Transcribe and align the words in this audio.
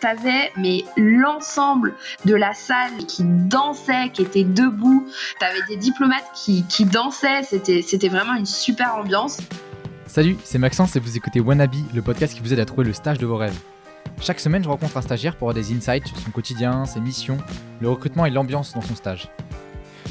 t'avais 0.00 0.52
mais 0.56 0.84
l'ensemble 0.96 1.94
de 2.24 2.34
la 2.34 2.52
salle 2.52 2.96
qui 3.06 3.22
dansait, 3.24 4.10
qui 4.12 4.22
était 4.22 4.44
debout. 4.44 5.06
T'avais 5.38 5.60
des 5.68 5.76
diplomates 5.76 6.30
qui, 6.34 6.64
qui 6.66 6.84
dansaient. 6.84 7.42
C'était, 7.42 7.82
c'était 7.82 8.08
vraiment 8.08 8.34
une 8.34 8.46
super 8.46 8.94
ambiance. 8.96 9.38
Salut, 10.06 10.36
c'est 10.42 10.58
Maxence 10.58 10.96
et 10.96 11.00
vous 11.00 11.16
écoutez 11.16 11.38
Wannabe, 11.38 11.76
le 11.94 12.02
podcast 12.02 12.34
qui 12.34 12.40
vous 12.40 12.52
aide 12.52 12.58
à 12.58 12.64
trouver 12.64 12.84
le 12.84 12.92
stage 12.92 13.18
de 13.18 13.26
vos 13.26 13.36
rêves. 13.36 13.56
Chaque 14.20 14.40
semaine, 14.40 14.64
je 14.64 14.68
rencontre 14.68 14.96
un 14.96 15.02
stagiaire 15.02 15.36
pour 15.36 15.48
avoir 15.48 15.62
des 15.62 15.72
insights 15.74 16.06
sur 16.08 16.18
son 16.18 16.30
quotidien, 16.30 16.84
ses 16.84 17.00
missions, 17.00 17.38
le 17.80 17.88
recrutement 17.88 18.26
et 18.26 18.30
l'ambiance 18.30 18.74
dans 18.74 18.82
son 18.82 18.94
stage. 18.94 19.28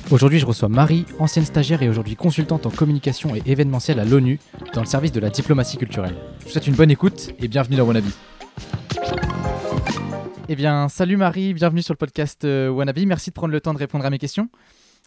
Aujourd'hui, 0.10 0.40
je 0.40 0.46
reçois 0.46 0.70
Marie, 0.70 1.06
ancienne 1.20 1.46
stagiaire 1.46 1.84
et 1.84 1.90
aujourd'hui 1.90 2.16
consultante 2.16 2.66
en 2.66 2.72
communication 2.72 3.36
et 3.36 3.44
événementiel 3.46 4.00
à 4.00 4.06
l'ONU 4.06 4.40
dans 4.74 4.82
le 4.82 4.88
service 4.88 5.12
de 5.12 5.20
la 5.20 5.30
diplomatie 5.30 5.78
culturelle. 5.78 6.16
Je 6.40 6.46
vous 6.46 6.52
souhaite 6.52 6.68
une 6.68 6.76
bonne 6.76 6.92
écoute 6.92 7.34
et 7.40 7.48
bienvenue 7.48 7.76
dans 7.76 7.86
Wannabe. 7.86 8.06
Eh 10.52 10.56
bien, 10.56 10.90
salut 10.90 11.16
Marie, 11.16 11.54
bienvenue 11.54 11.84
sur 11.84 11.94
le 11.94 12.00
podcast 12.00 12.44
euh, 12.44 12.70
Wannabe. 12.70 13.06
Merci 13.06 13.30
de 13.30 13.36
prendre 13.36 13.52
le 13.52 13.62
temps 13.62 13.72
de 13.72 13.78
répondre 13.78 14.04
à 14.04 14.10
mes 14.10 14.18
questions. 14.18 14.50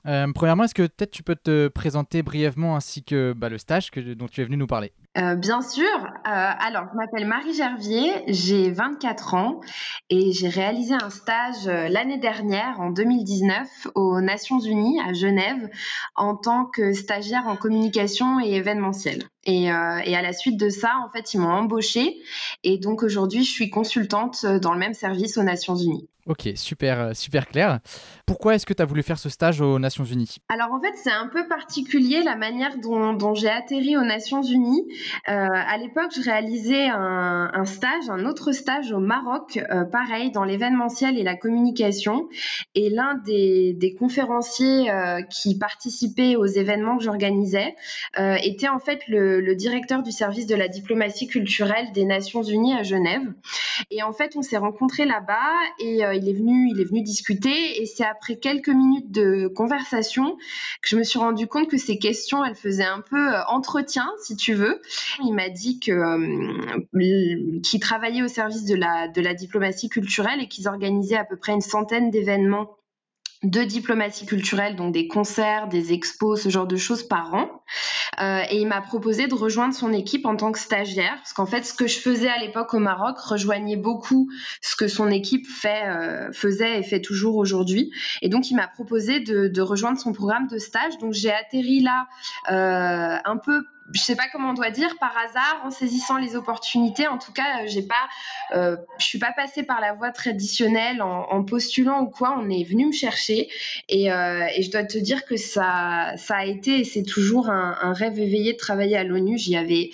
Euh, 0.07 0.27
premièrement, 0.35 0.65
est-ce 0.65 0.75
que 0.75 0.83
peut-être 0.83 1.11
tu 1.11 1.23
peux 1.23 1.37
te 1.37 1.69
présenter 1.69 2.23
brièvement 2.23 2.77
ainsi 2.77 3.05
que 3.05 3.33
bah, 3.35 3.49
le 3.49 3.59
stage 3.59 3.91
dont 3.93 4.27
tu 4.27 4.41
es 4.41 4.45
venu 4.45 4.57
nous 4.57 4.67
parler? 4.67 4.93
Euh, 5.19 5.37
bien 5.37 5.61
sûr. 5.61 5.85
Euh, 5.85 6.11
alors, 6.25 6.85
je 6.91 6.97
m'appelle 6.97 7.27
Marie 7.27 7.55
Gervier, 7.55 8.11
j'ai 8.27 8.71
24 8.71 9.35
ans 9.35 9.61
et 10.11 10.33
j'ai 10.33 10.49
réalisé 10.49 10.95
un 10.95 11.11
stage 11.11 11.67
l'année 11.67 12.19
dernière, 12.19 12.81
en 12.81 12.91
2019, 12.91 13.89
aux 13.95 14.21
Nations 14.21 14.59
Unies 14.59 15.01
à 15.01 15.13
Genève, 15.13 15.69
en 16.17 16.35
tant 16.37 16.65
que 16.65 16.95
stagiaire 16.95 17.47
en 17.47 17.57
communication 17.57 18.41
et 18.41 18.55
événementiel. 18.55 19.25
Et 19.45 19.71
à 19.71 20.23
la 20.23 20.33
suite 20.33 20.59
de 20.59 20.69
ça, 20.69 20.93
en 21.05 21.11
fait, 21.11 21.35
ils 21.35 21.41
m'ont 21.41 21.51
embauchée 21.51 22.17
et 22.63 22.79
donc 22.79 23.03
aujourd'hui, 23.03 23.45
je 23.45 23.51
suis 23.51 23.71
consultante 23.71 24.47
dans 24.47 24.73
le 24.73 24.79
même 24.79 24.95
service 24.95 25.37
aux 25.37 25.43
Nations 25.43 25.77
Unies. 25.77 26.09
Ok, 26.27 26.51
super, 26.55 27.17
super 27.17 27.49
clair. 27.49 27.81
Pourquoi 28.27 28.55
est-ce 28.55 28.65
que 28.65 28.73
tu 28.73 28.81
as 28.81 28.85
voulu 28.85 29.03
faire 29.03 29.19
ce 29.19 29.29
stage 29.29 29.61
aux 29.61 29.81
Nations 29.81 30.05
Unies? 30.05 30.37
Alors 30.49 30.73
en 30.73 30.81
fait, 30.81 30.93
c'est 30.95 31.11
un 31.11 31.27
peu 31.27 31.49
particulier 31.49 32.23
la 32.23 32.37
manière 32.37 32.79
dont, 32.79 33.35
j'ai 33.35 33.51
atterri 33.51 33.97
aux 33.97 34.05
Nations 34.05 34.43
Unies. 34.43 34.87
Euh, 35.29 35.49
à 35.51 35.77
l'époque, 35.79 36.13
je 36.15 36.23
réalisais 36.23 36.87
un, 36.89 37.65
stage, 37.65 38.09
un 38.09 38.25
autre 38.25 38.53
stage 38.53 38.93
au 38.93 39.01
Maroc, 39.01 39.57
euh, 39.57 39.85
pareil, 39.85 40.31
dans 40.31 40.45
l'événementiel 40.45 41.19
et 41.19 41.25
la 41.25 41.35
communication. 41.35 42.29
Et 42.77 42.89
l'un 42.89 43.17
des, 43.25 43.97
conférenciers 43.99 44.91
euh, 44.91 45.23
qui 45.23 45.59
participaient 45.59 46.37
aux 46.37 46.47
événements 46.47 46.97
que 46.99 47.05
j'organisais 47.05 47.75
euh, 48.19 48.37
était 48.43 48.69
en 48.69 48.79
fait 48.79 49.01
le, 49.09 49.41
le, 49.41 49.55
directeur 49.55 50.03
du 50.03 50.13
service 50.13 50.47
de 50.47 50.55
la 50.55 50.69
diplomatie 50.69 51.27
culturelle 51.27 51.93
des 51.93 52.05
Nations 52.05 52.43
Unies 52.43 52.75
à 52.75 52.83
Genève. 52.83 53.23
Et 53.91 54.03
en 54.03 54.13
fait, 54.13 54.33
on 54.37 54.43
s'est 54.43 54.57
rencontrés 54.57 55.05
là-bas 55.05 55.37
et 55.79 56.03
euh, 56.13 56.17
il 56.17 56.29
est 56.29 56.33
venu, 56.33 56.71
il 56.71 56.81
est 56.81 56.85
venu 56.85 57.03
discuter. 57.03 57.83
Et 57.83 57.87
c'est 57.87 58.05
après 58.05 58.37
quelques 58.37 58.69
minutes 58.69 59.11
de 59.11 59.49
conversation 59.49 60.37
que 60.83 60.89
je 60.89 60.97
me 60.97 61.03
suis 61.03 61.19
rendu 61.19 61.47
compte 61.47 61.69
que 61.69 61.79
ces 61.79 61.99
questions, 61.99 62.45
elles 62.45 62.55
faisaient 62.55 62.85
un 62.85 63.01
peu 63.01 63.35
entretien, 63.49 64.09
si 64.23 64.37
tu 64.37 64.55
veux. 64.55 64.81
Il 65.25 65.35
m'a 65.35 65.49
dit 65.49 65.81
que 65.81 65.93
euh, 65.93 67.61
qu'ils 67.63 67.81
travaillaient 67.81 68.23
au 68.23 68.29
service 68.29 68.65
de 68.65 68.75
la, 68.75 69.09
de 69.09 69.21
la 69.21 69.35
diplomatie 69.35 69.89
culturelle 69.89 70.41
et 70.41 70.49
qu'ils 70.49 70.69
organisaient 70.69 71.17
à 71.17 71.25
peu 71.25 71.37
près 71.37 71.53
une 71.53 71.61
centaine 71.61 72.11
d'événements 72.11 72.77
de 73.43 73.63
diplomatie 73.63 74.25
culturelle, 74.25 74.77
donc 74.77 74.93
des 74.93 75.09
concerts, 75.09 75.69
des 75.69 75.93
expos, 75.93 76.41
ce 76.41 76.49
genre 76.49 76.67
de 76.67 76.77
choses 76.77 77.03
par 77.03 77.35
an. 77.35 77.63
Euh, 78.21 78.43
et 78.51 78.61
il 78.61 78.67
m'a 78.67 78.81
proposé 78.81 79.27
de 79.27 79.35
rejoindre 79.35 79.75
son 79.75 79.93
équipe 79.93 80.27
en 80.27 80.37
tant 80.37 80.53
que 80.53 80.59
stagiaire, 80.59 81.15
parce 81.17 81.33
qu'en 81.33 81.47
fait, 81.47 81.65
ce 81.65 81.75
que 81.75 81.87
je 81.87 81.99
faisais 81.99 82.29
à 82.29 82.39
l'époque 82.39 82.75
au 82.75 82.79
Maroc 82.79 83.19
rejoignait 83.19 83.77
beaucoup 83.77 84.31
ce 84.61 84.77
que 84.77 84.87
son 84.87 85.11
équipe 85.11 85.47
fait, 85.47 85.87
euh, 85.87 86.33
faisait 86.33 86.79
et 86.79 86.83
fait 86.83 87.01
toujours 87.01 87.37
aujourd'hui. 87.37 87.91
Et 88.21 88.29
donc, 88.29 88.51
il 88.51 88.55
m'a 88.55 88.69
proposé 88.69 89.21
de, 89.21 89.63
rejoindre 89.63 89.99
son 89.99 90.13
programme 90.13 90.49
de 90.49 90.59
stage. 90.59 90.99
Donc, 90.99 91.13
j'ai 91.13 91.33
atterri 91.33 91.81
là 91.81 92.07
euh, 92.51 93.19
un 93.25 93.37
peu 93.37 93.63
je 93.93 94.01
sais 94.01 94.17
pas 94.17 94.25
comment 94.33 94.51
on 94.51 94.55
doit 94.55 94.71
dire, 94.71 94.97
par 94.99 95.15
hasard, 95.17 95.63
en 95.65 95.71
saisissant 95.71 96.17
les 96.17 96.37
opportunités. 96.37 97.07
En 97.09 97.19
tout 97.19 97.33
cas, 97.33 97.67
j'ai 97.67 97.83
pas, 97.83 98.09
euh, 98.55 98.77
je 98.99 99.05
suis 99.05 99.19
pas 99.19 99.33
passée 99.33 99.63
par 99.63 99.81
la 99.81 99.93
voie 99.93 100.11
traditionnelle 100.11 101.03
en, 101.03 101.29
en, 101.31 101.45
postulant 101.45 102.03
ou 102.03 102.07
quoi. 102.07 102.37
On 102.39 102.49
est 102.49 102.65
venu 102.65 102.87
me 102.87 102.93
chercher 102.93 103.49
et, 103.89 104.13
euh, 104.13 104.47
et, 104.57 104.63
je 104.63 104.71
dois 104.71 104.85
te 104.85 104.99
dire 104.99 105.25
que 105.25 105.37
ça, 105.37 106.15
ça 106.17 106.37
a 106.37 106.45
été 106.45 106.81
et 106.81 106.85
c'est 106.85 107.03
toujours 107.03 107.51
un, 107.51 107.77
un, 107.81 107.93
rêve 107.93 108.19
éveillé 108.19 108.53
de 108.53 108.59
travailler 108.59 108.97
à 108.97 109.05
l'ONU. 109.05 109.37
J'y 109.39 109.57
avais 109.57 109.91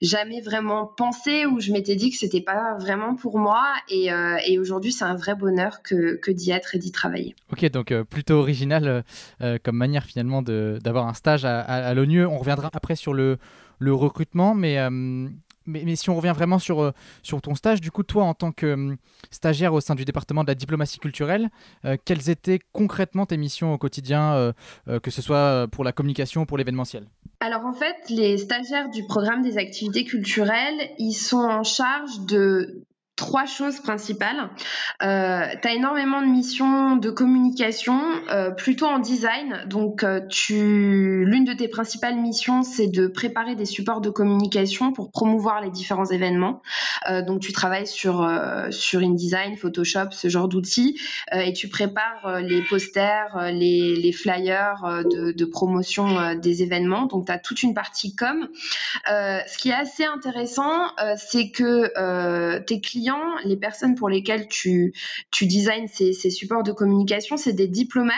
jamais 0.00 0.40
vraiment 0.40 0.86
pensé 0.86 1.46
ou 1.46 1.60
je 1.60 1.72
m'étais 1.72 1.96
dit 1.96 2.10
que 2.10 2.16
c'était 2.16 2.40
pas 2.40 2.76
vraiment 2.78 3.14
pour 3.14 3.38
moi 3.38 3.62
et, 3.88 4.12
euh, 4.12 4.36
aujourd'hui, 4.60 4.92
c'est 4.92 5.04
un 5.04 5.16
vrai 5.16 5.34
bonheur 5.34 5.82
que, 5.82 6.30
d'y 6.30 6.50
être 6.50 6.74
et 6.74 6.78
d'y 6.78 6.92
travailler. 6.92 7.34
Ok, 7.52 7.64
donc 7.70 7.92
euh, 7.92 8.04
plutôt 8.04 8.34
original 8.34 9.04
euh, 9.40 9.58
comme 9.62 9.76
manière 9.76 10.04
finalement 10.04 10.42
d'avoir 10.42 11.06
un 11.06 11.14
stage 11.14 11.44
à, 11.44 11.60
à, 11.60 11.94
l'ONU. 11.94 12.24
On 12.26 12.38
reviendra 12.38 12.70
après 12.72 12.96
sur 12.96 13.14
le 13.14 13.38
le 13.78 13.92
recrutement, 13.92 14.54
mais, 14.54 14.78
mais, 15.66 15.96
si 15.96 16.08
on 16.08 16.16
revient 16.16 16.32
vraiment 16.34 16.58
sur, 16.58 16.94
sur 17.22 17.42
ton 17.42 17.54
stage, 17.54 17.82
du 17.82 17.90
coup, 17.90 18.04
toi, 18.04 18.24
en 18.24 18.32
tant 18.32 18.50
que 18.50 18.64
euh, 18.64 18.96
stagiaire 19.30 19.74
au 19.74 19.82
sein 19.82 19.94
du 19.94 20.06
département 20.06 20.44
de 20.44 20.48
la 20.48 20.54
diplomatie 20.54 20.98
culturelle, 20.98 21.50
quelles 22.06 22.30
étaient 22.30 22.58
concrètement 22.72 23.26
tes 23.26 23.36
missions 23.36 23.74
au 23.74 23.76
quotidien, 23.76 24.54
que 24.86 25.10
ce 25.10 25.20
soit 25.20 25.68
pour 25.70 25.84
la 25.84 25.92
communication 25.92 26.42
ou 26.42 26.46
pour 26.46 26.56
l'événementiel? 26.56 27.06
Alors 27.40 27.66
en 27.66 27.72
fait, 27.72 27.96
les 28.08 28.38
stagiaires 28.38 28.88
du 28.88 29.04
programme 29.04 29.42
des 29.42 29.58
activités 29.58 30.04
culturelles, 30.04 30.90
ils 30.98 31.14
sont 31.14 31.44
en 31.44 31.64
charge 31.64 32.20
de 32.26 32.82
trois 33.16 33.46
choses 33.46 33.80
principales. 33.80 34.50
Euh, 35.02 35.46
tu 35.60 35.68
as 35.68 35.72
énormément 35.72 36.20
de 36.20 36.26
missions 36.26 36.96
de 36.96 37.10
communication, 37.10 37.98
euh, 38.30 38.50
plutôt 38.50 38.86
en 38.86 38.98
design. 38.98 39.64
Donc, 39.66 40.04
euh, 40.04 40.20
l'une 40.50 41.44
de 41.44 41.54
tes 41.54 41.68
principales 41.68 42.16
missions, 42.16 42.62
c'est 42.62 42.88
de 42.88 43.06
préparer 43.06 43.54
des 43.54 43.64
supports 43.64 44.02
de 44.02 44.10
communication 44.10 44.92
pour 44.92 45.10
promouvoir 45.10 45.62
les 45.62 45.70
différents 45.70 46.04
événements. 46.04 46.60
Euh, 47.10 47.22
donc, 47.22 47.40
tu 47.40 47.52
travailles 47.52 47.86
sur 47.86 48.06
sur 48.70 49.00
InDesign, 49.00 49.56
Photoshop, 49.56 50.10
ce 50.10 50.28
genre 50.28 50.48
d'outils, 50.48 51.00
et 51.32 51.52
tu 51.52 51.68
prépares 51.68 52.40
les 52.40 52.62
posters, 52.62 53.50
les, 53.52 54.12
flyers 54.12 55.04
de, 55.04 55.32
de 55.32 55.44
promotion 55.44 56.34
des 56.34 56.62
événements. 56.62 57.06
Donc, 57.06 57.26
tu 57.26 57.32
as 57.32 57.38
toute 57.38 57.62
une 57.62 57.72
partie 57.72 58.14
com. 58.14 58.48
ce 59.06 59.58
qui 59.58 59.70
est 59.70 59.74
assez 59.74 60.04
intéressant, 60.04 60.88
c'est 61.16 61.50
que 61.50 62.58
tes 62.58 62.80
clients 62.80 63.05
les 63.44 63.56
personnes 63.56 63.94
pour 63.94 64.08
lesquelles 64.08 64.48
tu, 64.48 64.92
tu 65.30 65.46
ces, 65.86 66.30
supports 66.30 66.62
de 66.62 66.72
communication, 66.72 67.36
c'est 67.36 67.52
des 67.52 67.68
diplomates. 67.68 68.16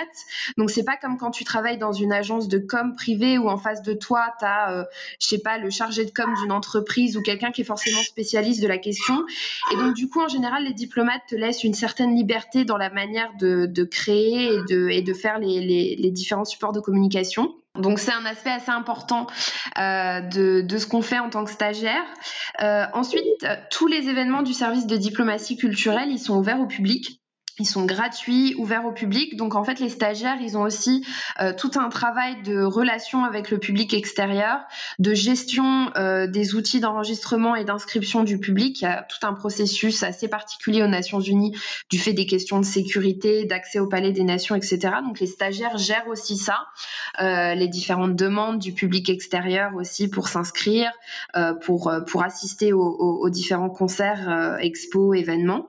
Donc, 0.56 0.70
c'est 0.70 0.84
pas 0.84 0.96
comme 0.96 1.16
quand 1.16 1.30
tu 1.30 1.44
travailles 1.44 1.78
dans 1.78 1.92
une 1.92 2.12
agence 2.12 2.48
de 2.48 2.58
com 2.58 2.94
privée 2.94 3.38
où 3.38 3.48
en 3.48 3.56
face 3.56 3.82
de 3.82 3.92
toi, 3.92 4.32
tu 4.38 4.44
as, 4.44 4.72
euh, 4.72 4.84
je 5.20 5.28
sais 5.28 5.38
pas, 5.38 5.58
le 5.58 5.70
chargé 5.70 6.04
de 6.04 6.10
com 6.10 6.32
d'une 6.42 6.52
entreprise 6.52 7.16
ou 7.16 7.22
quelqu'un 7.22 7.50
qui 7.50 7.62
est 7.62 7.64
forcément 7.64 8.02
spécialiste 8.02 8.62
de 8.62 8.68
la 8.68 8.78
question. 8.78 9.24
Et 9.72 9.76
donc, 9.76 9.94
du 9.94 10.08
coup, 10.08 10.20
en 10.20 10.28
général, 10.28 10.64
les 10.64 10.74
diplomates 10.74 11.22
te 11.28 11.34
laissent 11.34 11.64
une 11.64 11.74
certaine 11.74 12.14
liberté 12.14 12.64
dans 12.64 12.76
la 12.76 12.90
manière 12.90 13.32
de, 13.38 13.84
créer 13.84 14.50
et 14.90 15.02
de, 15.02 15.14
faire 15.14 15.38
les 15.38 16.10
différents 16.10 16.44
supports 16.44 16.72
de 16.72 16.80
communication. 16.80 17.54
Donc 17.78 17.98
c'est 17.98 18.12
un 18.12 18.24
aspect 18.24 18.50
assez 18.50 18.70
important 18.70 19.26
euh, 19.78 20.20
de, 20.20 20.78
ce 20.78 20.86
qu'on 20.86 21.02
fait 21.02 21.18
en 21.18 21.30
tant 21.30 21.44
que 21.44 21.50
stagiaire. 21.50 22.04
Euh, 22.62 22.84
ensuite, 22.92 23.24
tous 23.70 23.86
les 23.86 24.08
événements 24.08 24.42
du 24.42 24.52
service 24.52 24.86
de 24.86 24.96
diplomatie 24.96 25.56
culturelle, 25.56 26.10
ils 26.10 26.18
sont 26.18 26.36
ouverts 26.36 26.60
au 26.60 26.66
public. 26.66 27.20
Ils 27.58 27.66
sont 27.66 27.84
gratuits, 27.84 28.54
ouverts 28.56 28.84
au 28.84 28.92
public. 28.92 29.36
Donc 29.36 29.54
en 29.54 29.64
fait, 29.64 29.80
les 29.80 29.88
stagiaires, 29.88 30.38
ils 30.40 30.56
ont 30.56 30.62
aussi 30.62 31.04
euh, 31.40 31.52
tout 31.52 31.72
un 31.76 31.88
travail 31.88 32.42
de 32.42 32.62
relation 32.62 33.24
avec 33.24 33.50
le 33.50 33.58
public 33.58 33.94
extérieur, 33.94 34.60
de 34.98 35.12
gestion 35.12 35.90
euh, 35.96 36.26
des 36.26 36.54
outils 36.54 36.80
d'enregistrement 36.80 37.56
et 37.56 37.64
d'inscription 37.64 38.22
du 38.22 38.38
public. 38.38 38.80
Il 38.80 38.84
y 38.84 38.86
a 38.86 39.02
tout 39.02 39.26
un 39.26 39.32
processus 39.32 40.02
assez 40.04 40.28
particulier 40.28 40.82
aux 40.82 40.88
Nations 40.88 41.20
Unies 41.20 41.56
du 41.90 41.98
fait 41.98 42.12
des 42.12 42.26
questions 42.26 42.60
de 42.60 42.64
sécurité, 42.64 43.44
d'accès 43.44 43.80
au 43.80 43.88
Palais 43.88 44.12
des 44.12 44.24
Nations, 44.24 44.54
etc. 44.54 44.78
Donc 45.04 45.18
les 45.18 45.26
stagiaires 45.26 45.78
gèrent 45.78 46.08
aussi 46.08 46.36
ça, 46.36 46.66
euh, 47.20 47.54
les 47.54 47.68
différentes 47.68 48.14
demandes 48.14 48.60
du 48.60 48.72
public 48.72 49.08
extérieur 49.08 49.74
aussi 49.74 50.08
pour 50.08 50.28
s'inscrire, 50.28 50.92
pour 51.62 51.92
pour 52.06 52.22
assister 52.22 52.72
aux, 52.72 52.80
aux, 52.80 53.30
différents 53.30 53.70
concerts, 53.70 54.58
expos, 54.60 55.16
événements. 55.16 55.66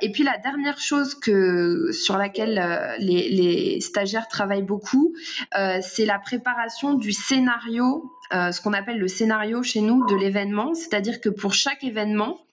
Et 0.00 0.10
puis 0.12 0.22
la 0.22 0.38
dernière 0.38 0.78
chose 0.78 0.95
que, 1.20 1.90
sur 1.92 2.16
laquelle 2.16 2.58
euh, 2.58 2.96
les, 2.98 3.80
stagiaires 3.80 4.28
travaillent 4.28 4.62
beaucoup, 4.62 5.14
euh, 5.58 5.78
c'est 5.82 6.06
la 6.06 6.18
préparation 6.18 6.94
du 6.94 7.12
scénario, 7.12 8.10
euh, 8.32 8.52
ce 8.52 8.60
qu'on 8.60 8.72
appelle 8.72 8.98
le 8.98 9.08
scénario 9.08 9.62
chez 9.62 9.80
nous 9.80 10.06
de 10.06 10.16
l'événement, 10.16 10.74
c'est-à-dire 10.74 11.20
que 11.20 11.28
pour 11.28 11.54
chaque 11.54 11.84
événement, 11.84 12.45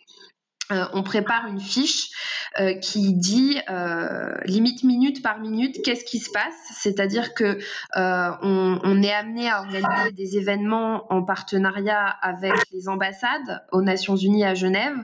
euh, 0.72 0.86
on 0.94 1.04
prépare 1.04 1.48
une 1.48 1.60
fiche 1.60 2.10
euh, 2.58 2.74
qui 2.76 3.14
dit 3.14 3.60
euh, 3.70 4.34
limite 4.46 4.86
minute 4.86 5.22
par 5.22 5.40
minute 5.40 5.82
qu'est-ce 5.84 6.06
qui 6.06 6.20
se 6.20 6.32
passe, 6.32 6.54
c'est-à-dire 6.72 7.34
que 7.34 7.60
on, 7.96 9.04
est 9.04 9.12
amené 9.12 9.50
à 9.50 9.60
organiser 9.60 10.12
des 10.14 10.38
événements 10.38 11.12
en 11.12 11.24
partenariat 11.24 12.08
avec 12.22 12.54
les 12.72 12.88
ambassades 12.88 13.66
aux 13.74 13.82
Nations 13.82 14.16
Unies 14.16 14.46
à 14.46 14.54
Genève. 14.54 14.96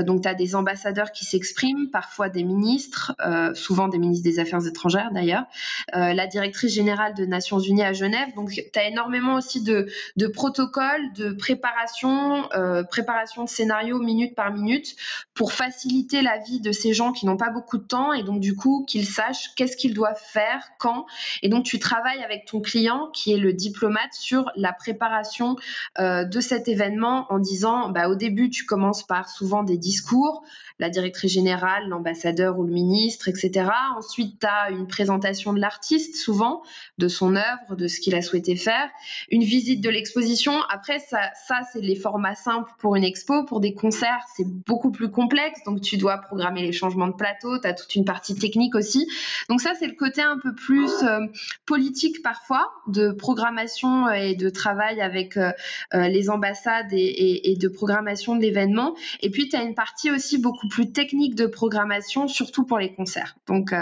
donc 0.00 0.22
tu 0.22 0.28
as 0.28 0.34
des 0.34 0.54
ambassadeurs 0.54 1.10
qui 1.12 1.24
s'expriment, 1.24 1.88
parfois 1.90 2.28
des 2.28 2.44
ministres, 2.44 3.14
souvent 3.54 3.88
des 3.88 3.98
ministres 3.98 4.24
des 4.24 4.38
Affaires 4.38 4.66
étrangères 4.66 5.10
d'ailleurs, 5.12 5.44
la 5.92 6.26
directrice 6.26 6.74
générale 6.74 7.14
de 7.14 7.24
Nations 7.24 7.58
Unies 7.58 7.84
à 7.84 7.94
Genève. 7.94 8.28
Donc 8.34 8.50
tu 8.50 8.78
as 8.78 8.88
énormément 8.88 9.36
aussi 9.36 9.62
de, 9.62 9.88
de 10.16 10.26
protocoles, 10.26 11.12
de 11.14 11.30
préparation, 11.30 12.48
préparation 12.90 13.44
de 13.44 13.48
scénarios 13.48 13.98
minute 13.98 14.34
par 14.34 14.52
minute 14.52 14.96
pour 15.34 15.52
faciliter 15.52 16.22
la 16.22 16.38
vie 16.38 16.60
de 16.60 16.72
ces 16.72 16.92
gens 16.92 17.12
qui 17.12 17.26
n'ont 17.26 17.36
pas 17.36 17.50
beaucoup 17.50 17.78
de 17.78 17.84
temps 17.84 18.12
et 18.12 18.22
donc 18.22 18.40
du 18.40 18.54
coup 18.54 18.84
qu'ils 18.86 19.06
sachent 19.06 19.54
qu'est-ce 19.54 19.76
qu'ils 19.76 19.94
doivent 19.94 20.20
faire, 20.20 20.62
quand. 20.78 21.06
Et 21.42 21.48
donc 21.48 21.64
tu 21.64 21.78
travailles 21.78 22.22
avec 22.22 22.46
ton 22.46 22.60
client 22.60 23.10
qui 23.12 23.32
est 23.32 23.38
le 23.38 23.52
diplomate 23.52 24.12
sur 24.12 24.50
la 24.56 24.72
préparation 24.72 25.56
euh, 25.98 26.24
de 26.24 26.40
cet 26.40 26.68
événement 26.68 27.26
en 27.30 27.38
disant 27.38 27.90
bah, 27.90 28.08
au 28.08 28.14
début 28.14 28.50
tu 28.50 28.64
commences 28.64 29.02
par 29.02 29.28
souvent 29.28 29.62
des 29.62 29.78
discours, 29.78 30.42
la 30.78 30.90
directrice 30.90 31.32
générale, 31.32 31.88
l'ambassadeur 31.88 32.58
ou 32.58 32.64
le 32.64 32.72
ministre, 32.72 33.28
etc. 33.28 33.70
Ensuite, 33.96 34.40
tu 34.40 34.46
as 34.46 34.70
une 34.70 34.86
présentation 34.86 35.52
de 35.52 35.60
l'artiste, 35.60 36.16
souvent, 36.16 36.62
de 36.98 37.08
son 37.08 37.36
œuvre, 37.36 37.76
de 37.76 37.88
ce 37.88 38.00
qu'il 38.00 38.14
a 38.14 38.22
souhaité 38.22 38.56
faire, 38.56 38.88
une 39.30 39.42
visite 39.42 39.80
de 39.80 39.90
l'exposition. 39.90 40.52
Après, 40.70 40.98
ça, 40.98 41.20
ça 41.46 41.60
c'est 41.72 41.80
les 41.80 41.96
formats 41.96 42.34
simples 42.34 42.70
pour 42.78 42.96
une 42.96 43.04
expo. 43.04 43.44
Pour 43.44 43.60
des 43.60 43.74
concerts, 43.74 44.24
c'est 44.36 44.46
beaucoup 44.46 44.90
plus 44.96 45.10
complexe, 45.10 45.60
donc 45.64 45.80
tu 45.80 45.96
dois 45.96 46.18
programmer 46.18 46.62
les 46.62 46.72
changements 46.72 47.06
de 47.06 47.14
plateau, 47.14 47.58
tu 47.58 47.68
as 47.68 47.74
toute 47.74 47.94
une 47.94 48.04
partie 48.04 48.34
technique 48.34 48.74
aussi. 48.74 49.06
Donc 49.48 49.60
ça, 49.60 49.72
c'est 49.78 49.86
le 49.86 49.94
côté 49.94 50.22
un 50.22 50.38
peu 50.38 50.54
plus 50.54 50.90
euh, 51.02 51.26
politique 51.66 52.22
parfois, 52.22 52.72
de 52.86 53.10
programmation 53.12 54.10
et 54.10 54.34
de 54.34 54.48
travail 54.48 55.00
avec 55.00 55.36
euh, 55.36 55.52
euh, 55.94 56.08
les 56.08 56.30
ambassades 56.30 56.92
et, 56.92 57.56
de 57.58 57.68
programmation 57.68 58.36
de 58.36 58.42
l'événement. 58.42 58.94
Et 59.20 59.30
puis, 59.30 59.48
tu 59.48 59.56
as 59.56 59.62
une 59.62 59.74
partie 59.74 60.10
aussi 60.10 60.38
beaucoup 60.38 60.68
plus 60.68 60.92
technique 60.92 61.34
de 61.34 61.46
programmation, 61.46 62.28
surtout 62.28 62.64
pour 62.64 62.78
les 62.78 62.92
concerts. 62.94 63.36
Donc, 63.46 63.72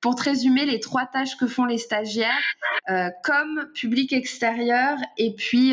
pour 0.00 0.14
te 0.14 0.22
résumer, 0.22 0.64
les 0.64 0.80
trois 0.80 1.06
tâches 1.06 1.36
que 1.36 1.46
font 1.46 1.64
les 1.64 1.78
stagiaires, 1.78 2.30
comme 3.24 3.66
public 3.74 4.12
extérieur 4.12 4.96
et 5.18 5.34
puis 5.34 5.72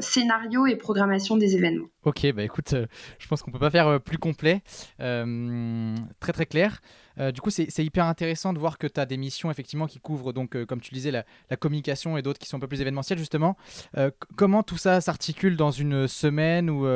scénario 0.00 0.66
et 0.66 0.76
programmation 0.76 1.36
des 1.36 1.56
événements. 1.56 1.88
Ok, 2.04 2.30
bah 2.32 2.42
écoute, 2.42 2.74
je 3.18 3.26
pense 3.26 3.42
qu'on 3.42 3.50
peut 3.50 3.58
pas 3.58 3.70
faire 3.70 3.83
plus 4.04 4.18
complet, 4.18 4.62
très 4.98 6.32
très 6.32 6.46
clair. 6.46 6.80
Euh, 7.18 7.32
du 7.32 7.40
coup, 7.40 7.50
c'est 7.50 7.84
hyper 7.84 8.06
intéressant 8.06 8.52
de 8.52 8.58
voir 8.58 8.78
que 8.78 8.86
tu 8.86 9.00
as 9.00 9.06
des 9.06 9.16
missions 9.16 9.50
effectivement 9.50 9.86
qui 9.86 10.00
couvrent, 10.00 10.32
donc, 10.32 10.56
euh, 10.56 10.66
comme 10.66 10.80
tu 10.80 10.92
disais, 10.94 11.10
la, 11.10 11.24
communication 11.56 12.18
et 12.18 12.22
d'autres 12.22 12.38
qui 12.38 12.48
sont 12.48 12.56
un 12.56 12.60
peu 12.60 12.66
plus 12.66 12.80
événementielles, 12.80 13.18
justement. 13.18 13.56
Euh, 13.96 14.10
comment 14.36 14.62
tout 14.62 14.76
ça 14.76 15.00
s'articule 15.00 15.56
dans 15.56 15.70
une 15.70 16.08
semaine 16.08 16.68
ou, 16.68 16.86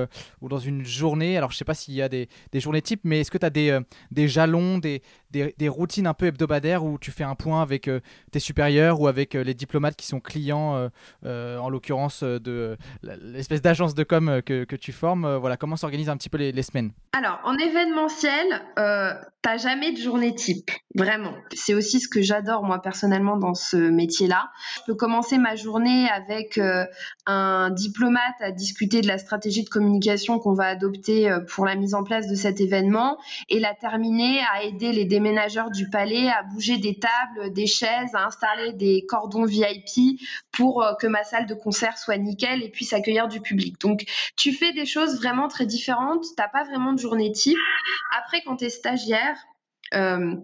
dans 0.43 0.59
une 0.59 0.85
journée? 0.85 1.37
Alors, 1.37 1.53
je 1.53 1.56
sais 1.56 1.65
pas 1.65 1.75
s'il 1.75 1.94
y 1.94 2.03
a 2.03 2.09
des, 2.09 2.29
journées 2.55 2.82
types, 2.82 3.03
mais 3.05 3.20
est-ce 3.20 3.31
que 3.31 3.38
tu 3.38 3.47
as 3.47 3.50
des, 3.50 4.29
jalons, 4.29 4.79
des, 4.79 5.69
routines 5.69 6.06
un 6.06 6.15
peu 6.15 6.26
hebdomadaires 6.26 6.85
où 6.85 6.99
tu 6.99 7.11
fais 7.12 7.25
un 7.25 7.35
point 7.35 7.62
avec 7.62 7.88
tes 8.32 8.41
supérieurs 8.41 9.00
ou 9.00 9.06
avec 9.06 9.35
les 9.35 9.55
diplomates 9.55 9.97
qui 9.97 10.06
sont 10.06 10.20
clients, 10.20 10.91
en 11.25 11.69
l'occurrence 11.69 12.23
de 12.23 12.76
l'espèce 13.03 13.62
d'agence 13.62 13.94
de 13.94 14.03
com 14.03 14.43
que, 14.44 14.65
que, 14.65 14.76
tu 14.76 14.93
formes? 14.93 15.37
Voilà, 15.37 15.56
comment 15.56 15.76
s'organisent 15.76 16.11
un 16.11 16.17
petit 16.17 16.31
peu 16.31 16.38
les, 16.38 16.53
les 16.53 16.62
semaines? 16.62 16.91
Alors, 17.12 17.41
en 17.44 17.56
événementiel, 17.56 18.62
t'as 19.43 19.56
jamais 19.56 19.93
de 19.93 19.99
journée 19.99 20.35
type, 20.35 20.70
vraiment. 20.96 21.32
C'est 21.55 21.75
aussi 21.75 22.00
ce 22.00 22.08
que 22.08 22.23
j'adore 22.23 22.64
moi 22.64 22.82
personnellement 22.82 23.37
dans 23.37 23.55
ce 23.55 23.76
métier-là. 23.76 24.50
Je 24.79 24.93
peux 24.93 24.94
commencer 24.96 25.38
ma 25.38 25.55
journée 25.55 26.08
avec 26.08 26.58
euh, 26.58 26.85
un 27.26 27.70
diplomate 27.70 28.35
à 28.40 28.50
discuter 28.50 29.00
de 29.00 29.06
la 29.06 29.17
stratégie 29.17 29.62
de 29.62 29.69
communication 29.69 30.40
qu'on 30.40 30.55
va 30.55 30.67
adopter 30.67 31.31
euh, 31.31 31.40
pour 31.40 31.67
la 31.67 31.76
mise 31.76 31.94
en 31.94 32.02
place 32.02 32.26
de 32.26 32.35
cet 32.35 32.61
événement 32.61 33.17
et 33.49 33.61
la 33.61 33.75
terminer 33.75 34.40
à 34.52 34.64
aider 34.64 34.93
les 34.93 35.05
déménageurs 35.05 35.70
du 35.70 35.88
palais 35.88 36.29
à 36.29 36.43
bouger 36.43 36.79
des 36.79 36.99
tables, 36.99 37.52
des 37.52 37.67
chaises, 37.67 38.14
à 38.14 38.26
installer 38.26 38.73
des 38.73 39.06
cordons 39.06 39.44
VIP 39.44 40.20
pour 40.50 40.82
euh, 40.82 40.94
que 41.00 41.06
ma 41.06 41.23
salle 41.23 41.46
de 41.46 41.55
concert 41.55 41.96
soit 41.96 42.17
nickel 42.17 42.64
et 42.64 42.70
puisse 42.70 42.93
accueillir 42.93 43.29
du 43.29 43.41
public. 43.41 43.81
Donc 43.81 44.05
tu 44.37 44.52
fais 44.52 44.73
des 44.73 44.87
choses 44.87 45.17
vraiment 45.17 45.46
très 45.46 45.64
différentes, 45.64 46.25
t'as 46.37 46.49
pas 46.49 46.64
vraiment 46.64 46.93
de 46.93 46.99
journée 46.99 47.31
type. 47.31 47.56
Après 48.19 48.43
quand 48.44 48.56
tu 48.56 48.64
es 48.64 48.69
stagiaire, 48.69 49.38
euh, 49.94 50.37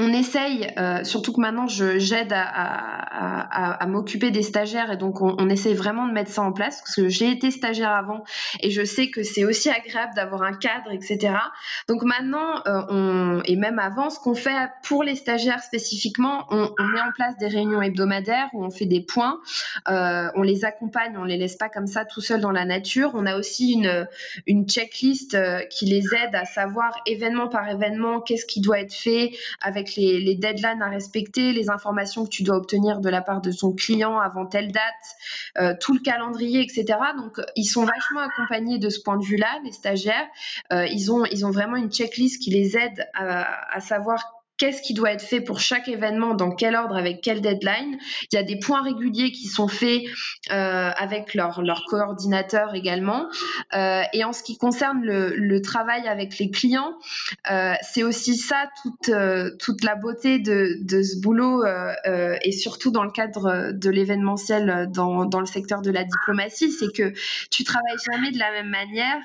on 0.00 0.14
essaye, 0.14 0.66
euh, 0.78 1.04
surtout 1.04 1.34
que 1.34 1.40
maintenant 1.40 1.66
j'aide 1.68 2.32
à, 2.32 3.86
m'occuper 3.86 4.30
des 4.30 4.42
stagiaires 4.42 4.90
et 4.92 4.96
donc 4.96 5.20
on, 5.20 5.48
essaye 5.50 5.74
vraiment 5.74 6.06
de 6.06 6.12
mettre 6.12 6.30
ça 6.30 6.42
en 6.42 6.52
place 6.52 6.80
parce 6.80 6.94
que 6.94 7.08
j'ai 7.08 7.30
été 7.30 7.50
stagiaire 7.50 7.90
avant 7.90 8.24
et 8.60 8.70
je 8.70 8.84
sais 8.84 9.10
que 9.10 9.22
c'est 9.22 9.44
aussi 9.44 9.68
agréable 9.68 10.12
d'avoir 10.14 10.42
un 10.42 10.52
cadre, 10.52 10.92
etc. 10.92 11.34
Donc 11.88 12.02
maintenant, 12.02 12.62
euh, 12.66 12.82
on, 12.88 13.42
et 13.44 13.56
même 13.56 13.78
avant, 13.78 14.10
ce 14.10 14.18
qu'on 14.20 14.34
fait 14.34 14.54
pour 14.82 15.02
les 15.02 15.16
stagiaires 15.16 15.60
spécifiquement, 15.60 16.46
on, 16.50 16.70
met 16.92 17.00
en 17.00 17.12
place 17.14 17.36
des 17.38 17.48
réunions 17.48 17.82
hebdomadaires 17.82 18.48
où 18.52 18.64
on 18.64 18.70
fait 18.70 18.86
des 18.86 19.00
points, 19.00 19.40
euh, 19.88 20.28
on 20.34 20.42
les 20.42 20.64
accompagne, 20.64 21.16
on 21.18 21.24
les 21.24 21.36
laisse 21.36 21.56
pas 21.56 21.68
comme 21.68 21.86
ça 21.86 22.04
tout 22.04 22.20
seuls 22.20 22.40
dans 22.40 22.52
la 22.52 22.64
nature. 22.64 23.10
On 23.14 23.26
a 23.26 23.36
aussi 23.36 23.72
une, 23.72 24.06
une 24.46 24.66
checklist 24.66 25.36
qui 25.68 25.86
les 25.86 26.14
aide 26.14 26.34
à 26.34 26.44
savoir 26.44 26.92
événement 27.06 27.48
par 27.48 27.68
événement 27.68 28.20
qu'est-ce 28.20 28.46
qui 28.46 28.60
doit 28.60 28.80
être 28.80 28.94
fait 28.94 29.32
avec 29.60 29.89
les, 29.96 30.34
deadlines 30.34 30.82
à 30.82 30.88
respecter, 30.88 31.52
les 31.52 31.70
informations 31.70 32.24
que 32.24 32.30
tu 32.30 32.42
dois 32.42 32.56
obtenir 32.56 33.00
de 33.00 33.08
la 33.08 33.20
part 33.20 33.40
de 33.40 33.50
son 33.50 33.72
client 33.72 34.18
avant 34.18 34.46
telle 34.46 34.72
date, 34.72 34.82
euh, 35.58 35.74
tout 35.80 35.94
le 35.94 36.00
calendrier, 36.00 36.62
etc. 36.62 36.98
Donc, 37.16 37.40
ils 37.56 37.64
sont 37.64 37.84
vachement 37.84 38.20
accompagnés 38.20 38.78
de 38.78 38.88
ce 38.88 39.00
point 39.00 39.16
de 39.16 39.24
vue-là, 39.24 39.60
les 39.64 39.72
stagiaires. 39.72 40.26
Euh, 40.72 40.86
ils, 40.86 41.12
ont, 41.12 41.24
ils 41.26 41.44
ont 41.46 41.50
vraiment 41.50 41.76
une 41.76 41.90
checklist 41.90 42.42
qui 42.42 42.50
les 42.50 42.76
aide 42.76 43.08
à, 43.14 43.74
à 43.74 43.80
savoir 43.80 44.39
qu'est-ce 44.60 44.82
qui 44.82 44.92
doit 44.92 45.12
être 45.12 45.22
fait 45.22 45.40
pour 45.40 45.58
chaque 45.58 45.88
événement, 45.88 46.34
dans 46.34 46.54
quel 46.54 46.76
ordre, 46.76 46.94
avec 46.94 47.22
quelle 47.22 47.40
deadline. 47.40 47.98
Il 48.30 48.36
y 48.36 48.38
a 48.38 48.42
des 48.42 48.58
points 48.58 48.82
réguliers 48.82 49.32
qui 49.32 49.46
sont 49.46 49.68
faits 49.68 50.02
euh, 50.50 50.90
avec 50.94 51.32
leur, 51.32 51.62
leur 51.62 51.84
coordinateur 51.86 52.74
également. 52.74 53.26
Euh, 53.74 54.02
et 54.12 54.22
en 54.22 54.34
ce 54.34 54.42
qui 54.42 54.58
concerne 54.58 55.00
le, 55.02 55.60
travail 55.62 56.06
avec 56.06 56.38
les 56.38 56.50
clients, 56.50 56.94
euh, 57.50 57.72
c'est 57.82 58.02
aussi 58.02 58.36
ça 58.36 58.68
toute, 58.82 59.10
toute 59.58 59.82
la 59.82 59.94
beauté 59.94 60.38
de, 60.38 60.76
de 60.82 61.02
ce 61.02 61.20
boulot 61.20 61.64
et 62.42 62.52
surtout 62.52 62.90
dans 62.90 63.04
le 63.04 63.10
cadre 63.10 63.72
de 63.72 63.90
l'événementiel 63.90 64.88
dans, 64.90 65.24
dans 65.24 65.40
le 65.40 65.46
secteur 65.46 65.80
de 65.80 65.90
la 65.90 66.04
diplomatie, 66.04 66.70
c'est 66.70 66.92
que 66.92 67.14
tu 67.50 67.64
travailles 67.64 67.96
jamais 68.12 68.30
de 68.30 68.38
la 68.38 68.50
même 68.52 68.68
manière 68.68 69.18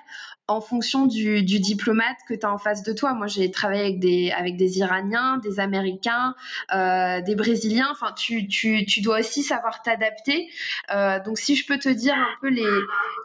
en 0.47 0.62
fonction 0.62 1.07
du, 1.07 1.42
du 1.42 1.59
diplomate 1.59 2.18
que 2.27 2.36
tu 2.36 2.45
as 2.45 2.53
en 2.53 2.59
face 2.59 2.83
de 2.83 2.94
toi. 2.94 3.13
Moi, 3.13 3.25
j'ai 3.25 3.50
travaillé 3.50 3.81
avec 3.81 4.00
des, 4.00 4.31
avec 4.31 4.57
des 4.57 4.77
Iraniens, 4.77 5.37
des 5.37 5.59
Américains, 5.59 6.35
euh, 6.73 7.21
des 7.21 7.35
Brésiliens. 7.35 7.87
Enfin, 7.92 8.11
tu, 8.16 8.47
tu, 8.47 8.85
tu 8.85 9.02
dois 9.02 9.19
aussi 9.19 9.42
savoir 9.42 9.81
t'adapter. 9.81 10.49
Euh, 10.94 11.19
donc, 11.23 11.40
si 11.40 11.56
je 11.56 11.66
peux 11.66 11.80
te 11.80 11.90
dire 11.90 12.14
un 12.14 12.28
peu 12.42 12.49
les, 12.49 12.64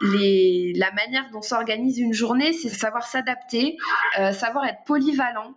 les, 0.01 0.73
la 0.75 0.91
manière 0.93 1.29
dont 1.31 1.43
s'organise 1.43 1.99
une 1.99 2.13
journée, 2.13 2.53
c'est 2.53 2.69
savoir 2.69 3.05
s'adapter, 3.05 3.77
euh, 4.17 4.31
savoir 4.31 4.65
être 4.65 4.83
polyvalent, 4.87 5.53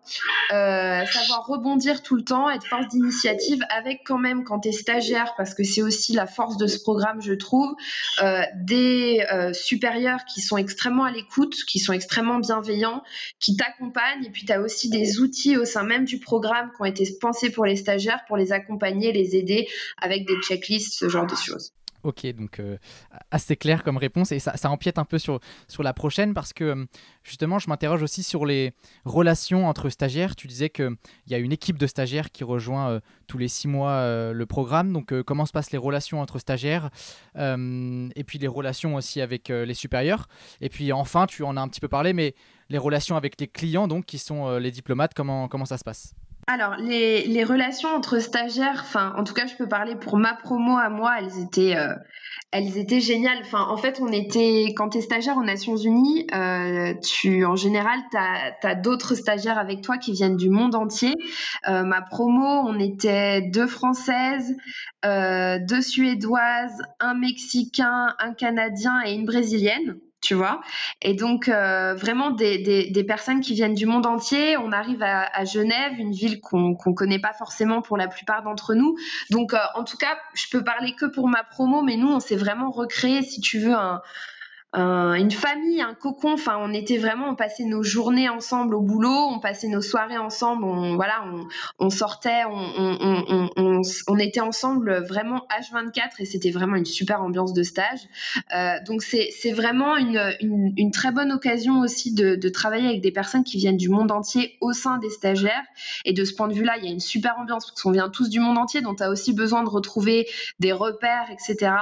euh, 0.52 1.04
savoir 1.06 1.46
rebondir 1.46 2.02
tout 2.02 2.16
le 2.16 2.24
temps, 2.24 2.50
être 2.50 2.66
force 2.66 2.88
d'initiative 2.88 3.60
avec 3.74 4.02
quand 4.04 4.18
même 4.18 4.44
quand 4.44 4.60
tu 4.60 4.68
es 4.68 4.72
stagiaire, 4.72 5.32
parce 5.38 5.54
que 5.54 5.64
c'est 5.64 5.82
aussi 5.82 6.12
la 6.12 6.26
force 6.26 6.58
de 6.58 6.66
ce 6.66 6.78
programme, 6.82 7.22
je 7.22 7.32
trouve, 7.32 7.74
euh, 8.22 8.42
des 8.54 9.24
euh, 9.32 9.54
supérieurs 9.54 10.26
qui 10.26 10.42
sont 10.42 10.58
extrêmement 10.58 11.04
à 11.04 11.10
l'écoute 11.10 11.53
qui 11.62 11.78
sont 11.78 11.92
extrêmement 11.92 12.38
bienveillants, 12.38 13.02
qui 13.38 13.56
t'accompagnent. 13.56 14.24
Et 14.24 14.30
puis, 14.30 14.44
tu 14.44 14.52
as 14.52 14.60
aussi 14.60 14.90
des 14.90 15.20
outils 15.20 15.56
au 15.56 15.64
sein 15.64 15.84
même 15.84 16.04
du 16.04 16.18
programme 16.18 16.70
qui 16.74 16.82
ont 16.82 16.86
été 16.86 17.06
pensés 17.20 17.50
pour 17.50 17.66
les 17.66 17.76
stagiaires 17.76 18.24
pour 18.26 18.36
les 18.36 18.52
accompagner, 18.52 19.12
les 19.12 19.36
aider 19.36 19.68
avec 19.98 20.26
des 20.26 20.36
checklists, 20.40 20.98
ce 20.98 21.08
genre 21.08 21.26
de 21.26 21.36
choses. 21.36 21.72
Ok, 22.04 22.26
donc 22.36 22.60
euh, 22.60 22.76
assez 23.30 23.56
clair 23.56 23.82
comme 23.82 23.96
réponse 23.96 24.30
et 24.30 24.38
ça, 24.38 24.58
ça, 24.58 24.68
empiète 24.68 24.98
un 24.98 25.06
peu 25.06 25.18
sur, 25.18 25.40
sur 25.68 25.82
la 25.82 25.94
prochaine 25.94 26.34
parce 26.34 26.52
que 26.52 26.64
euh, 26.64 26.84
justement 27.22 27.58
je 27.58 27.70
m'interroge 27.70 28.02
aussi 28.02 28.22
sur 28.22 28.44
les 28.44 28.74
relations 29.06 29.66
entre 29.66 29.88
stagiaires. 29.88 30.36
Tu 30.36 30.46
disais 30.46 30.68
qu'il 30.68 30.96
y 31.28 31.34
a 31.34 31.38
une 31.38 31.50
équipe 31.50 31.78
de 31.78 31.86
stagiaires 31.86 32.30
qui 32.30 32.44
rejoint 32.44 32.90
euh, 32.90 33.00
tous 33.26 33.38
les 33.38 33.48
six 33.48 33.68
mois 33.68 34.02
le 34.34 34.44
programme. 34.44 34.92
Donc 34.92 35.18
comment 35.22 35.46
se 35.46 35.52
passent 35.52 35.72
les 35.72 35.78
relations 35.78 36.20
entre 36.20 36.38
stagiaires 36.38 36.90
et 37.36 38.24
puis 38.26 38.38
les 38.38 38.48
relations 38.48 38.96
aussi 38.96 39.22
avec 39.22 39.48
les 39.48 39.72
supérieurs? 39.72 40.28
Et 40.60 40.68
puis 40.68 40.92
enfin, 40.92 41.24
tu 41.26 41.42
en 41.42 41.56
as 41.56 41.60
un 41.62 41.68
petit 41.68 41.80
peu 41.80 41.88
parlé, 41.88 42.12
mais 42.12 42.34
les 42.68 42.76
relations 42.76 43.16
avec 43.16 43.40
les 43.40 43.48
clients 43.48 43.88
donc 43.88 44.04
qui 44.04 44.18
sont 44.18 44.58
les 44.58 44.70
diplomates, 44.70 45.14
comment, 45.14 45.48
comment 45.48 45.64
ça 45.64 45.78
se 45.78 45.84
passe? 45.84 46.14
Alors, 46.46 46.76
les, 46.76 47.26
les, 47.26 47.44
relations 47.44 47.88
entre 47.88 48.18
stagiaires, 48.18 48.80
enfin, 48.82 49.14
en 49.16 49.24
tout 49.24 49.32
cas, 49.32 49.46
je 49.46 49.54
peux 49.54 49.68
parler 49.68 49.96
pour 49.96 50.18
ma 50.18 50.34
promo 50.34 50.76
à 50.76 50.90
moi, 50.90 51.16
elles 51.18 51.42
étaient, 51.42 51.76
euh, 51.76 51.94
elles 52.50 52.76
étaient 52.78 53.00
géniales. 53.00 53.38
Enfin, 53.40 53.66
en 53.68 53.76
fait, 53.76 53.98
on 54.00 54.08
était, 54.08 54.74
quand 54.76 54.90
tu 54.90 54.98
es 54.98 55.00
stagiaire 55.00 55.36
aux 55.36 55.42
Nations 55.42 55.76
Unies, 55.76 56.26
euh, 56.34 56.94
tu, 57.02 57.44
en 57.44 57.56
général, 57.56 57.98
tu 58.10 58.18
as, 58.66 58.74
d'autres 58.74 59.14
stagiaires 59.14 59.58
avec 59.58 59.80
toi 59.80 59.98
qui 59.98 60.12
viennent 60.12 60.36
du 60.36 60.50
monde 60.50 60.74
entier. 60.74 61.14
Euh, 61.68 61.82
ma 61.82 62.02
promo, 62.02 62.44
on 62.44 62.78
était 62.78 63.40
deux 63.42 63.66
Françaises, 63.66 64.54
euh, 65.04 65.58
deux 65.58 65.82
Suédoises, 65.82 66.82
un 67.00 67.14
Mexicain, 67.14 68.14
un 68.18 68.34
Canadien 68.34 69.02
et 69.04 69.14
une 69.14 69.24
Brésilienne 69.24 69.96
tu 70.24 70.34
vois. 70.34 70.62
Et 71.02 71.12
donc, 71.12 71.48
euh, 71.48 71.94
vraiment, 71.94 72.30
des, 72.30 72.58
des, 72.90 73.04
personnes 73.04 73.42
qui 73.42 73.52
viennent 73.52 73.74
du 73.74 73.84
monde 73.84 74.06
entier. 74.06 74.56
On 74.56 74.72
arrive 74.72 75.02
à, 75.02 75.44
Genève, 75.44 75.92
une 75.98 76.12
ville 76.12 76.40
qu'on 76.40 76.70
ne 76.70 76.94
connaît 76.94 77.18
pas 77.18 77.34
forcément 77.34 77.82
pour 77.82 77.98
la 77.98 78.08
plupart 78.08 78.42
d'entre 78.42 78.74
nous. 78.74 78.96
Donc, 79.30 79.52
euh, 79.52 79.58
en 79.74 79.84
tout 79.84 79.98
cas, 79.98 80.16
je 80.32 80.46
peux 80.50 80.64
parler 80.64 80.94
que 80.94 81.04
pour 81.04 81.28
ma 81.28 81.44
promo, 81.44 81.82
mais 81.82 81.96
nous, 81.96 82.08
on 82.08 82.20
s'est 82.20 82.36
vraiment 82.36 82.70
recréé, 82.70 83.22
si 83.22 83.42
tu 83.42 83.58
veux, 83.58 83.74
un, 83.74 84.00
une 84.74 85.30
famille, 85.30 85.80
un 85.80 85.94
cocon. 85.94 86.32
Enfin, 86.32 86.58
on 86.60 86.72
était 86.72 86.98
vraiment, 86.98 87.28
on 87.28 87.34
passait 87.34 87.64
nos 87.64 87.82
journées 87.82 88.28
ensemble 88.28 88.74
au 88.74 88.80
boulot, 88.80 89.28
on 89.30 89.38
passait 89.38 89.68
nos 89.68 89.80
soirées 89.80 90.18
ensemble, 90.18 90.64
on, 90.64 90.96
voilà, 90.96 91.24
on, 91.78 91.90
sortait, 91.90 92.42
on, 92.46 94.18
était 94.18 94.40
ensemble 94.40 95.04
vraiment 95.06 95.46
H24 95.58 96.20
et 96.20 96.24
c'était 96.24 96.50
vraiment 96.50 96.76
une 96.76 96.84
super 96.84 97.22
ambiance 97.22 97.52
de 97.52 97.62
stage. 97.62 98.00
Euh, 98.54 98.76
donc, 98.86 99.02
c'est 99.02 99.52
vraiment 99.52 99.96
une, 99.96 100.90
très 100.92 101.12
bonne 101.12 101.32
occasion 101.32 101.80
aussi 101.80 102.14
de, 102.14 102.36
de, 102.36 102.48
travailler 102.48 102.88
avec 102.88 103.00
des 103.00 103.10
personnes 103.10 103.44
qui 103.44 103.58
viennent 103.58 103.76
du 103.76 103.88
monde 103.88 104.10
entier 104.10 104.56
au 104.60 104.72
sein 104.72 104.98
des 104.98 105.10
stagiaires. 105.10 105.64
Et 106.04 106.12
de 106.12 106.24
ce 106.24 106.34
point 106.34 106.48
de 106.48 106.54
vue-là, 106.54 106.76
il 106.78 106.84
y 106.84 106.88
a 106.88 106.90
une 106.90 107.00
super 107.00 107.36
ambiance 107.38 107.66
parce 107.66 107.82
qu'on 107.82 107.90
vient 107.90 108.08
tous 108.08 108.28
du 108.28 108.40
monde 108.40 108.58
entier, 108.58 108.80
donc 108.80 108.98
tu 108.98 109.02
as 109.02 109.10
aussi 109.10 109.32
besoin 109.32 109.62
de 109.62 109.68
retrouver 109.68 110.26
des 110.60 110.72
repères, 110.72 111.30
etc. 111.30 111.72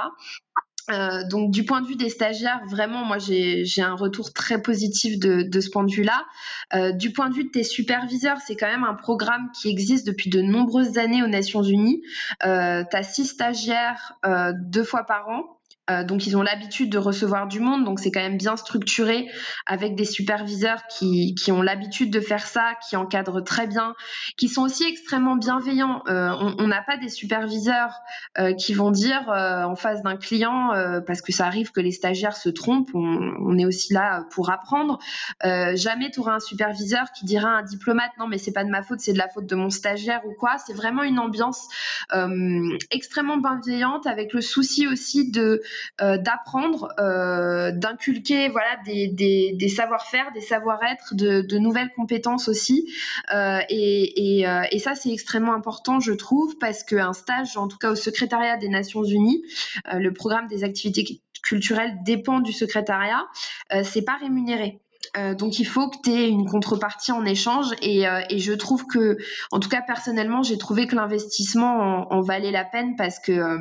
Euh, 0.91 1.23
donc 1.29 1.51
du 1.51 1.63
point 1.63 1.81
de 1.81 1.87
vue 1.87 1.95
des 1.95 2.09
stagiaires, 2.09 2.61
vraiment, 2.67 3.05
moi 3.05 3.17
j'ai 3.17 3.81
un 3.81 3.95
retour 3.95 4.33
très 4.33 4.61
positif 4.61 5.17
de, 5.17 5.61
ce 5.61 5.69
point 5.69 5.83
de 5.83 5.91
vue-là. 5.91 6.25
Euh, 6.73 6.91
du 6.91 7.11
point 7.11 7.29
de 7.29 7.35
vue 7.35 7.45
de 7.45 7.49
tes 7.49 7.63
superviseurs, 7.63 8.37
c'est 8.45 8.55
quand 8.55 8.67
même 8.67 8.83
un 8.83 8.93
programme 8.93 9.49
qui 9.53 9.69
existe 9.69 10.05
depuis 10.05 10.29
de 10.29 10.41
nombreuses 10.41 10.97
années 10.97 11.23
aux 11.23 11.27
Nations 11.27 11.63
Unies. 11.63 12.01
Euh, 12.45 12.83
tu 12.91 12.97
six 13.03 13.25
stagiaires 13.27 14.13
euh, 14.25 14.51
deux 14.55 14.83
fois 14.83 15.03
par 15.03 15.29
an. 15.29 15.43
Euh, 15.89 16.05
donc 16.05 16.27
ils 16.27 16.37
ont 16.37 16.41
l'habitude 16.41 16.89
de 16.89 16.97
recevoir 16.97 17.47
du 17.47 17.59
monde, 17.59 17.83
donc 17.83 17.99
c'est 17.99 18.09
quand 18.09 18.21
même 18.21 18.37
bien 18.37 18.55
structuré 18.55 19.29
avec 19.65 19.95
des 19.95 20.05
superviseurs 20.05 20.87
qui, 20.87 21.35
qui 21.35 21.51
ont 21.51 21.61
l'habitude 21.61 22.09
de 22.09 22.21
faire 22.21 22.45
ça, 22.45 22.75
qui 22.87 22.95
encadrent 22.95 23.43
très 23.43 23.67
bien, 23.67 23.93
qui 24.37 24.47
sont 24.47 24.61
aussi 24.61 24.85
extrêmement 24.85 25.35
bienveillants. 25.35 26.01
Euh, 26.07 26.31
on 26.57 26.67
n'a 26.67 26.81
pas 26.81 26.95
des 26.95 27.09
superviseurs 27.09 27.99
euh, 28.37 28.53
qui 28.53 28.73
vont 28.73 28.91
dire 28.91 29.27
en 29.27 29.75
face 29.75 30.01
d'un 30.03 30.15
client, 30.15 30.69
parce 31.05 31.21
que 31.21 31.31
ça 31.31 31.45
arrive 31.45 31.71
que 31.71 31.81
les 31.81 31.91
stagiaires 31.91 32.37
se 32.37 32.49
trompent, 32.49 32.89
on, 32.93 33.33
on 33.39 33.57
est 33.57 33.65
aussi 33.65 33.93
là 33.93 34.25
pour 34.31 34.51
apprendre. 34.51 34.99
jamais 35.41 36.11
tu 36.11 36.19
auras 36.19 36.35
un 36.35 36.39
superviseur 36.39 37.11
qui 37.11 37.25
dira 37.25 37.49
à 37.49 37.59
un 37.59 37.63
diplomate 37.63 38.11
non 38.19 38.27
mais 38.27 38.37
c'est 38.37 38.51
pas 38.51 38.63
de 38.63 38.69
ma 38.69 38.83
faute, 38.83 38.99
c'est 38.99 39.13
de 39.13 39.17
la 39.17 39.27
faute 39.27 39.45
de 39.45 39.55
mon 39.55 39.69
stagiaire 39.69 40.21
ou 40.25 40.33
quoi. 40.33 40.57
C'est 40.65 40.73
vraiment 40.73 41.03
une 41.03 41.19
ambiance 41.19 41.67
extrêmement 42.91 43.37
bienveillante 43.37 44.07
avec 44.07 44.33
le 44.33 44.41
souci 44.41 44.87
aussi 44.87 45.29
de 45.29 45.61
d'apprendre, 45.99 46.89
euh, 46.99 47.71
d'inculquer 47.71 48.49
voilà 48.49 48.77
des, 48.85 49.07
des, 49.07 49.53
des 49.53 49.67
savoir-faire, 49.69 50.31
des 50.33 50.41
savoir-être, 50.41 51.15
de, 51.15 51.41
de, 51.41 51.57
nouvelles 51.57 51.91
compétences 51.95 52.47
aussi. 52.47 52.91
Euh, 53.33 53.59
et, 53.69 54.41
et, 54.41 54.45
et, 54.71 54.79
ça, 54.79 54.95
c'est 54.95 55.11
extrêmement 55.11 55.53
important, 55.53 55.99
je 55.99 56.13
trouve, 56.13 56.57
parce 56.57 56.83
qu'un 56.83 57.13
stage, 57.13 57.57
en 57.57 57.67
tout 57.67 57.77
cas 57.77 57.91
au 57.91 57.95
secrétariat 57.95 58.57
des 58.57 58.69
Nations 58.69 59.03
Unies, 59.03 59.43
le 59.93 60.11
programme 60.11 60.47
des 60.47 60.63
activités 60.63 61.21
culturelles 61.43 61.97
dépend 62.05 62.39
du 62.39 62.53
secrétariat, 62.53 63.25
c'est 63.83 64.03
pas 64.03 64.17
rémunéré. 64.17 64.81
Euh, 65.17 65.35
donc 65.35 65.59
il 65.59 65.65
faut 65.65 65.89
que 65.89 65.97
tu 66.03 66.11
aies 66.11 66.29
une 66.29 66.49
contrepartie 66.49 67.11
en 67.11 67.25
échange 67.25 67.67
et, 67.81 68.07
euh, 68.07 68.21
et, 68.29 68.39
je 68.39 68.53
trouve 68.53 68.87
que, 68.87 69.17
en 69.51 69.59
tout 69.59 69.69
cas 69.69 69.81
personnellement, 69.81 70.43
j'ai 70.43 70.57
trouvé 70.57 70.87
que 70.87 70.95
l'investissement 70.95 72.07
en, 72.11 72.17
en, 72.17 72.21
valait 72.21 72.51
la 72.51 72.63
peine 72.63 72.95
parce 72.95 73.19
que 73.19 73.57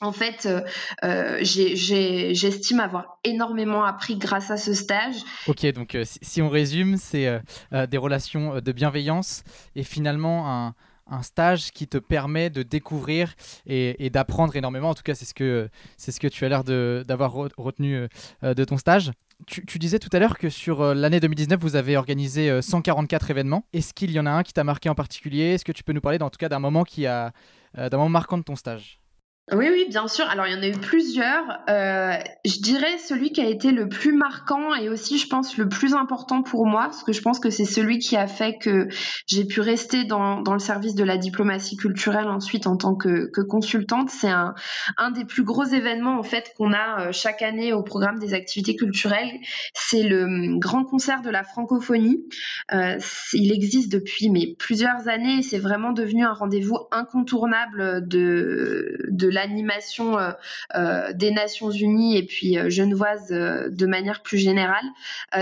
en 0.00 0.12
fait, 0.12 0.46
euh, 0.46 0.60
euh 1.04 1.38
j'estime 1.42 2.80
avoir 2.80 3.18
énormément 3.24 3.84
appris 3.84 4.16
grâce 4.16 4.50
à 4.50 4.56
ce 4.56 4.74
stage. 4.74 5.16
Ok, 5.46 5.66
donc 5.72 5.94
euh, 5.94 6.04
si, 6.04 6.42
on 6.42 6.48
résume, 6.48 6.96
c'est 6.96 7.40
des 7.72 7.98
relations 7.98 8.60
de 8.60 8.72
bienveillance 8.72 9.42
et 9.74 9.82
finalement 9.82 10.48
un, 10.48 10.74
stage 11.22 11.70
qui 11.70 11.86
te 11.86 11.98
permet 11.98 12.50
de 12.50 12.64
découvrir 12.64 13.34
et, 13.66 14.10
d'apprendre 14.10 14.56
énormément. 14.56 14.90
En 14.90 14.94
tout 14.94 15.04
cas, 15.04 15.14
c'est 15.14 15.24
ce 15.24 15.34
que, 15.34 15.68
ce 15.98 16.18
que 16.18 16.26
tu 16.26 16.44
as 16.44 16.48
l'air 16.48 16.64
d'avoir 16.64 17.32
retenu 17.32 18.08
de 18.42 18.64
ton 18.64 18.76
stage. 18.76 19.12
Tu, 19.46 19.78
disais 19.78 19.98
tout 19.98 20.08
à 20.12 20.18
l'heure 20.18 20.36
que 20.36 20.50
sur 20.50 20.94
l'année 20.94 21.20
2019, 21.20 21.60
vous 21.60 21.76
avez 21.76 21.96
organisé 21.96 22.60
144 22.60 23.30
événements. 23.30 23.66
Est-ce 23.72 23.94
qu'il 23.94 24.10
y 24.10 24.18
en 24.18 24.26
a 24.26 24.30
un 24.30 24.42
qui 24.42 24.52
t'a 24.52 24.64
marqué 24.64 24.88
en 24.88 24.94
particulier? 24.94 25.54
Est-ce 25.54 25.64
que 25.64 25.72
tu 25.72 25.84
peux 25.84 25.92
nous 25.92 26.00
parler, 26.00 26.20
en 26.20 26.30
tout 26.30 26.38
cas, 26.38 26.48
d'un 26.48 26.58
moment 26.58 26.84
d'un 26.96 27.32
moment 27.92 28.08
marquant 28.08 28.38
de 28.38 28.42
ton 28.42 28.56
stage? 28.56 29.00
Oui, 29.52 29.68
oui, 29.70 29.86
bien 29.88 30.08
sûr. 30.08 30.28
Alors, 30.28 30.48
il 30.48 30.54
y 30.54 30.56
en 30.56 30.62
a 30.62 30.66
eu 30.66 30.80
plusieurs. 30.80 31.60
Euh, 31.70 32.16
je 32.44 32.60
dirais 32.60 32.98
celui 32.98 33.30
qui 33.30 33.40
a 33.40 33.46
été 33.46 33.70
le 33.70 33.88
plus 33.88 34.12
marquant 34.12 34.74
et 34.74 34.88
aussi, 34.88 35.18
je 35.18 35.28
pense, 35.28 35.56
le 35.56 35.68
plus 35.68 35.94
important 35.94 36.42
pour 36.42 36.66
moi, 36.66 36.86
parce 36.86 37.04
que 37.04 37.12
je 37.12 37.22
pense 37.22 37.38
que 37.38 37.48
c'est 37.48 37.64
celui 37.64 38.00
qui 38.00 38.16
a 38.16 38.26
fait 38.26 38.58
que 38.58 38.88
j'ai 39.28 39.44
pu 39.44 39.60
rester 39.60 40.02
dans, 40.02 40.42
le 40.42 40.58
service 40.58 40.96
de 40.96 41.04
la 41.04 41.16
diplomatie 41.16 41.76
culturelle 41.76 42.26
ensuite 42.26 42.66
en 42.66 42.76
tant 42.76 42.96
que, 42.96 43.30
consultante. 43.42 44.10
C'est 44.10 44.30
un, 44.30 44.54
des 45.14 45.24
plus 45.24 45.44
gros 45.44 45.64
événements, 45.64 46.18
en 46.18 46.24
fait, 46.24 46.52
qu'on 46.58 46.72
a 46.72 47.02
euh, 47.02 47.12
chaque 47.12 47.40
année 47.40 47.72
au 47.72 47.84
programme 47.84 48.18
des 48.18 48.34
activités 48.34 48.74
culturelles. 48.74 49.30
C'est 49.74 50.02
le 50.02 50.24
hum, 50.24 50.58
grand 50.58 50.82
concert 50.82 51.22
de 51.22 51.30
la 51.30 51.44
francophonie. 51.44 52.24
Euh, 52.72 52.98
il 53.32 53.52
existe 53.52 53.92
depuis 53.92 54.56
plusieurs 54.58 55.06
années. 55.06 55.44
C'est 55.44 55.60
vraiment 55.60 55.92
devenu 55.92 56.24
un 56.24 56.32
rendez-vous 56.32 56.78
incontournable 56.90 58.08
de, 58.08 58.98
de 59.08 59.35
l'animation 59.36 60.18
euh, 60.18 60.32
euh, 60.74 61.12
des 61.12 61.30
Nations 61.30 61.70
Unies 61.70 62.16
et 62.16 62.24
puis 62.24 62.58
euh, 62.58 62.70
genevoise 62.70 63.28
de 63.28 63.86
manière 63.86 64.22
plus 64.22 64.38
générale. 64.38 64.84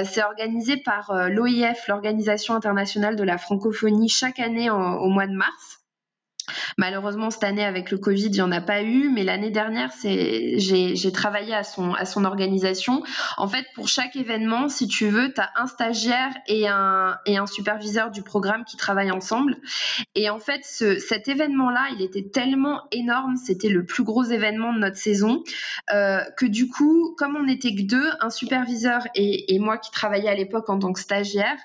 c'est 0.05 0.23
organisé 0.23 0.77
par 0.77 1.29
l'OIF, 1.31 1.87
l'Organisation 1.89 2.55
internationale 2.55 3.17
de 3.17 3.23
la 3.23 3.39
francophonie, 3.39 4.09
chaque 4.09 4.41
année 4.41 4.71
au 4.71 5.09
mois 5.09 5.27
de 5.27 5.35
mars. 5.35 5.84
Malheureusement, 6.79 7.31
cette 7.31 7.45
année, 7.45 7.65
avec 7.65 7.91
le 7.91 7.99
Covid, 7.99 8.27
il 8.27 8.33
n'y 8.33 8.41
en 8.41 8.53
a 8.53 8.61
pas 8.61 8.83
eu, 8.83 9.09
mais 9.09 9.25
l'année 9.25 9.51
dernière, 9.51 9.91
j'ai 10.03 11.13
travaillé 11.13 11.55
à 11.55 11.63
son, 11.63 12.25
organisation. 12.25 13.03
En 13.37 13.49
fait, 13.49 13.67
pour 13.75 13.89
chaque 13.89 14.17
événement, 14.17 14.69
si 14.69 14.89
tu 14.89 15.09
veux, 15.09 15.33
tu 15.33 15.41
as 15.41 15.51
un 15.57 15.67
stagiaire 15.67 16.33
et 16.47 16.69
un, 16.69 17.17
superviseur 17.47 18.11
du 18.11 18.23
programme 18.23 18.65
qui 18.65 18.77
travaillent 18.77 19.11
ensemble. 19.11 19.57
Et 20.15 20.31
en 20.31 20.39
fait, 20.39 20.63
ce, 20.65 20.99
cet 20.99 21.29
événement-là, 21.29 21.89
il 21.95 22.03
était 22.03 22.23
tellement 22.23 22.83
énorme, 22.91 23.37
c'était 23.37 23.69
le 23.69 23.85
plus 23.85 24.03
gros 24.03 24.25
événement 24.25 24.73
de 24.73 24.79
notre 24.79 24.97
saison, 24.97 25.43
euh, 25.93 26.21
que 26.37 26.47
du 26.47 26.69
coup, 26.69 27.15
comme 27.19 27.37
on 27.37 27.45
n'était 27.45 27.75
que 27.75 27.83
deux, 27.83 28.11
un 28.21 28.31
superviseur 28.31 29.03
et, 29.15 29.55
et 29.55 29.59
moi 29.59 29.77
qui 29.77 29.91
travaillais 29.91 30.29
à 30.29 30.35
l'époque 30.35 30.71
en 30.71 30.79
tant 30.79 30.93
que 30.93 31.01
stagiaire, 31.01 31.59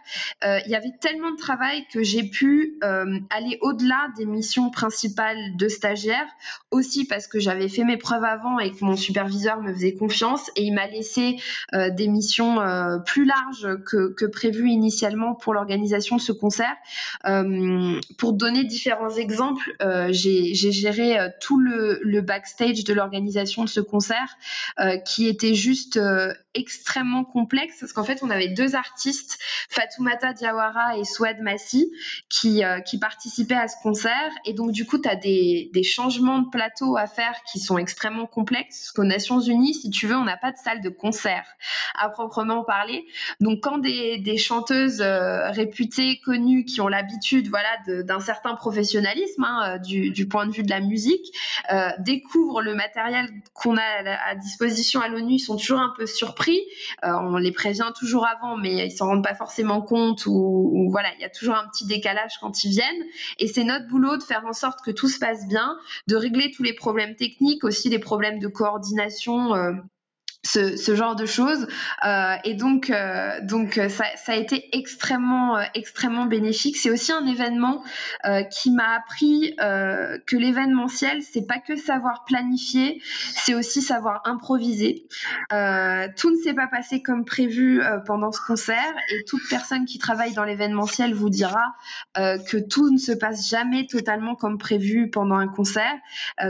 euh, 0.43 0.59
il 0.65 0.71
y 0.71 0.75
avait 0.75 0.93
tellement 0.99 1.31
de 1.31 1.37
travail 1.37 1.85
que 1.91 2.03
j'ai 2.03 2.23
pu 2.23 2.77
euh, 2.83 3.19
aller 3.29 3.57
au-delà 3.61 4.07
des 4.17 4.25
missions 4.25 4.69
principale 4.79 5.57
de 5.57 5.67
stagiaire, 5.67 6.25
aussi 6.71 7.05
parce 7.05 7.27
que 7.27 7.37
j'avais 7.37 7.67
fait 7.67 7.83
mes 7.83 7.97
preuves 7.97 8.23
avant 8.23 8.59
et 8.59 8.71
que 8.71 8.85
mon 8.85 8.95
superviseur 8.95 9.61
me 9.61 9.73
faisait 9.73 9.93
confiance 9.93 10.49
et 10.55 10.63
il 10.63 10.73
m'a 10.73 10.87
laissé 10.87 11.35
euh, 11.73 11.89
des 11.89 12.07
missions 12.07 12.61
euh, 12.61 12.97
plus 12.99 13.25
larges 13.25 13.67
que, 13.85 14.13
que 14.13 14.25
prévu 14.25 14.69
initialement 14.69 15.35
pour 15.35 15.53
l'organisation 15.53 16.15
de 16.15 16.21
ce 16.21 16.31
concert. 16.31 16.75
Euh, 17.25 17.99
pour 18.17 18.31
donner 18.33 18.63
différents 18.63 19.09
exemples, 19.09 19.75
j'ai 20.11 20.53
géré 20.53 21.17
tout 21.41 21.59
le, 21.59 21.99
le, 22.03 22.21
backstage 22.21 22.83
de 22.85 22.93
l'organisation 22.93 23.63
de 23.63 23.69
ce 23.69 23.81
concert 23.81 24.37
qui 25.05 25.27
était 25.27 25.55
juste 25.55 25.99
extrêmement 26.53 27.23
complexe 27.23 27.77
parce 27.79 27.93
qu'en 27.93 28.03
fait 28.03 28.19
on 28.21 28.29
avait 28.29 28.49
deux 28.49 28.75
artistes, 28.75 29.39
Fatoumata 29.69 30.33
Diawara 30.33 30.97
et 30.97 31.05
Souad 31.05 31.39
Massi, 31.41 31.91
qui, 32.29 32.61
qui 32.85 32.99
participaient 32.99 33.55
à 33.55 33.67
ce 33.67 33.75
concert 33.81 34.31
et 34.45 34.53
donc 34.53 34.68
du 34.71 34.85
coup, 34.85 34.97
tu 34.99 35.09
as 35.09 35.15
des, 35.15 35.69
changements 35.83 36.39
de 36.39 36.49
plateau 36.49 36.97
à 36.97 37.07
faire 37.07 37.33
qui 37.51 37.59
sont 37.59 37.77
extrêmement 37.77 38.25
complexes. 38.25 38.79
Parce 38.79 38.91
qu'aux 38.91 39.03
Nations 39.03 39.39
Unies, 39.39 39.73
si 39.73 39.89
tu 39.89 40.07
veux, 40.07 40.15
on 40.15 40.25
n'a 40.25 40.37
pas 40.37 40.51
de 40.51 40.57
salle 40.57 40.81
de 40.81 40.89
concert 40.89 41.45
à 41.95 42.09
proprement 42.09 42.63
parler. 42.63 43.05
Donc, 43.39 43.61
quand 43.61 43.77
des, 43.77 44.37
chanteuses 44.37 45.01
euh, 45.01 45.49
réputées, 45.49 46.19
connues, 46.23 46.65
qui 46.65 46.81
ont 46.81 46.87
l'habitude 46.87 47.49
voilà, 47.49 47.69
d'un 48.03 48.19
certain 48.19 48.55
professionnalisme 48.55 49.43
hein, 49.43 49.77
du, 49.79 50.11
du, 50.11 50.27
point 50.27 50.45
de 50.45 50.51
vue 50.51 50.63
de 50.63 50.69
la 50.69 50.79
musique, 50.79 51.25
euh, 51.71 51.89
découvrent 51.99 52.61
le 52.61 52.75
matériel 52.75 53.29
qu'on 53.53 53.77
a 53.77 53.81
à, 53.81 54.35
disposition 54.35 55.01
à 55.01 55.07
l'ONU, 55.07 55.33
ils 55.33 55.39
sont 55.39 55.57
toujours 55.57 55.79
un 55.79 55.93
peu 55.95 56.05
surpris. 56.05 56.61
Euh, 57.03 57.11
on 57.13 57.37
les 57.37 57.51
prévient 57.51 57.91
toujours 57.97 58.27
avant, 58.27 58.57
mais 58.57 58.87
ils 58.87 58.91
s'en 58.91 59.07
rendent 59.07 59.23
pas 59.23 59.35
forcément 59.35 59.81
compte 59.81 60.25
ou 60.25 60.87
voilà, 60.91 61.09
il 61.17 61.21
y 61.21 61.25
a 61.25 61.29
toujours 61.29 61.55
un 61.55 61.67
petit 61.67 61.85
décalage 61.85 62.33
quand 62.39 62.63
ils 62.63 62.71
viennent. 62.71 63.03
Et 63.39 63.47
c'est 63.47 63.63
notre 63.63 63.87
boulot 63.87 64.17
de 64.17 64.23
faire 64.23 64.45
en 64.45 64.53
sorte 64.59 64.81
que 64.83 64.91
tout 64.91 65.09
se 65.09 65.19
passe 65.19 65.47
bien, 65.47 65.77
de 66.07 66.15
régler 66.15 66.51
tous 66.51 66.63
les 66.63 66.73
problèmes 66.73 67.15
techniques, 67.15 67.63
aussi 67.63 67.89
les 67.89 67.99
problèmes 67.99 68.39
de 68.39 68.47
coordination. 68.47 69.53
Ce, 70.43 70.95
genre 70.95 71.17
de 71.17 71.25
choses. 71.25 71.67
Euh, 72.05 72.35
et 72.45 72.53
donc 72.53 72.89
euh, 72.89 73.41
donc 73.41 73.77
euh, 73.77 73.89
ça, 73.89 74.05
ça, 74.15 74.31
a 74.31 74.35
été 74.35 74.69
extrêmement 74.71 75.59
extrêmement 75.73 76.27
bénéfique. 76.27 76.77
C'est 76.77 76.89
aussi 76.89 77.11
un 77.11 77.25
événement 77.25 77.83
qui 78.49 78.71
m'a 78.71 78.95
appris 78.95 79.55
que 79.57 80.37
l'événementiel 80.37 81.21
c'est 81.21 81.45
pas 81.45 81.59
que 81.59 81.75
savoir 81.75 82.23
planifier 82.25 83.01
c'est 83.03 83.53
aussi 83.53 83.81
savoir 83.81 84.21
improviser. 84.23 85.07
Tout 85.49 86.31
ne 86.31 86.41
s'est 86.41 86.53
pas 86.53 86.67
passé 86.67 87.01
comme 87.01 87.25
prévu 87.25 87.81
pendant 88.05 88.31
ce 88.31 88.39
concert. 88.39 88.93
Et 89.11 89.25
toute 89.25 89.41
personne 89.49 89.85
qui 89.85 89.97
travaille 89.97 90.33
dans 90.33 90.45
l'événementiel 90.45 91.13
vous 91.13 91.29
dira 91.29 91.75
que 92.15 92.57
tout 92.57 92.89
ne 92.91 92.97
se 92.97 93.11
passe 93.11 93.49
jamais 93.49 93.87
totalement 93.87 94.35
comme 94.35 94.57
prévu 94.57 95.09
pendant 95.09 95.35
un 95.35 95.47
concert. 95.47 95.95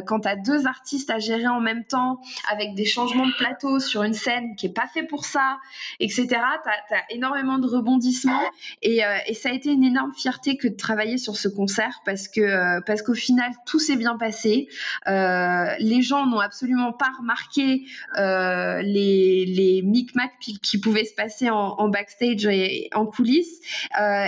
Quand 0.05 0.21
tu 0.21 0.27
as 0.27 0.35
deux 0.35 0.67
artistes 0.67 1.09
à 1.09 1.17
gérer 1.17 1.47
en 1.47 1.59
même 1.59 1.85
temps 1.85 2.21
avec 2.51 2.75
des 2.75 2.85
changements 2.85 3.25
de 3.25 3.33
plateau 3.33 3.78
sur 3.79 4.03
une 4.03 4.13
scène 4.13 4.55
qui 4.55 4.67
est 4.67 4.73
pas 4.73 4.87
fait 4.93 5.03
pour 5.03 5.25
ça, 5.25 5.57
etc. 5.99 6.27
Tu 6.27 6.35
as, 6.35 7.03
énormément 7.09 7.57
de 7.57 7.67
rebondissements 7.67 8.41
et, 8.81 9.03
euh, 9.03 9.17
et, 9.27 9.33
ça 9.33 9.49
a 9.49 9.53
été 9.53 9.71
une 9.71 9.83
énorme 9.83 10.13
fierté 10.13 10.57
que 10.57 10.67
de 10.67 10.75
travailler 10.75 11.17
sur 11.17 11.35
ce 11.35 11.47
concert 11.47 12.01
parce 12.05 12.27
que 12.27 12.41
euh, 12.41 12.81
parce 12.85 13.01
qu'au 13.01 13.13
final 13.13 13.51
tout 13.65 13.79
s'est 13.79 13.95
bien 13.95 14.17
passé. 14.17 14.67
Euh, 15.07 15.65
les 15.79 16.01
gens 16.01 16.25
n'ont 16.25 16.39
absolument 16.39 16.93
pas 16.93 17.11
remarqué 17.17 17.85
les 18.17 19.45
les 19.45 19.81
micmacs 19.83 20.31
qui 20.39 20.79
pouvaient 20.79 21.05
se 21.05 21.15
passer 21.15 21.49
en, 21.49 21.89
backstage 21.89 22.45
et 22.45 22.89
en 22.93 23.05
coulisses 23.05 23.59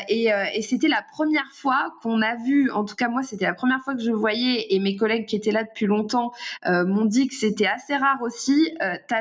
et, 0.09 0.61
c'était 0.61 0.87
la 0.87 1.03
première 1.11 1.49
fois 1.53 1.93
qu'on 2.01 2.21
a 2.21 2.35
vu, 2.35 2.71
en 2.71 2.85
tout 2.85 2.95
cas 2.95 3.09
moi 3.09 3.23
c'était 3.23 3.45
la 3.45 3.53
première 3.53 3.83
fois 3.83 3.95
que 3.95 4.01
je 4.01 4.11
voyais 4.11 4.73
et 4.73 4.79
mes 4.79 4.95
collègues 4.95 5.25
qui 5.25 5.35
étaient 5.35 5.51
là 5.51 5.63
depuis 5.63 5.85
longtemps 5.85 6.31
m'ont 6.65 7.05
dit 7.05 7.27
que 7.27 7.35
c'était 7.35 7.67
assez 7.67 7.95
rare 7.95 8.21
aussi. 8.21 8.69
tu 9.07 9.13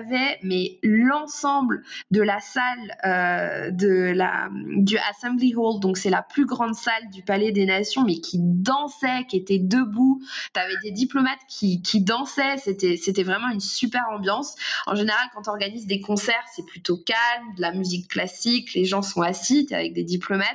mais 0.42 0.78
l'ensemble 0.82 1.82
de 2.10 2.22
la 2.22 2.40
salle 2.40 2.96
euh, 3.04 3.70
de 3.70 4.12
la 4.14 4.48
du 4.50 4.96
Assembly 5.10 5.54
Hall, 5.54 5.80
donc 5.80 5.96
c'est 5.96 6.10
la 6.10 6.22
plus 6.22 6.46
grande 6.46 6.74
salle 6.74 7.10
du 7.12 7.22
Palais 7.22 7.52
des 7.52 7.66
Nations, 7.66 8.04
mais 8.04 8.20
qui 8.20 8.38
dansait, 8.40 9.24
qui 9.28 9.36
était 9.36 9.58
debout. 9.58 10.20
Tu 10.54 10.60
des 10.82 10.90
diplomates 10.92 11.40
qui, 11.48 11.82
qui 11.82 12.02
dansaient. 12.02 12.56
C'était 12.58 13.22
vraiment 13.22 13.48
une 13.48 13.60
super 13.60 14.02
ambiance. 14.10 14.56
En 14.86 14.94
général, 14.94 15.22
quand 15.34 15.48
on 15.48 15.50
organise 15.50 15.86
des 15.86 16.00
concerts, 16.00 16.44
c'est 16.54 16.64
plutôt 16.64 16.96
calme, 16.96 17.54
de 17.56 17.60
la 17.60 17.72
musique 17.72 18.08
classique, 18.08 18.74
les 18.74 18.84
gens 18.84 19.02
sont 19.02 19.22
assis, 19.22 19.66
es 19.70 19.74
avec 19.74 19.92
des 19.92 20.04
diplomates. 20.04 20.46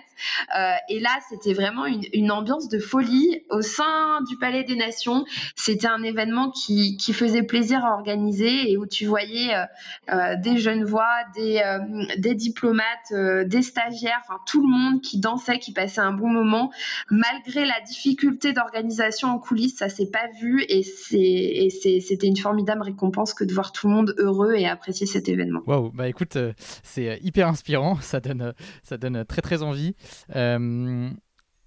Euh, 0.58 0.74
et 0.90 1.00
là, 1.00 1.12
c'était 1.30 1.54
vraiment 1.54 1.86
une, 1.86 2.04
une 2.14 2.32
ambiance 2.32 2.70
de 2.70 2.80
folie 2.80 3.44
au 3.50 3.62
sein 3.62 4.22
du 4.30 4.38
Palais 4.38 4.64
des 4.64 4.76
Nations. 4.76 5.26
C'était 5.56 5.88
un 5.88 6.04
événement 6.04 6.52
qui, 6.52 6.98
qui 6.98 7.14
faisait 7.14 7.44
plaisir 7.44 7.84
à 7.86 7.94
organiser 7.94 8.72
et 8.72 8.78
où 8.78 8.86
tu 8.86 9.06
voyais 9.06 9.55
des 10.42 10.58
jeunes 10.58 10.84
voix, 10.84 11.16
des, 11.36 11.62
euh, 11.64 11.80
des 12.18 12.36
diplomates, 12.36 13.14
des 13.46 13.62
stagiaires, 13.62 14.22
tout 14.46 14.62
le 14.62 14.68
monde 14.68 15.02
qui 15.02 15.20
dansait, 15.20 15.60
qui 15.60 15.74
passait 15.74 16.02
un 16.02 16.14
bon 16.14 16.30
moment, 16.30 16.72
malgré 17.10 17.66
la 17.66 17.80
difficulté 17.88 18.54
d'organisation 18.54 19.30
en 19.30 19.40
coulisses, 19.40 19.78
ça 19.78 19.90
s'est 19.90 20.10
pas 20.10 20.28
vu 20.40 20.64
et 20.68 20.84
c'était 20.84 22.28
une 22.28 22.38
formidable 22.38 22.82
récompense 22.82 23.34
que 23.34 23.44
de 23.44 23.54
voir 23.54 23.72
tout 23.72 23.88
le 23.88 23.94
monde 23.94 24.16
heureux 24.18 24.54
et 24.56 24.68
apprécier 24.68 25.08
cet 25.08 25.30
événement. 25.30 25.62
Waouh, 25.66 25.92
bah 25.92 26.08
écoute, 26.08 26.38
c'est 26.84 27.20
hyper 27.22 27.48
inspirant, 27.48 27.98
ça 28.02 28.20
donne, 28.20 28.54
très 29.28 29.42
très 29.42 29.64
envie. 29.64 29.96
Euh, 30.36 31.10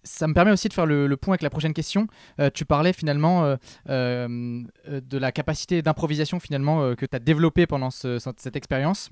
ça 0.09 0.27
me 0.27 0.35
permet 0.35 0.51
aussi 0.51 0.69
de 0.69 0.73
faire 0.73 0.87
le, 0.87 1.17
point 1.17 1.35
avec 1.35 1.43
la 1.43 1.51
prochaine 1.51 1.75
question. 1.75 2.07
Euh, 2.41 2.51
tu 2.53 2.65
parlais 2.65 2.93
finalement 2.93 3.45
euh, 3.45 3.57
euh, 3.89 4.63
de 4.87 5.19
la 5.19 5.33
capacité 5.33 5.83
d'improvisation 5.83 6.41
finalement 6.41 6.95
que 6.95 7.07
tu 7.07 7.15
as 7.15 7.19
développée 7.19 7.67
pendant 7.67 7.91
cette 7.91 8.57
expérience. 8.57 9.11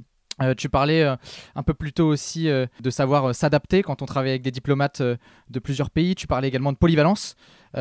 tu 0.56 0.68
parlais 0.68 1.02
un 1.02 1.62
peu 1.62 1.74
plus 1.74 1.92
tôt 1.92 2.06
aussi 2.06 2.46
de 2.46 2.90
savoir 2.90 3.34
s'adapter 3.34 3.82
quand 3.82 4.02
on 4.02 4.06
travaille 4.06 4.30
avec 4.30 4.42
des 4.42 4.50
diplomates 4.50 5.02
de 5.02 5.58
plusieurs 5.58 5.90
pays. 5.90 6.14
Tu 6.14 6.26
parlais 6.26 6.48
également 6.48 6.72
de 6.72 6.78
polyvalence. 6.78 7.36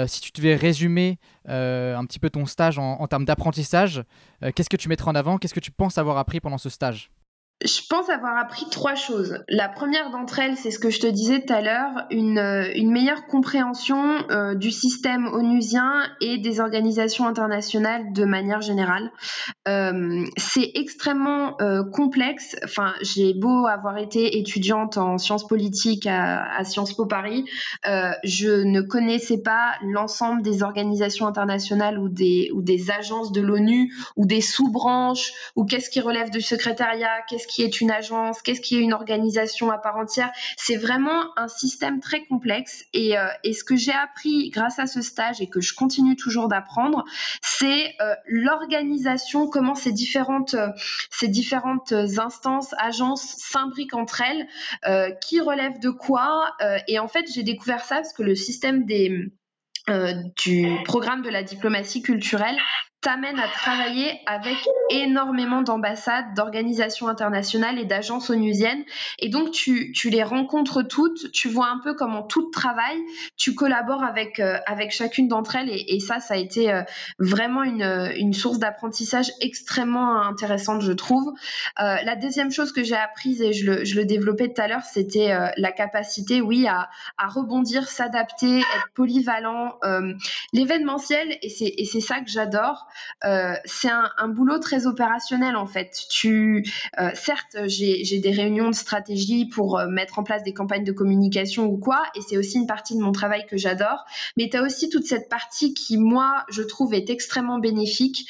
si 0.08 0.22
tu 0.22 0.32
devais 0.36 0.56
résumer 0.56 1.20
un 1.46 2.06
petit 2.06 2.20
peu 2.20 2.30
ton 2.30 2.46
stage 2.46 2.80
en, 2.80 3.00
en 3.00 3.08
termes 3.08 3.26
d'apprentissage, 3.26 4.04
qu'est-ce 4.56 4.70
que 4.70 4.78
tu 4.78 4.90
mettrais 4.90 5.12
en 5.12 5.16
avant? 5.16 5.38
Qu'est-ce 5.38 5.54
que 5.54 5.60
tu 5.60 5.72
penses 5.72 5.98
avoir 5.98 6.18
appris 6.18 6.40
pendant 6.40 6.58
ce 6.58 6.70
stage? 6.70 7.12
Je 7.64 7.80
pense 7.90 8.10
avoir 8.10 8.38
appris 8.38 8.66
trois 8.70 8.96
choses. 8.96 9.40
La 9.48 9.70
première 9.70 10.10
d'entre 10.12 10.40
elles, 10.40 10.58
c'est 10.58 10.72
ce 10.72 10.80
que 10.80 10.90
je 10.90 11.00
te 11.00 11.08
disais 11.08 11.40
tout 11.40 11.54
à 11.54 11.62
l'heure, 11.62 12.06
une, 12.12 12.38
euh, 12.38 12.84
meilleure 12.84 13.28
compréhension 13.28 14.26
euh, 14.30 14.56
du 14.56 14.72
système 14.72 15.28
onusien 15.28 16.04
et 16.20 16.38
des 16.38 16.60
organisations 16.60 17.26
internationales 17.28 18.12
de 18.12 18.26
manière 18.26 18.62
générale. 18.62 19.10
Euh, 19.70 20.26
c'est 20.38 20.72
extrêmement 20.76 21.58
complexe. 21.94 22.56
Enfin, 22.64 22.94
j'ai 23.02 23.34
beau 23.34 23.68
avoir 23.68 23.98
été 23.98 24.38
étudiante 24.38 24.98
en 24.98 25.18
sciences 25.18 25.48
politiques 25.48 26.08
à, 26.08 26.64
Sciences 26.64 26.94
Po 26.94 27.06
Paris, 27.06 27.46
je 28.24 28.64
ne 28.64 28.82
connaissais 28.82 29.42
pas 29.42 29.74
l'ensemble 29.84 30.42
des 30.42 30.64
organisations 30.64 31.28
internationales 31.28 32.00
ou 32.00 32.10
des, 32.10 32.50
ou 32.54 32.62
des 32.62 32.92
agences 32.92 33.32
de 33.32 33.42
l'ONU 33.42 33.94
ou 34.16 34.26
des 34.26 34.42
sous-branches 34.42 35.32
ou 35.56 35.66
qu'est-ce 35.66 35.90
qui 35.90 36.02
relève 36.02 36.30
du 36.30 36.42
secrétariat, 36.42 37.22
qu'est-ce 37.28 37.45
qu'est-ce 37.46 37.56
qui 37.56 37.64
est 37.64 37.82
une 37.82 37.92
agence, 37.92 38.42
qu'est-ce 38.42 38.62
qui 38.62 38.78
est 38.78 38.80
une 38.80 38.94
organisation 38.94 39.72
à 39.72 39.78
part 39.78 39.98
entière. 39.98 40.32
C'est 40.58 40.76
vraiment 40.76 41.38
un 41.38 41.48
système 41.48 42.00
très 42.00 42.26
complexe. 42.26 42.86
Et, 42.94 43.18
euh, 43.18 43.28
ce 43.44 43.64
que 43.64 43.76
j'ai 43.76 43.94
appris 43.94 44.50
grâce 44.50 44.80
à 44.80 44.88
ce 44.88 45.02
stage 45.02 45.42
et 45.42 45.48
que 45.48 45.62
je 45.62 45.74
continue 45.74 46.16
toujours 46.16 46.48
d'apprendre, 46.48 47.06
c'est 47.42 47.96
euh, 48.02 48.16
l'organisation, 48.28 49.48
comment 49.48 49.76
ces 49.76 49.92
différentes, 49.92 50.56
euh, 50.56 50.70
ces 51.10 51.28
différentes 51.28 51.94
instances, 51.94 52.74
agences 52.78 53.36
s'imbriquent 53.38 53.96
entre 53.96 54.22
elles, 54.22 54.48
qui 55.22 55.40
relève 55.40 55.80
de 55.80 55.90
quoi. 55.90 56.56
Et 56.88 57.00
en 57.00 57.08
fait, 57.08 57.26
j'ai 57.34 57.44
découvert 57.44 57.84
ça 57.84 57.98
parce 57.98 58.14
que 58.14 58.24
le 58.24 58.36
système 58.36 58.86
des 58.86 59.32
du 60.44 60.68
programme 60.84 61.22
de 61.22 61.30
la 61.30 61.44
diplomatie 61.44 62.02
culturelle 62.02 62.58
t'amène 63.06 63.38
à 63.40 63.48
travailler 63.48 64.20
avec 64.26 64.58
énormément 64.90 65.62
d'ambassades, 65.62 66.34
d'organisations 66.36 67.08
internationales 67.08 67.78
et 67.78 67.86
d'agences 67.86 68.32
onusiennes. 68.32 68.84
Et 69.20 69.30
donc, 69.30 69.52
tu, 69.52 69.92
tu, 69.92 70.10
les 70.10 70.24
rencontres 70.24 70.82
toutes, 70.82 71.32
tu 71.32 71.48
vois 71.48 71.68
un 71.68 71.78
peu 71.84 71.94
comment 71.94 72.24
toutes 72.24 72.52
travaillent, 72.52 73.04
tu 73.38 73.54
collabores 73.54 74.04
avec, 74.04 74.40
euh, 74.40 74.58
avec 74.66 74.92
chacune 74.92 75.28
d'entre 75.28 75.56
elles. 75.56 75.70
Et, 75.70 76.00
ça, 76.00 76.20
ça 76.20 76.34
a 76.34 76.38
été 76.38 76.74
euh, 76.74 76.82
vraiment 77.20 77.62
une, 77.62 78.12
une 78.18 78.34
source 78.34 78.58
d'apprentissage 78.58 79.32
extrêmement 79.40 80.24
intéressante, 80.24 80.82
je 80.82 80.92
trouve. 80.92 81.32
Euh, 81.80 81.98
la 82.04 82.16
deuxième 82.16 82.50
chose 82.52 82.72
que 82.72 82.84
j'ai 82.84 82.96
apprise, 82.96 83.40
et 83.40 83.54
je 83.54 83.70
le, 83.70 83.86
je 83.86 83.98
le 83.98 84.06
développais 84.06 84.52
tout 84.52 84.60
à 84.60 84.68
l'heure, 84.68 84.84
c'était 84.84 85.32
la 85.58 85.72
capacité, 85.72 86.42
oui, 86.42 86.66
à, 86.68 86.90
à 87.20 87.28
rebondir, 87.28 87.88
s'adapter, 87.88 88.58
être 88.58 88.90
polyvalent. 88.96 89.78
L'événementiel, 90.54 91.38
et 91.44 91.50
c'est 91.86 92.02
ça 92.02 92.20
que 92.22 92.32
j'adore, 92.32 92.88
euh, 93.24 93.54
c'est 93.66 93.90
un, 93.90 94.28
boulot 94.28 94.60
très 94.60 94.88
opérationnel 94.88 95.56
en 95.56 95.68
fait. 95.68 96.08
Euh, 96.26 97.12
certes, 97.14 97.56
j'ai 97.68 98.20
des 98.20 98.32
réunions 98.32 98.70
de 98.70 98.76
stratégie 98.76 99.46
pour 99.46 99.78
euh, 99.78 99.88
mettre 99.88 100.20
en 100.20 100.24
place 100.24 100.44
des 100.44 100.54
campagnes 100.54 100.84
de 100.84 100.92
communication 100.92 101.66
ou 101.66 101.78
quoi, 101.78 102.04
et 102.16 102.22
c'est 102.22 102.38
aussi 102.38 102.58
une 102.58 102.68
partie 102.68 102.96
de 102.96 103.02
mon 103.02 103.12
travail 103.12 103.46
que 103.46 103.58
j'adore. 103.58 104.06
Mais 104.38 104.50
tu 104.50 104.58
as 104.58 104.64
aussi 104.64 104.90
toute 104.90 105.06
cette 105.06 105.30
partie 105.30 105.74
qui, 105.74 105.98
moi, 105.98 106.44
je 106.50 106.62
trouve 106.62 106.94
est 106.94 107.10
extrêmement 107.10 107.60
bénéfique, 107.60 108.30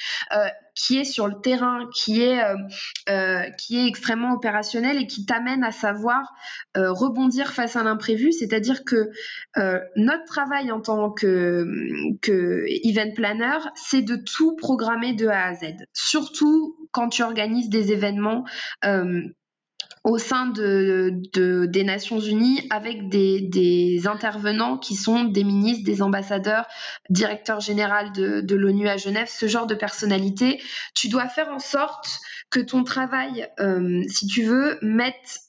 qui 0.75 0.97
est 0.97 1.05
sur 1.05 1.27
le 1.27 1.39
terrain, 1.41 1.89
qui 1.93 2.21
est, 2.21 2.43
euh, 2.43 2.55
euh, 3.09 3.49
qui 3.57 3.77
est 3.77 3.87
extrêmement 3.87 4.33
opérationnel 4.33 5.01
et 5.01 5.07
qui 5.07 5.25
t'amène 5.25 5.63
à 5.63 5.71
savoir 5.71 6.33
euh, 6.77 6.91
rebondir 6.91 7.53
face 7.53 7.75
à 7.75 7.83
l'imprévu. 7.83 8.31
C'est-à-dire 8.31 8.83
que 8.83 9.09
euh, 9.57 9.79
notre 9.95 10.25
travail 10.25 10.71
en 10.71 10.81
tant 10.81 11.11
que, 11.11 11.65
que 12.21 12.65
event 12.87 13.13
planner, 13.15 13.57
c'est 13.75 14.01
de 14.01 14.17
tout 14.17 14.55
programmer 14.55 15.13
de 15.13 15.27
A 15.27 15.45
à 15.45 15.53
Z. 15.55 15.75
Surtout 15.93 16.77
quand 16.91 17.09
tu 17.09 17.23
organises 17.23 17.69
des 17.69 17.91
événements 17.91 18.45
au 20.05 20.19
sein 20.19 20.45
de, 20.45 21.19
des 21.65 21.83
Nations 21.83 22.19
Unies 22.19 22.61
avec 22.69 23.09
des, 23.09 23.41
des, 23.41 24.05
intervenants 24.05 24.77
qui 24.77 24.95
sont 24.95 25.23
des 25.23 25.43
ministres, 25.43 25.83
des 25.83 26.03
ambassadeurs, 26.03 26.67
directeur 27.09 27.59
général 27.59 28.11
de, 28.11 28.41
de 28.41 28.55
l'ONU 28.55 28.87
à 28.87 28.97
Genève, 28.97 29.27
ce 29.27 29.47
genre 29.47 29.65
de 29.65 29.73
personnalité. 29.73 30.61
Tu 30.93 31.09
dois 31.09 31.27
faire 31.27 31.49
en 31.49 31.59
sorte 31.59 32.07
que 32.51 32.59
ton 32.59 32.83
travail, 32.83 33.49
euh, 33.59 34.03
si 34.07 34.27
tu 34.27 34.43
veux, 34.43 34.77
mette 34.83 35.39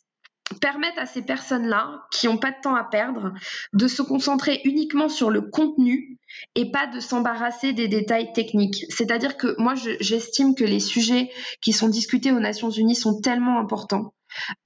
permettre 0.60 1.00
à 1.00 1.06
ces 1.06 1.22
personnes-là, 1.22 2.04
qui 2.12 2.26
n'ont 2.26 2.38
pas 2.38 2.52
de 2.52 2.60
temps 2.62 2.76
à 2.76 2.84
perdre, 2.84 3.32
de 3.72 3.88
se 3.88 4.00
concentrer 4.00 4.60
uniquement 4.64 5.08
sur 5.08 5.28
le 5.28 5.42
contenu 5.42 6.18
et 6.54 6.70
pas 6.70 6.86
de 6.86 7.00
s'embarrasser 7.00 7.72
des 7.72 7.88
détails 7.88 8.32
techniques. 8.32 8.86
C'est-à-dire 8.88 9.36
que 9.36 9.60
moi, 9.60 9.74
j'estime 10.00 10.54
que 10.54 10.64
les 10.64 10.80
sujets 10.80 11.30
qui 11.60 11.72
sont 11.72 11.88
discutés 11.88 12.32
aux 12.32 12.40
Nations 12.40 12.70
Unies 12.70 12.94
sont 12.94 13.20
tellement 13.20 13.58
importants 13.58 14.14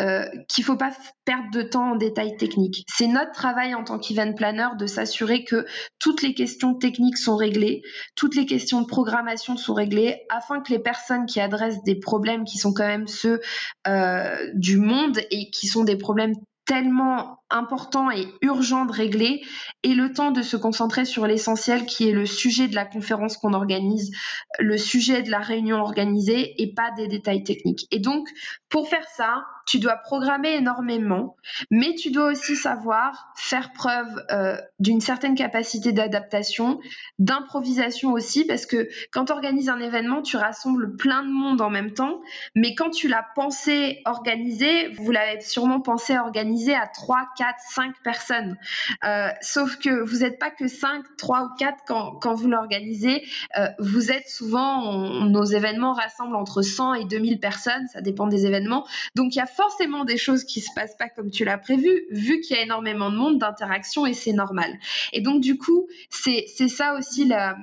euh, 0.01 0.25
qu'il 0.49 0.65
faut 0.65 0.77
pas 0.77 0.93
perdre 1.25 1.51
de 1.53 1.63
temps 1.63 1.93
en 1.93 1.97
détails 1.97 2.37
techniques. 2.37 2.85
C'est 2.89 3.07
notre 3.07 3.33
travail 3.33 3.75
en 3.75 3.85
tant 3.85 3.99
qu'event 3.99 4.33
planner 4.33 4.69
de 4.79 4.87
s'assurer 4.87 5.45
que 5.45 5.67
toutes 5.99 6.23
les 6.23 6.35
questions 6.35 6.75
techniques 6.75 7.19
sont 7.19 7.37
réglées, 7.37 7.83
toutes 8.17 8.37
les 8.37 8.47
questions 8.47 8.81
de 8.83 8.87
programmation 8.87 9.57
sont 9.57 9.75
réglées, 9.75 10.23
afin 10.31 10.61
que 10.61 10.73
les 10.73 10.79
personnes 10.79 11.27
qui 11.27 11.41
adressent 11.41 11.83
des 11.85 11.99
problèmes 11.99 12.45
qui 12.45 12.59
sont 12.59 12.73
quand 12.73 12.87
même 12.87 13.07
ceux 13.07 13.41
euh, 13.87 14.37
du 14.55 14.77
monde 14.77 15.21
et 15.31 15.51
qui 15.51 15.67
sont 15.67 15.85
des 15.85 15.97
problèmes 15.97 16.35
tellement 16.67 17.40
important 17.51 18.11
et 18.11 18.27
urgent 18.43 18.85
de 18.85 18.93
régler 18.93 19.43
et 19.83 19.95
le 19.95 20.13
temps 20.13 20.31
de 20.31 20.43
se 20.43 20.57
concentrer 20.57 21.05
sur 21.05 21.27
l'essentiel 21.27 21.87
qui 21.87 22.09
est 22.09 22.13
le 22.13 22.27
sujet 22.27 22.69
de 22.69 22.75
la 22.75 22.85
conférence 22.85 23.37
qu'on 23.37 23.55
organise, 23.55 24.11
le 24.59 24.79
sujet 24.79 25.23
de 25.23 25.31
la 25.31 25.39
réunion 25.39 25.79
organisée 25.79 26.61
et 26.63 26.75
pas 26.75 26.91
des 26.97 27.09
détails 27.09 27.45
techniques. 27.45 27.87
Et 27.91 27.99
donc, 27.99 28.29
pour 28.69 28.89
faire 28.89 29.07
ça, 29.17 29.45
tu 29.67 29.79
dois 29.79 29.97
programmer 29.97 30.55
énormément, 30.55 31.37
mais 31.71 31.95
tu 31.95 32.11
dois 32.11 32.33
aussi 32.33 32.57
savoir 32.57 33.33
faire 33.37 33.73
preuve 33.73 34.09
euh, 34.31 34.57
d'une 34.81 35.01
certaine 35.01 35.35
capacité 35.35 35.93
d'adaptation, 35.93 36.81
d'improvisation 37.19 38.13
aussi, 38.13 38.45
parce 38.45 38.67
que 38.67 38.89
quand 39.13 39.27
tu 39.27 39.33
organises 39.33 39.69
un 39.69 39.79
événement, 39.79 40.23
tu 40.23 40.37
rassembles 40.37 40.97
plein 40.97 41.23
de 41.23 41.31
monde 41.31 41.61
en 41.61 41.71
même 41.71 41.93
temps, 41.93 42.21
mais 42.55 42.75
quand 42.75 42.91
tu 42.91 43.09
l'as 43.09 43.27
pensé 43.35 44.03
organiser, 44.07 44.89
vous 44.95 45.11
l'avez 45.11 45.41
sûrement 45.41 45.81
pensé 45.81 46.19
organiser 46.19 46.75
à 46.75 46.87
3, 46.87 47.29
4, 47.41 47.57
5 47.71 47.95
personnes. 48.05 48.59
Euh, 49.03 49.29
sauf 49.41 49.77
que 49.79 50.05
vous 50.05 50.19
n'êtes 50.19 50.39
pas 50.39 50.51
que 50.51 50.69
5, 50.69 51.05
3 51.17 51.45
ou 51.45 51.49
4 51.59 51.85
quand, 52.21 52.35
vous 52.35 52.49
l'organisez. 52.49 53.25
Euh, 53.57 53.67
vous 53.79 54.13
êtes 54.13 54.29
souvent, 54.29 55.25
nos 55.25 55.45
événements 55.45 55.95
rassemblent 55.95 56.37
entre 56.37 56.61
100 56.61 56.95
et 56.95 57.05
2000 57.07 57.41
personnes, 57.41 57.89
ça 57.91 58.03
dépend 58.03 58.27
des 58.27 58.45
événements. 58.45 58.87
Donc 59.15 59.35
il 59.35 59.39
y 59.39 59.41
a 59.41 59.47
forcément 59.47 60.05
des 60.05 60.19
choses 60.19 60.45
qui 60.45 60.61
se 60.61 60.69
passent 60.75 60.97
pas 60.99 61.09
comme 61.09 61.31
tu 61.31 61.47
l'as 61.47 61.57
prévu, 61.57 62.03
vu 62.11 62.41
qu'il 62.41 62.57
y 62.57 62.59
a 62.59 62.63
énormément 62.63 63.11
de 63.11 63.17
monde, 63.17 63.39
d'interaction 63.39 64.05
et 64.05 64.13
c'est 64.13 64.35
normal. 64.35 64.71
Et 65.15 65.23
donc 65.23 65.41
du 65.41 65.57
coup, 65.57 65.89
c'est 66.11 66.47
ça 66.69 66.95
aussi 66.95 67.25
la 67.25 67.57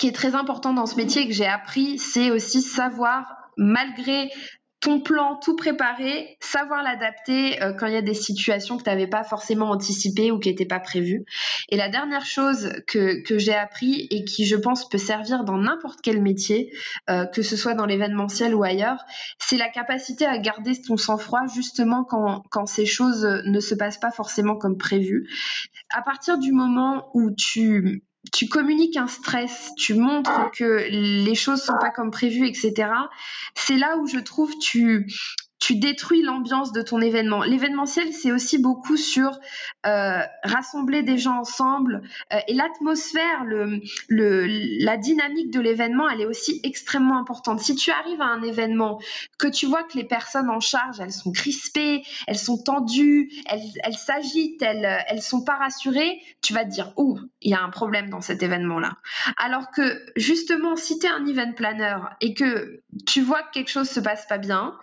qui 0.00 0.08
est 0.08 0.12
très 0.12 0.34
important 0.34 0.74
dans 0.74 0.86
ce 0.86 0.96
métier 0.96 1.26
que 1.26 1.32
j'ai 1.32 1.46
appris, 1.46 1.98
c'est 1.98 2.30
aussi 2.30 2.60
savoir 2.60 3.36
malgré 3.56 4.30
ton 4.80 5.00
plan 5.00 5.36
tout 5.36 5.56
préparé, 5.56 6.36
savoir 6.40 6.82
l'adapter 6.82 7.62
euh, 7.62 7.72
quand 7.72 7.86
il 7.86 7.94
y 7.94 7.96
a 7.96 8.02
des 8.02 8.14
situations 8.14 8.76
que 8.76 8.82
tu 8.82 8.90
n'avais 8.90 9.06
pas 9.06 9.24
forcément 9.24 9.70
anticipées 9.70 10.30
ou 10.30 10.38
qui 10.38 10.48
n'étaient 10.48 10.66
pas 10.66 10.80
prévues. 10.80 11.24
Et 11.70 11.76
la 11.76 11.88
dernière 11.88 12.26
chose 12.26 12.72
que, 12.86 13.22
que 13.22 13.38
j'ai 13.38 13.54
appris 13.54 14.06
et 14.10 14.24
qui, 14.24 14.44
je 14.44 14.56
pense, 14.56 14.88
peut 14.88 14.98
servir 14.98 15.44
dans 15.44 15.56
n'importe 15.56 16.00
quel 16.02 16.20
métier, 16.22 16.72
euh, 17.10 17.24
que 17.26 17.42
ce 17.42 17.56
soit 17.56 17.74
dans 17.74 17.86
l'événementiel 17.86 18.54
ou 18.54 18.62
ailleurs, 18.62 19.04
c'est 19.38 19.56
la 19.56 19.68
capacité 19.68 20.26
à 20.26 20.38
garder 20.38 20.80
ton 20.80 20.96
sang-froid 20.96 21.46
justement 21.54 22.04
quand, 22.04 22.42
quand 22.50 22.66
ces 22.66 22.86
choses 22.86 23.24
ne 23.24 23.60
se 23.60 23.74
passent 23.74 23.98
pas 23.98 24.10
forcément 24.10 24.56
comme 24.56 24.76
prévu. 24.76 25.28
À 25.90 26.02
partir 26.02 26.38
du 26.38 26.52
moment 26.52 27.10
où 27.14 27.30
tu 27.30 28.05
tu 28.32 28.48
communiques 28.48 28.96
un 28.96 29.06
stress, 29.06 29.72
tu 29.76 29.94
montres 29.94 30.50
que 30.52 30.86
les 30.90 31.34
choses 31.34 31.62
sont 31.62 31.76
pas 31.80 31.90
comme 31.90 32.10
prévu, 32.10 32.46
etc. 32.46 32.90
C'est 33.54 33.76
là 33.76 33.96
où 33.98 34.06
je 34.06 34.18
trouve 34.18 34.56
tu 34.58 35.06
tu 35.58 35.76
détruis 35.76 36.22
l'ambiance 36.22 36.72
de 36.72 36.82
ton 36.82 37.00
événement. 37.00 37.42
L'événementiel, 37.42 38.12
c'est 38.12 38.32
aussi 38.32 38.58
beaucoup 38.58 38.96
sur 38.96 39.38
euh, 39.86 40.20
rassembler 40.42 41.02
des 41.02 41.18
gens 41.18 41.38
ensemble 41.38 42.02
euh, 42.32 42.38
et 42.48 42.54
l'atmosphère, 42.54 43.44
la 44.08 44.96
dynamique 44.96 45.50
de 45.50 45.60
l'événement, 45.60 46.08
elle 46.08 46.20
est 46.20 46.26
aussi 46.26 46.60
extrêmement 46.62 47.18
importante. 47.18 47.60
Si 47.60 47.74
tu 47.74 47.90
arrives 47.90 48.20
à 48.20 48.26
un 48.26 48.42
événement, 48.42 49.00
que 49.38 49.48
tu 49.48 49.66
vois 49.66 49.82
que 49.82 49.96
les 49.96 50.04
personnes 50.04 50.50
en 50.50 50.60
charge, 50.60 51.00
elles 51.00 51.12
sont 51.12 51.32
crispées, 51.32 52.02
elles 52.26 52.38
sont 52.38 52.62
tendues, 52.62 53.30
elles, 53.46 53.62
elles 53.82 53.96
s'agitent, 53.96 54.62
elles, 54.62 55.04
elles 55.08 55.22
sont 55.22 55.42
pas 55.42 55.56
rassurées, 55.56 56.20
tu 56.42 56.52
vas 56.52 56.64
te 56.64 56.70
dire, 56.70 56.92
oh, 56.96 57.18
il 57.40 57.50
y 57.50 57.54
a 57.54 57.62
un 57.62 57.70
problème 57.70 58.10
dans 58.10 58.20
cet 58.20 58.42
événement-là. 58.42 58.96
Alors 59.38 59.70
que 59.70 60.04
justement, 60.16 60.76
si 60.76 60.98
tu 60.98 61.06
es 61.06 61.08
un 61.08 61.24
event 61.26 61.52
planner 61.52 61.96
et 62.20 62.34
que 62.34 62.82
tu 63.06 63.20
vois 63.20 63.42
que 63.42 63.52
quelque 63.52 63.70
chose 63.70 63.88
se 63.88 64.00
passe 64.00 64.26
pas 64.26 64.38
bien, 64.38 64.76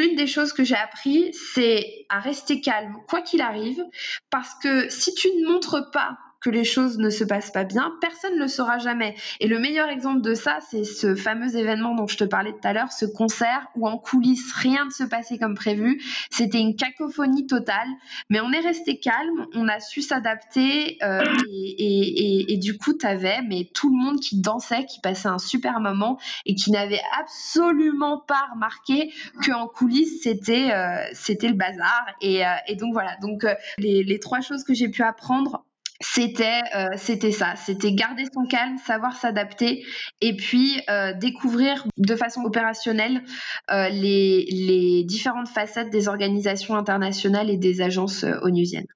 l'une 0.00 0.16
des 0.16 0.26
choses 0.26 0.52
que 0.52 0.64
j'ai 0.64 0.76
appris, 0.76 1.32
c'est 1.34 2.06
à 2.08 2.20
rester 2.20 2.60
calme, 2.60 2.96
quoi 3.08 3.20
qu'il 3.20 3.42
arrive, 3.42 3.84
parce 4.30 4.54
que 4.62 4.88
si 4.88 5.14
tu 5.14 5.28
ne 5.28 5.46
montres 5.46 5.90
pas 5.92 6.18
que 6.40 6.50
les 6.50 6.64
choses 6.64 6.98
ne 6.98 7.10
se 7.10 7.24
passent 7.24 7.50
pas 7.50 7.64
bien, 7.64 7.92
personne 8.00 8.34
ne 8.34 8.40
le 8.40 8.48
saura 8.48 8.78
jamais. 8.78 9.14
Et 9.40 9.48
le 9.48 9.58
meilleur 9.58 9.88
exemple 9.88 10.22
de 10.22 10.34
ça, 10.34 10.58
c'est 10.70 10.84
ce 10.84 11.14
fameux 11.14 11.56
événement 11.56 11.94
dont 11.94 12.06
je 12.06 12.16
te 12.16 12.24
parlais 12.24 12.52
tout 12.52 12.66
à 12.66 12.72
l'heure, 12.72 12.92
ce 12.92 13.04
concert 13.04 13.68
où 13.76 13.86
en 13.86 13.98
coulisses 13.98 14.52
rien 14.54 14.86
ne 14.86 14.90
se 14.90 15.04
passait 15.04 15.38
comme 15.38 15.54
prévu. 15.54 16.02
C'était 16.30 16.60
une 16.60 16.76
cacophonie 16.76 17.46
totale, 17.46 17.88
mais 18.30 18.40
on 18.40 18.52
est 18.52 18.60
resté 18.60 18.98
calme, 18.98 19.46
on 19.54 19.68
a 19.68 19.80
su 19.80 20.02
s'adapter 20.02 20.98
euh, 21.02 21.22
et, 21.48 22.56
du 22.56 22.76
coup, 22.78 22.94
tu 22.94 23.06
avais 23.06 23.42
mais 23.42 23.68
tout 23.74 23.90
le 23.90 24.02
monde 24.02 24.20
qui 24.20 24.40
dansait, 24.40 24.86
qui 24.86 25.00
passait 25.00 25.28
un 25.28 25.38
super 25.38 25.80
moment 25.80 26.18
et 26.46 26.54
qui 26.54 26.70
n'avait 26.70 27.02
absolument 27.18 28.18
pas 28.18 28.48
remarqué 28.52 29.12
qu'en 29.44 29.66
coulisses 29.66 30.22
c'était 30.22 30.70
euh, 30.72 31.02
c'était 31.12 31.48
le 31.48 31.54
bazar. 31.54 32.06
Et, 32.20 32.44
euh, 32.46 32.50
donc 32.78 32.92
voilà. 32.92 33.16
Donc 33.22 33.44
les, 33.78 34.04
les 34.04 34.18
trois 34.18 34.40
choses 34.40 34.64
que 34.64 34.74
j'ai 34.74 34.88
pu 34.88 35.02
apprendre 35.02 35.64
c'était 36.00 36.62
euh, 36.74 36.88
c'était 36.96 37.30
ça, 37.30 37.56
c'était 37.56 37.92
garder 37.92 38.24
son 38.32 38.46
calme, 38.46 38.78
savoir 38.78 39.14
s'adapter 39.16 39.84
et 40.22 40.34
puis 40.34 40.80
euh, 40.88 41.12
découvrir 41.12 41.86
de 41.98 42.16
façon 42.16 42.40
opérationnelle 42.42 43.22
euh, 43.70 43.90
les, 43.90 44.46
les, 44.50 45.04
différentes 45.04 45.48
facettes 45.48 45.90
des 45.90 46.08
organisations 46.08 46.74
internationales 46.74 47.50
et 47.50 47.58
des 47.58 47.82
agences 47.82 48.24
onusiennes. 48.42 48.86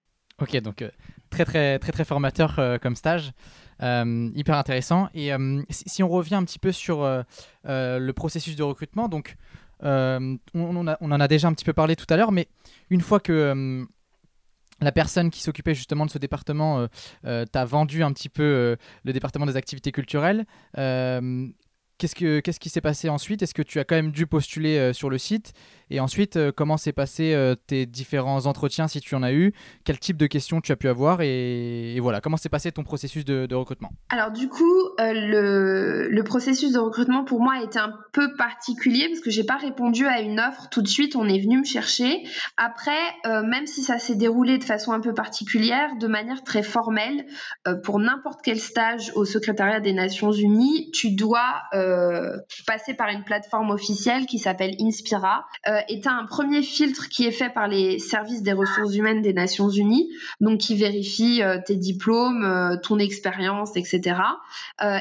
Ok, 0.41 0.57
donc 0.63 0.83
très 1.29 1.45
très 1.45 1.79
très 1.79 1.93
très 1.93 2.05
formateur 2.05 2.59
comme 2.81 2.97
stage, 2.97 3.33
hyper 3.81 4.57
intéressant. 4.57 5.09
Et 5.15 5.31
si, 5.69 6.03
on 6.03 6.09
revient 6.09 6.37
un 6.37 6.45
petit 6.45 6.59
peu 6.59 6.73
sur 6.73 7.05
le 7.65 8.13
processus 8.13 8.57
de 8.57 8.63
recrutement, 8.63 9.09
donc 9.09 9.37
on, 9.83 10.39
en 10.55 11.21
a 11.21 11.29
déjà 11.29 11.49
un 11.49 11.53
petit 11.53 11.65
peu 11.65 11.75
parlé 11.75 11.97
tout 11.97 12.07
à 12.09 12.17
l'heure, 12.17 12.33
mais 12.33 12.49
une 12.91 13.03
fois 13.03 13.21
que 13.21 13.87
la 14.81 14.93
personne 14.93 15.31
qui 15.31 15.43
s'occupait 15.43 15.75
justement 15.75 16.07
de 16.07 16.11
ce 16.11 16.19
département 16.19 16.79
euh, 16.79 16.87
euh, 17.27 17.45
t'a 17.47 17.65
vendu 17.65 18.03
un 18.03 18.13
petit 18.13 18.29
peu 18.29 18.43
euh, 18.43 18.77
le 19.05 19.13
département 19.13 19.47
des 19.47 19.57
activités 19.57 19.93
culturelles. 19.93 20.47
Qu'est-ce, 21.97 22.17
que, 22.17 22.41
qu'est-ce 22.41 22.59
qui 22.59 22.71
s'est 22.71 22.81
passé 22.81 23.09
ensuite? 23.09 23.43
Est-ce 23.43 23.55
que 23.55 23.63
tu 23.63 23.79
as 23.79 23.85
quand 23.85 23.95
même 23.95 24.11
dû 24.11 24.27
postuler 24.27 24.79
euh, 24.79 24.93
sur 24.93 25.11
le 25.11 25.19
site? 25.19 25.53
Et 25.91 26.01
ensuite, 26.01 26.37
euh, 26.37 26.51
comment 26.51 26.77
s'est 26.77 26.93
passé 26.93 27.35
euh, 27.35 27.55
tes 27.55 27.87
différents 27.87 28.47
entretiens 28.47 28.89
si 28.89 29.01
tu 29.01 29.15
en 29.15 29.23
as 29.23 29.33
eu? 29.33 29.53
Quel 29.85 30.01
type 30.01 30.17
de 30.17 30.27
questions 30.27 30.61
tu 30.61 30.73
as 30.73 30.77
pu 30.77 30.89
avoir? 30.89 31.21
Et, 31.21 31.97
voilà, 32.01 32.21
comment 32.21 32.37
s'est 32.37 32.49
passé 32.49 32.73
ton 32.73 32.83
processus 32.83 33.25
de, 33.25 33.55
recrutement? 33.55 33.93
Alors 34.09 34.33
du 34.33 34.49
coup, 34.49 34.91
le, 34.99 36.09
le, 36.09 36.25
processus 36.25 36.73
de 36.73 36.81
recrutement 36.81 37.23
pour 37.23 37.41
moi 37.41 37.55
a 37.61 37.63
été 37.63 37.79
un 37.79 37.93
peu 38.13 38.35
particulier 38.37 39.07
parce 39.09 39.21
que 39.21 39.31
j'ai 39.31 39.45
pas 39.45 39.57
répondu 39.57 40.07
à 40.07 40.21
une 40.21 40.41
offre 40.41 40.69
tout 40.71 40.83
de 40.83 40.89
suite. 40.89 41.15
On 41.15 41.29
est 41.29 41.39
venu 41.39 41.59
me 41.59 41.65
chercher. 41.65 42.25
Après, 42.57 42.99
même 43.25 43.67
si 43.67 43.83
ça 43.83 43.99
s'est 43.99 44.17
déroulé 44.17 44.59
de 44.59 44.65
façon 44.65 44.93
un 44.93 45.01
peu 45.01 45.15
particulière, 45.15 45.91
de 46.01 46.09
manière 46.09 46.43
très 46.43 46.65
formelle, 46.65 47.27
pour 47.85 48.01
n'importe 48.01 48.41
quel 48.43 48.59
stage 48.59 49.13
au 49.15 49.25
secrétariat 49.25 49.81
des 49.81 49.93
Nations 49.93 50.33
Unies, 50.33 50.91
tu 50.93 51.15
dois 51.15 51.63
euh, 51.85 52.37
passer 52.67 52.95
par 52.95 53.09
une 53.09 53.25
plateforme 53.25 53.71
officielle 53.71 54.27
qui 54.27 54.39
s'appelle 54.39 54.75
Inspira. 54.81 55.45
Euh, 55.69 55.79
est 55.89 56.07
un 56.07 56.25
premier 56.27 56.63
filtre 56.63 57.09
qui 57.09 57.27
est 57.27 57.33
fait 57.33 57.51
par 57.51 57.69
les 57.69 57.99
services 57.99 58.43
des 58.43 58.53
ressources 58.53 58.95
humaines 58.95 59.23
des 59.23 59.33
Nations 59.33 59.69
Unies, 59.69 60.09
donc 60.41 60.59
qui 60.59 60.75
vérifie 60.75 61.43
euh, 61.43 61.59
tes 61.65 61.77
diplômes, 61.77 62.79
ton 62.83 62.99
expérience, 62.99 63.77
etc. 63.77 64.17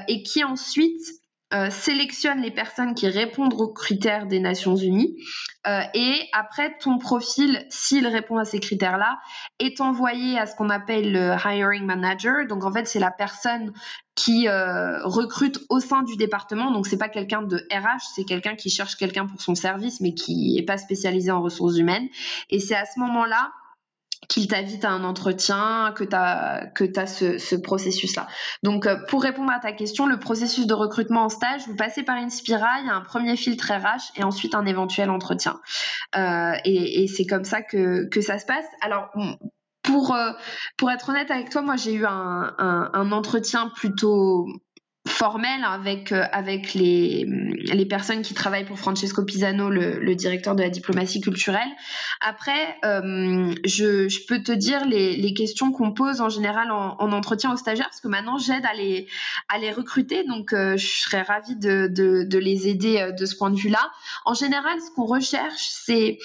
et 0.08 0.24
qui 0.24 0.44
ensuite 0.44 1.23
euh, 1.54 1.70
sélectionne 1.70 2.42
les 2.42 2.52
personnes 2.52 2.96
qui 2.96 3.08
répondent 3.08 3.54
aux 3.54 3.72
critères 3.72 4.26
des 4.26 4.40
Nations 4.40 4.76
Unies 4.76 5.16
euh, 5.68 5.82
et 5.94 6.28
après 6.34 6.76
ton 6.80 6.98
profil, 6.98 7.66
s'il 7.70 8.08
répond 8.08 8.38
à 8.38 8.46
ces 8.46 8.60
critères-là, 8.60 9.20
est 9.60 9.80
envoyé 9.80 10.38
à 10.40 10.46
ce 10.46 10.56
qu'on 10.56 10.70
appelle 10.70 11.14
le 11.14 11.36
hiring 11.46 11.86
manager. 11.86 12.48
Donc 12.48 12.66
en 12.66 12.72
fait, 12.72 12.86
c'est 12.88 13.00
la 13.00 13.12
personne 13.12 13.72
qui 14.16 14.48
euh, 14.48 15.04
recrute 15.06 15.60
au 15.70 15.80
sein 15.80 16.02
du 16.02 16.18
département. 16.18 16.72
Donc 16.72 16.88
c'est 16.88 16.98
pas 16.98 17.10
quelqu'un 17.10 17.44
de 17.44 17.58
RH, 17.72 18.02
c'est 18.16 18.26
quelqu'un 18.26 18.56
qui 18.56 18.70
cherche 18.70 18.96
quelqu'un 18.96 19.26
pour 19.26 19.42
son 19.42 19.56
service, 19.56 20.02
mais 20.02 20.14
qui 20.14 20.58
est 20.58 20.66
pas 20.66 20.78
spécialisé 20.78 21.32
en 21.32 21.42
ressources 21.42 21.78
humaines. 21.78 22.08
Et 22.50 22.60
c'est 22.60 22.76
à 22.76 22.86
ce 22.86 23.00
moment-là 23.00 23.52
qu'il 24.28 24.48
t'invite 24.48 24.86
à 24.86 24.92
un 24.92 25.04
entretien, 25.04 25.94
que 25.96 26.04
tu 26.04 26.16
as, 26.16 26.68
que 26.76 26.86
ce, 27.08 27.38
ce 27.38 27.56
processus-là. 27.56 28.28
Donc, 28.64 28.86
euh, 28.86 28.98
pour 29.08 29.24
répondre 29.24 29.52
à 29.52 29.60
ta 29.60 29.72
question, 29.72 30.06
le 30.06 30.20
processus 30.20 30.68
de 30.68 30.74
recrutement 30.74 31.24
en 31.24 31.30
stage, 31.30 31.62
vous 31.68 31.76
passez 31.76 32.04
par 32.04 32.18
y 32.88 32.90
a 32.90 32.96
un 32.96 33.02
premier 33.02 33.36
filtre 33.36 33.72
RH 33.72 34.18
et 34.18 34.24
ensuite 34.24 34.56
un 34.56 34.66
éventuel 34.66 35.10
entretien. 35.10 35.60
Euh, 36.16 36.54
et, 36.66 37.08
c'est 37.08 37.26
comme 37.26 37.44
ça 37.44 37.62
que, 37.62 38.08
que 38.10 38.22
ça 38.22 38.40
se 38.40 38.46
passe. 38.46 38.66
Alors, 38.82 39.10
pour, 39.84 40.16
euh, 40.16 40.32
pour 40.78 40.90
être 40.90 41.10
honnête 41.10 41.30
avec 41.30 41.50
toi, 41.50 41.62
moi 41.62 41.76
j'ai 41.76 41.94
eu 41.94 42.06
un, 42.06 42.56
un 42.58 43.12
entretien 43.12 43.70
plutôt 43.76 44.48
formel 45.08 45.64
avec 45.66 46.12
euh, 46.12 46.24
avec 46.32 46.74
les, 46.74 47.26
les 47.28 47.86
personnes 47.86 48.22
qui 48.22 48.34
travaillent 48.34 48.66
pour 48.66 48.80
Francesco 48.80 49.24
Pisano, 49.24 49.70
le, 49.70 50.00
le 50.00 50.16
directeur 50.16 50.56
de 50.56 50.64
la 50.64 50.70
diplomatie 50.70 51.20
culturelle. 51.20 51.70
Après, 52.22 52.78
euh, 52.86 53.54
je, 53.66 54.08
je, 54.08 54.26
peux 54.28 54.42
te 54.42 54.52
dire 54.54 54.86
les, 54.86 55.18
les 55.18 55.34
questions 55.34 55.72
qu'on 55.72 55.92
pose 55.92 56.22
en 56.22 56.30
général 56.30 56.72
en, 56.72 56.96
en, 57.00 57.12
entretien 57.12 57.52
aux 57.54 57.58
stagiaires, 57.58 57.90
parce 57.90 58.00
que 58.00 58.08
maintenant 58.08 58.38
j'aide 58.38 58.66
à 58.66 58.74
les 58.74 59.08
à 59.50 59.58
les 59.58 59.72
recruter, 59.72 60.24
donc 60.24 60.54
euh, 60.54 60.78
je 60.78 60.88
serais 60.88 61.22
ravie 61.22 61.58
de, 61.58 61.88
de, 61.88 62.24
de, 62.24 62.38
les 62.38 62.68
aider 62.70 63.12
de 63.18 63.26
ce 63.26 63.36
point 63.36 63.50
de 63.50 63.58
vue-là. 63.58 63.92
En 64.26 64.34
général, 64.34 64.80
ce 64.80 64.90
qu'on 64.96 65.06
recherche, 65.06 65.68
c'est 65.70 66.18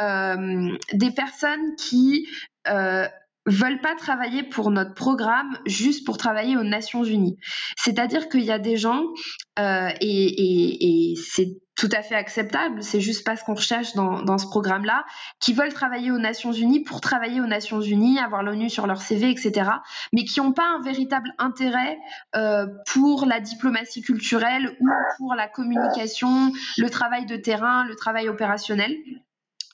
euh, 0.00 0.76
des 0.92 1.10
personnes 1.12 1.76
qui 1.76 2.26
euh, 2.68 3.06
veulent 3.46 3.80
pas 3.80 3.94
travailler 3.94 4.42
pour 4.42 4.70
notre 4.70 4.94
programme 4.94 5.58
juste 5.66 6.06
pour 6.06 6.16
travailler 6.16 6.56
aux 6.56 6.64
Nations 6.64 7.04
Unies. 7.04 7.38
C'est-à-dire 7.76 8.28
qu'il 8.28 8.42
y 8.42 8.50
a 8.50 8.58
des 8.58 8.76
gens, 8.76 9.04
euh, 9.58 9.88
et, 10.00 10.26
et, 10.26 11.10
et 11.12 11.16
c'est 11.16 11.58
tout 11.76 11.88
à 11.92 12.02
fait 12.02 12.14
acceptable, 12.14 12.82
c'est 12.82 13.00
juste 13.00 13.26
pas 13.26 13.36
ce 13.36 13.44
qu'on 13.44 13.54
recherche 13.54 13.94
dans, 13.94 14.22
dans 14.22 14.38
ce 14.38 14.46
programme-là, 14.46 15.04
qui 15.40 15.52
veulent 15.52 15.72
travailler 15.72 16.12
aux 16.12 16.18
Nations 16.18 16.52
Unies 16.52 16.84
pour 16.84 17.00
travailler 17.00 17.40
aux 17.40 17.46
Nations 17.46 17.80
Unies, 17.80 18.18
avoir 18.18 18.42
l'ONU 18.42 18.70
sur 18.70 18.86
leur 18.86 19.02
CV, 19.02 19.30
etc., 19.30 19.70
mais 20.12 20.24
qui 20.24 20.40
n'ont 20.40 20.52
pas 20.52 20.66
un 20.66 20.80
véritable 20.82 21.34
intérêt 21.38 21.98
euh, 22.36 22.66
pour 22.86 23.26
la 23.26 23.40
diplomatie 23.40 24.02
culturelle 24.02 24.76
ou 24.80 24.86
pour 25.18 25.34
la 25.34 25.48
communication, 25.48 26.52
le 26.78 26.90
travail 26.90 27.26
de 27.26 27.36
terrain, 27.36 27.84
le 27.84 27.96
travail 27.96 28.28
opérationnel. 28.28 28.94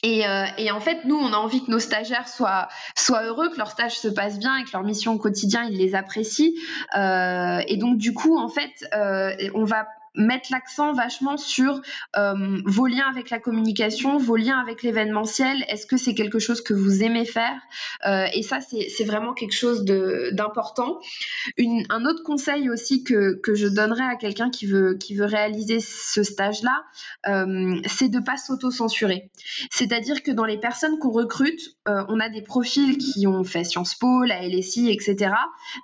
Et, 0.02 0.26
euh, 0.26 0.46
et, 0.56 0.70
en 0.70 0.80
fait, 0.80 1.04
nous, 1.04 1.16
on 1.16 1.32
a 1.32 1.36
envie 1.36 1.64
que 1.64 1.70
nos 1.70 1.78
stagiaires 1.78 2.28
soient, 2.28 2.68
soient 2.96 3.24
heureux, 3.24 3.50
que 3.50 3.58
leur 3.58 3.70
stage 3.70 3.98
se 3.98 4.08
passe 4.08 4.38
bien 4.38 4.56
et 4.56 4.64
que 4.64 4.70
leur 4.72 4.82
mission 4.82 5.12
au 5.12 5.18
quotidien, 5.18 5.64
ils 5.64 5.76
les 5.76 5.94
apprécient. 5.94 6.52
Euh, 6.96 7.60
et 7.66 7.76
donc, 7.76 7.98
du 7.98 8.14
coup, 8.14 8.38
en 8.38 8.48
fait, 8.48 8.88
euh, 8.94 9.32
on 9.54 9.64
va 9.64 9.86
mettre 10.14 10.48
l'accent 10.50 10.92
vachement 10.92 11.36
sur 11.36 11.80
euh, 12.16 12.60
vos 12.64 12.86
liens 12.86 13.08
avec 13.08 13.30
la 13.30 13.38
communication, 13.38 14.18
vos 14.18 14.36
liens 14.36 14.58
avec 14.58 14.82
l'événementiel. 14.82 15.64
Est-ce 15.68 15.86
que 15.86 15.96
c'est 15.96 16.14
quelque 16.14 16.38
chose 16.38 16.60
que 16.60 16.74
vous 16.74 17.02
aimez 17.02 17.24
faire? 17.24 17.60
Euh, 18.06 18.26
Et 18.34 18.42
ça, 18.42 18.58
c'est 18.60 19.04
vraiment 19.04 19.34
quelque 19.34 19.54
chose 19.54 19.84
d'important. 19.84 21.00
Un 21.58 22.04
autre 22.04 22.22
conseil 22.24 22.70
aussi 22.70 23.04
que, 23.04 23.34
que 23.34 23.54
je 23.54 23.66
donnerais 23.66 24.04
à 24.04 24.16
quelqu'un 24.16 24.50
qui 24.50 24.66
veut, 24.66 24.94
qui 24.94 25.14
veut 25.14 25.26
réaliser 25.26 25.80
ce 25.80 26.22
stage-là, 26.22 26.84
euh, 27.28 27.80
c'est 27.86 28.08
de 28.08 28.20
pas 28.20 28.36
s'auto-censurer. 28.36 29.30
C'est-à-dire 29.70 30.22
que 30.22 30.30
dans 30.30 30.44
les 30.44 30.58
personnes 30.58 30.98
qu'on 30.98 31.10
recrute, 31.10 31.76
on 31.86 32.20
a 32.20 32.28
des 32.28 32.42
profils 32.42 32.98
qui 32.98 33.26
ont 33.26 33.42
fait 33.42 33.64
Sciences 33.64 33.96
Po, 33.96 34.22
la 34.22 34.46
LSI, 34.46 34.90
etc. 34.90 35.34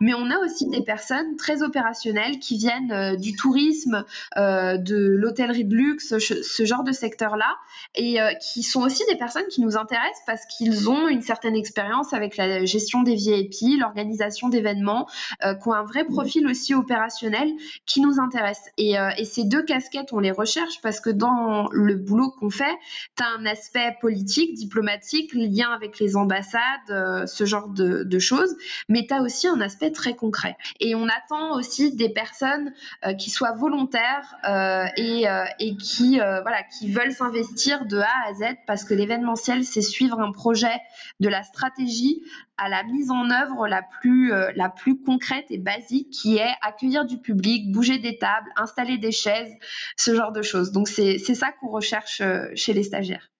Mais 0.01 0.15
on 0.15 0.31
a 0.31 0.39
aussi 0.39 0.69
des 0.69 0.83
personnes 0.83 1.37
très 1.37 1.63
opérationnelles 1.63 2.39
qui 2.39 2.59
viennent 2.59 3.17
du 3.17 3.35
tourisme, 3.35 4.05
de 4.37 4.97
l'hôtellerie 4.97 5.65
de 5.65 5.75
luxe, 5.75 6.19
ce, 6.19 6.65
genre 6.65 6.85
de 6.85 6.93
secteur-là, 6.93 7.57
et 7.95 8.21
euh, 8.21 8.33
qui 8.35 8.63
sont 8.63 8.83
aussi 8.83 9.03
des 9.09 9.17
personnes 9.17 9.47
qui 9.49 9.61
nous 9.61 9.77
intéressent 9.77 10.23
parce 10.27 10.45
qu'ils 10.47 10.89
ont 10.91 11.09
une 11.09 11.23
certaine 11.23 11.57
expérience 11.57 12.13
avec 12.13 12.37
la 12.37 12.65
gestion 12.65 13.03
des 13.03 13.15
VIP, 13.15 13.79
l'organisation 13.79 14.49
d'événements, 14.49 15.09
euh, 15.45 15.55
qui 15.55 15.69
ont 15.69 15.73
un 15.73 15.85
vrai 15.85 16.05
profil 16.05 16.47
aussi 16.47 16.75
opérationnel 16.75 17.53
qui 17.87 18.01
nous 18.01 18.21
intéresse. 18.21 18.63
Et, 18.77 18.99
euh, 18.99 19.11
ces 19.25 19.45
deux 19.45 19.63
casquettes, 19.65 20.13
on 20.13 20.21
les 20.21 20.31
recherche 20.31 20.81
parce 20.83 21.01
que 21.01 21.11
dans 21.11 21.69
le 21.73 21.97
boulot 21.97 22.31
qu'on 22.31 22.51
fait, 22.51 22.77
tu 23.17 23.23
as 23.23 23.29
un 23.39 23.45
aspect 23.45 23.97
politique, 24.01 24.55
diplomatique, 24.55 25.33
lien 25.35 25.71
avec 25.73 25.99
les 25.99 26.17
ambassades, 26.17 26.61
euh, 26.91 27.27
ce 27.27 27.45
genre 27.45 27.69
de, 27.69 28.19
choses, 28.19 28.57
mais 28.89 29.07
tu 29.07 29.13
as 29.13 29.21
aussi 29.21 29.47
un 29.47 29.61
aspect 29.61 29.91
très 29.91 30.15
concret. 30.15 30.57
Et 30.81 30.95
on 30.95 31.07
attend 31.07 31.55
aussi 31.57 31.95
des 31.95 32.09
personnes 32.09 32.73
euh, 33.05 33.13
qui 33.13 33.29
soient 33.29 33.53
volontaires 33.53 34.06
euh, 34.49 34.87
et, 34.97 35.29
euh, 35.29 35.45
et, 35.59 35.77
qui, 35.77 36.21
euh, 36.21 36.41
voilà, 36.43 36.63
qui 36.65 36.91
veulent 36.91 37.13
s'investir 37.13 37.87
de 37.87 37.99
A 37.99 38.09
à 38.27 38.35
Z 38.35 38.57
parce 38.67 38.85
que 38.85 38.95
l'événementiel, 38.95 39.65
c'est 39.65 39.83
suivre 39.83 40.21
un 40.21 40.33
projet 40.33 40.81
de 41.21 41.29
la 41.29 41.43
stratégie 41.43 42.23
à 42.59 42.69
la 42.69 42.83
mise 42.85 43.11
en 43.11 43.31
œuvre 43.31 43.69
la 43.69 43.83
plus, 44.01 44.31
la 44.31 44.71
plus 44.71 44.99
concrète 45.03 45.45
et 45.51 45.59
basique 45.59 46.11
qui 46.11 46.39
est 46.39 46.55
accueillir 46.63 47.05
du 47.05 47.19
public, 47.19 47.71
bouger 47.71 47.99
des 47.99 48.17
tables, 48.17 48.49
installer 48.57 48.97
des 48.97 49.13
chaises, 49.13 49.53
ce 49.97 50.15
genre 50.15 50.33
de 50.33 50.41
choses. 50.41 50.73
Donc 50.73 50.89
c'est 50.89 51.19
ça 51.19 51.53
qu'on 51.61 51.69
recherche 51.69 52.23
chez 52.55 52.73
les 52.73 52.83
stagiaires. 52.83 53.31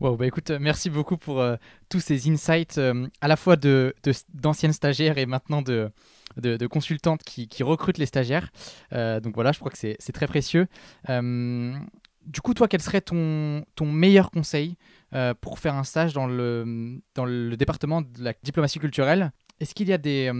Wow, 0.00 0.16
bah 0.16 0.26
écoute, 0.26 0.50
merci 0.50 0.90
beaucoup 0.90 1.16
pour 1.16 1.44
tous 1.88 2.00
ces 2.00 2.28
insights, 2.28 2.80
à 3.20 3.28
la 3.28 3.36
fois 3.36 3.54
d'anciennes 3.54 3.92
de, 4.02 4.72
de, 4.72 4.72
stagiaires 4.72 5.18
et 5.18 5.26
maintenant 5.26 5.62
de, 5.62 5.92
de 6.36 6.66
consultantes 6.66 7.22
qui, 7.22 7.48
qui, 7.48 7.62
recrutent 7.62 7.98
les 7.98 8.06
stagiaires. 8.06 8.50
Euh, 8.92 9.20
donc 9.20 9.34
voilà, 9.34 9.52
je 9.52 9.58
crois 9.58 9.70
que 9.70 9.78
c'est 9.78 10.12
très 10.12 10.26
précieux. 10.26 10.66
du 11.08 12.40
coup, 12.42 12.54
toi, 12.54 12.68
quel 12.68 12.82
serait 12.82 13.00
ton, 13.00 13.64
meilleur 13.80 14.30
conseil 14.30 14.76
pour 15.40 15.58
faire 15.58 15.74
un 15.74 15.84
stage 15.84 16.12
dans 16.12 16.26
le, 16.26 17.56
département 17.56 18.02
de 18.02 18.22
la 18.22 18.34
diplomatie 18.42 18.78
culturelle? 18.78 19.32
Est-ce 19.60 19.74
qu'il 19.74 19.88
y 19.88 19.92
a 19.92 19.98
des, 19.98 20.30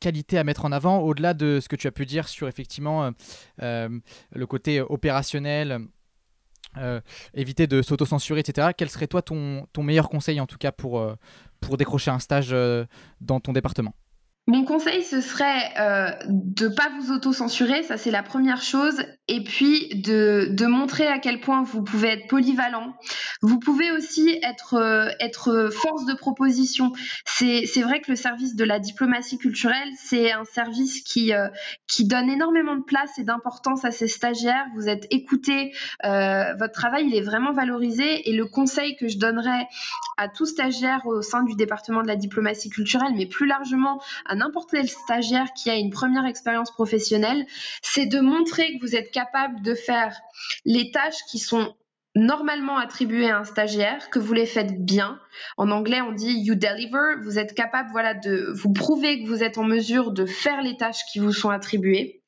qualités 0.00 0.38
à 0.38 0.44
mettre 0.44 0.64
en 0.64 0.72
avant 0.72 0.98
au-delà 0.98 1.34
de 1.34 1.58
ce 1.60 1.68
que 1.68 1.76
tu 1.76 1.86
as 1.86 1.92
pu 1.92 2.06
dire 2.06 2.28
sur 2.28 2.48
effectivement 2.48 3.10
le 3.58 4.46
côté 4.46 4.80
opérationnel 4.80 5.88
euh, 6.78 7.00
éviter 7.32 7.66
de 7.66 7.80
s'auto-censurer, 7.80 8.40
etc. 8.40 8.68
Quel 8.76 8.90
serait 8.90 9.06
toi 9.06 9.22
ton, 9.22 9.66
meilleur 9.78 10.08
conseil 10.08 10.40
en 10.40 10.46
tout 10.46 10.58
cas 10.58 10.72
pour, 10.72 10.98
euh, 11.00 11.14
décrocher 11.78 12.10
un 12.10 12.18
stage 12.18 12.48
euh, 12.52 12.84
dans 13.20 13.40
ton 13.40 13.52
département? 13.52 13.94
Mon 14.48 14.64
conseil, 14.64 15.02
ce 15.02 15.20
serait 15.20 15.72
euh, 15.78 16.10
de 16.28 16.68
pas 16.68 16.88
vous 17.00 17.12
auto-censurer, 17.12 17.82
ça 17.82 17.96
c'est 17.96 18.12
la 18.12 18.22
première 18.22 18.62
chose, 18.62 19.02
et 19.28 19.42
puis 19.42 19.88
de, 19.88 20.66
montrer 20.66 21.08
à 21.08 21.18
quel 21.18 21.40
point 21.40 21.62
vous 21.62 21.82
pouvez 21.82 22.08
être 22.08 22.28
polyvalent. 22.28 22.94
Vous 23.42 23.58
pouvez 23.58 23.90
aussi 23.90 24.38
être, 24.42 24.74
euh, 24.74 25.70
force 25.70 26.04
de 26.06 26.14
proposition. 26.14 26.92
C'est 27.24 27.82
vrai 27.82 28.00
que 28.00 28.10
le 28.10 28.16
service 28.16 28.54
de 28.54 28.64
la 28.64 28.78
diplomatie 28.78 29.38
culturelle, 29.38 29.88
c'est 29.96 30.32
un 30.32 30.44
service 30.44 31.02
qui, 31.02 31.32
euh, 31.32 31.48
donne 32.00 32.30
énormément 32.30 32.76
de 32.76 32.84
place 32.84 33.18
et 33.18 33.24
d'importance 33.24 33.84
à 33.84 33.90
ses 33.90 34.06
stagiaires. 34.06 34.66
Vous 34.76 34.88
êtes 34.88 35.06
écoutés, 35.10 35.72
euh, 36.04 36.54
votre 36.58 36.72
travail 36.72 37.06
il 37.08 37.14
est 37.16 37.22
vraiment 37.22 37.52
valorisé, 37.52 38.28
et 38.28 38.32
le 38.36 38.46
conseil 38.46 38.96
que 38.96 39.08
je 39.08 39.18
donnerais 39.18 39.66
à 40.18 40.28
tout 40.28 40.46
stagiaire 40.46 41.04
au 41.06 41.22
sein 41.22 41.42
du 41.42 41.56
département 41.56 42.02
de 42.02 42.06
la 42.06 42.16
diplomatie 42.16 42.70
culturelle, 42.70 43.12
mais 43.16 43.26
plus 43.26 43.46
largement 43.46 44.00
à 44.24 44.35
n'importe 44.36 44.70
quel 44.70 44.88
stagiaire 44.88 45.52
qui 45.54 45.70
a 45.70 45.74
une 45.74 45.90
première 45.90 46.26
expérience 46.26 46.70
professionnelle, 46.70 47.46
c'est 47.82 48.06
de 48.06 48.20
montrer 48.20 48.76
que 48.76 48.86
vous 48.86 48.94
êtes 48.94 49.10
capable 49.10 49.62
de 49.62 49.74
faire 49.74 50.16
les 50.64 50.90
tâches 50.90 51.24
qui 51.30 51.38
sont 51.38 51.74
normalement 52.14 52.78
attribuées 52.78 53.30
à 53.30 53.38
un 53.38 53.44
stagiaire, 53.44 54.08
que 54.10 54.18
vous 54.18 54.32
les 54.32 54.46
faites 54.46 54.84
bien. 54.84 55.20
En 55.56 55.70
anglais, 55.70 56.00
on 56.00 56.12
dit 56.12 56.32
you 56.32 56.54
deliver. 56.54 57.20
Vous 57.22 57.38
êtes 57.38 57.54
capable, 57.54 57.90
voilà, 57.92 58.14
de 58.14 58.52
vous 58.54 58.72
prouver 58.72 59.22
que 59.22 59.28
vous 59.28 59.42
êtes 59.42 59.58
en 59.58 59.64
mesure 59.64 60.12
de 60.12 60.26
faire 60.26 60.62
les 60.62 60.76
tâches 60.76 61.04
qui 61.12 61.18
vous 61.18 61.32
sont 61.32 61.50
attribuées. 61.50 62.22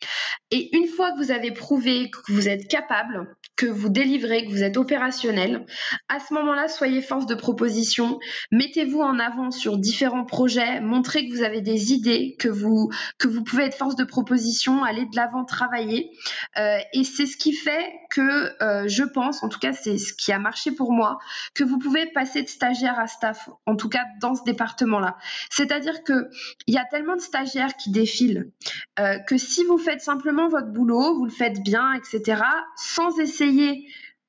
Et 0.50 0.76
une 0.76 0.86
fois 0.86 1.12
que 1.12 1.18
vous 1.18 1.30
avez 1.30 1.52
prouvé 1.52 2.10
que 2.10 2.32
vous 2.32 2.48
êtes 2.48 2.68
capable, 2.68 3.36
que 3.58 3.66
vous 3.66 3.88
délivrez, 3.88 4.46
que 4.46 4.50
vous 4.50 4.62
êtes 4.62 4.76
opérationnel. 4.76 5.66
À 6.08 6.20
ce 6.20 6.32
moment-là, 6.34 6.68
soyez 6.68 7.02
force 7.02 7.26
de 7.26 7.34
proposition, 7.34 8.20
mettez-vous 8.52 9.00
en 9.00 9.18
avant 9.18 9.50
sur 9.50 9.78
différents 9.78 10.24
projets, 10.24 10.80
montrez 10.80 11.28
que 11.28 11.34
vous 11.34 11.42
avez 11.42 11.60
des 11.60 11.92
idées, 11.92 12.36
que 12.38 12.48
vous, 12.48 12.88
que 13.18 13.26
vous 13.26 13.42
pouvez 13.42 13.64
être 13.64 13.76
force 13.76 13.96
de 13.96 14.04
proposition, 14.04 14.84
aller 14.84 15.06
de 15.06 15.16
l'avant, 15.16 15.44
travailler. 15.44 16.12
Euh, 16.56 16.78
et 16.94 17.02
c'est 17.02 17.26
ce 17.26 17.36
qui 17.36 17.52
fait 17.52 17.92
que 18.10 18.62
euh, 18.62 18.86
je 18.86 19.02
pense, 19.02 19.42
en 19.42 19.48
tout 19.48 19.58
cas 19.58 19.72
c'est 19.72 19.98
ce 19.98 20.14
qui 20.14 20.30
a 20.30 20.38
marché 20.38 20.70
pour 20.70 20.92
moi, 20.92 21.18
que 21.54 21.64
vous 21.64 21.78
pouvez 21.78 22.06
passer 22.06 22.42
de 22.42 22.48
stagiaire 22.48 22.97
staff, 23.06 23.48
en 23.66 23.76
tout 23.76 23.88
cas 23.88 24.04
dans 24.20 24.34
ce 24.34 24.42
département-là. 24.44 25.16
C'est-à-dire 25.50 26.02
qu'il 26.04 26.28
y 26.66 26.78
a 26.78 26.84
tellement 26.84 27.16
de 27.16 27.20
stagiaires 27.20 27.76
qui 27.76 27.90
défilent 27.90 28.50
euh, 28.98 29.18
que 29.20 29.36
si 29.36 29.64
vous 29.64 29.78
faites 29.78 30.00
simplement 30.00 30.48
votre 30.48 30.68
boulot, 30.68 31.16
vous 31.16 31.24
le 31.24 31.30
faites 31.30 31.62
bien, 31.62 31.92
etc., 31.94 32.42
sans 32.76 33.18
essayer 33.18 33.86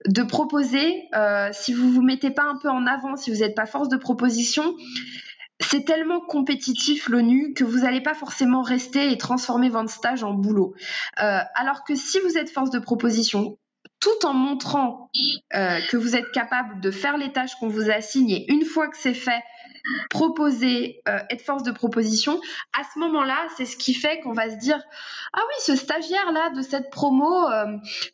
de 0.07 0.23
proposer, 0.23 1.07
euh, 1.15 1.49
si 1.51 1.73
vous 1.73 1.91
vous 1.91 2.01
mettez 2.01 2.31
pas 2.31 2.43
un 2.43 2.57
peu 2.57 2.69
en 2.69 2.85
avant, 2.85 3.15
si 3.15 3.31
vous 3.31 3.39
n'êtes 3.39 3.55
pas 3.55 3.65
force 3.65 3.89
de 3.89 3.97
proposition, 3.97 4.75
c'est 5.59 5.83
tellement 5.83 6.21
compétitif 6.21 7.09
l'ONU 7.09 7.53
que 7.53 7.65
vous 7.65 7.79
n'allez 7.79 8.01
pas 8.01 8.13
forcément 8.13 8.61
rester 8.61 9.11
et 9.11 9.17
transformer 9.17 9.69
votre 9.69 9.89
stage 9.89 10.23
en 10.23 10.33
boulot. 10.33 10.73
Euh, 11.21 11.39
alors 11.53 11.83
que 11.83 11.95
si 11.95 12.19
vous 12.19 12.37
êtes 12.37 12.49
force 12.49 12.69
de 12.69 12.79
proposition, 12.79 13.57
tout 13.99 14.25
en 14.25 14.33
montrant 14.33 15.11
euh, 15.53 15.79
que 15.89 15.97
vous 15.97 16.15
êtes 16.15 16.31
capable 16.31 16.79
de 16.79 16.91
faire 16.91 17.17
les 17.17 17.31
tâches 17.31 17.55
qu'on 17.59 17.67
vous 17.67 17.89
assigne 17.89 18.31
et 18.31 18.51
une 18.51 18.63
fois 18.63 18.87
que 18.87 18.97
c'est 18.97 19.13
fait, 19.13 19.43
proposer, 20.09 21.01
euh, 21.07 21.19
être 21.29 21.41
force 21.41 21.63
de 21.63 21.71
proposition, 21.71 22.39
à 22.77 22.83
ce 22.93 22.99
moment-là, 22.99 23.47
c'est 23.57 23.65
ce 23.65 23.77
qui 23.77 23.93
fait 23.93 24.19
qu'on 24.21 24.33
va 24.33 24.49
se 24.49 24.55
dire 24.57 24.79
ah 25.33 25.39
oui, 25.39 25.55
ce 25.65 25.75
stagiaire-là 25.75 26.51
de 26.51 26.61
cette 26.61 26.89
promo, 26.89 27.49
euh, 27.49 27.65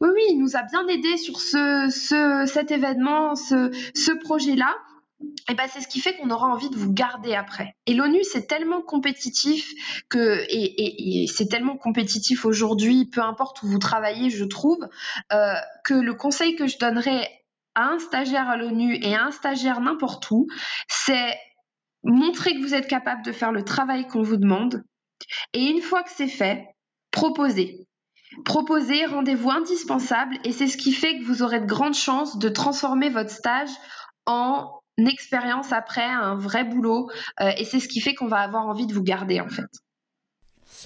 oui, 0.02 0.10
oui, 0.14 0.22
il 0.30 0.40
nous 0.40 0.56
a 0.56 0.64
bien 0.64 0.88
aidé 0.88 1.18
sur 1.18 1.40
ce, 1.40 1.90
ce 1.90 2.52
cet 2.52 2.72
événement, 2.72 3.36
ce, 3.36 3.72
ce 3.94 4.12
projet-là. 4.12 4.76
Et 5.50 5.54
ben 5.54 5.68
c'est 5.68 5.82
ce 5.82 5.88
qui 5.88 6.00
fait 6.00 6.16
qu'on 6.18 6.30
aura 6.30 6.48
envie 6.48 6.70
de 6.70 6.76
vous 6.76 6.92
garder 6.92 7.36
après. 7.36 7.76
Et 7.86 7.94
l'ONU 7.94 8.24
c'est 8.24 8.48
tellement 8.48 8.82
compétitif 8.82 9.74
que 10.10 10.44
et, 10.50 11.28
c'est 11.28 11.48
tellement 11.48 11.78
compétitif 11.78 12.46
aujourd'hui, 12.46 13.06
peu 13.06 13.22
importe 13.22 13.62
où 13.64 13.68
vous 13.68 13.80
travaillez, 13.80 14.30
je 14.30 14.46
trouve 14.46 14.80
euh, 15.34 15.54
que 15.84 15.94
le 15.94 16.14
conseil 16.14 16.56
que 16.56 16.68
je 16.68 16.78
donnerais 16.78 17.30
à 17.76 17.90
un 17.90 18.00
stagiaire 18.00 18.50
à 18.50 18.58
l'ONU 18.58 18.98
et 19.02 19.16
à 19.16 19.26
un 19.26 19.32
stagiaire 19.32 19.82
n'importe 19.82 20.30
où, 20.32 20.48
c'est 20.88 21.38
montrer 22.04 22.56
que 22.56 22.62
vous 22.62 22.74
êtes 22.74 22.88
capable 22.88 23.24
de 23.24 23.32
faire 23.32 23.52
le 23.52 23.64
travail 23.64 24.08
qu'on 24.08 24.22
vous 24.22 24.38
demande. 24.38 24.84
Et 25.54 25.64
une 25.64 25.82
fois 25.82 26.04
que 26.04 26.12
c'est 26.12 26.28
fait, 26.28 26.66
proposez. 27.12 27.88
Proposez, 28.44 29.06
rendez-vous 29.06 29.52
indispensable 29.52 30.38
et 30.44 30.52
c'est 30.52 30.68
ce 30.68 30.78
qui 30.78 30.92
fait 30.92 31.20
que 31.20 31.24
vous 31.24 31.44
aurez 31.44 31.60
de 31.60 31.66
grandes 31.66 31.96
chances 31.96 32.38
de 32.38 32.50
transformer 32.50 33.10
votre 33.10 33.30
stage 33.30 33.70
en 34.26 34.82
expérience 34.98 35.72
après, 35.72 36.06
un 36.06 36.36
vrai 36.36 36.64
boulot. 36.64 37.10
Euh, 37.42 37.52
et 37.58 37.66
c'est 37.66 37.80
ce 37.80 37.88
qui 37.88 38.02
fait 38.02 38.16
qu'on 38.16 38.28
va 38.28 38.40
avoir 38.40 38.68
envie 38.68 38.88
de 38.88 38.94
vous 38.94 39.04
garder 39.04 39.40
en 39.40 39.50
fait. 39.50 39.66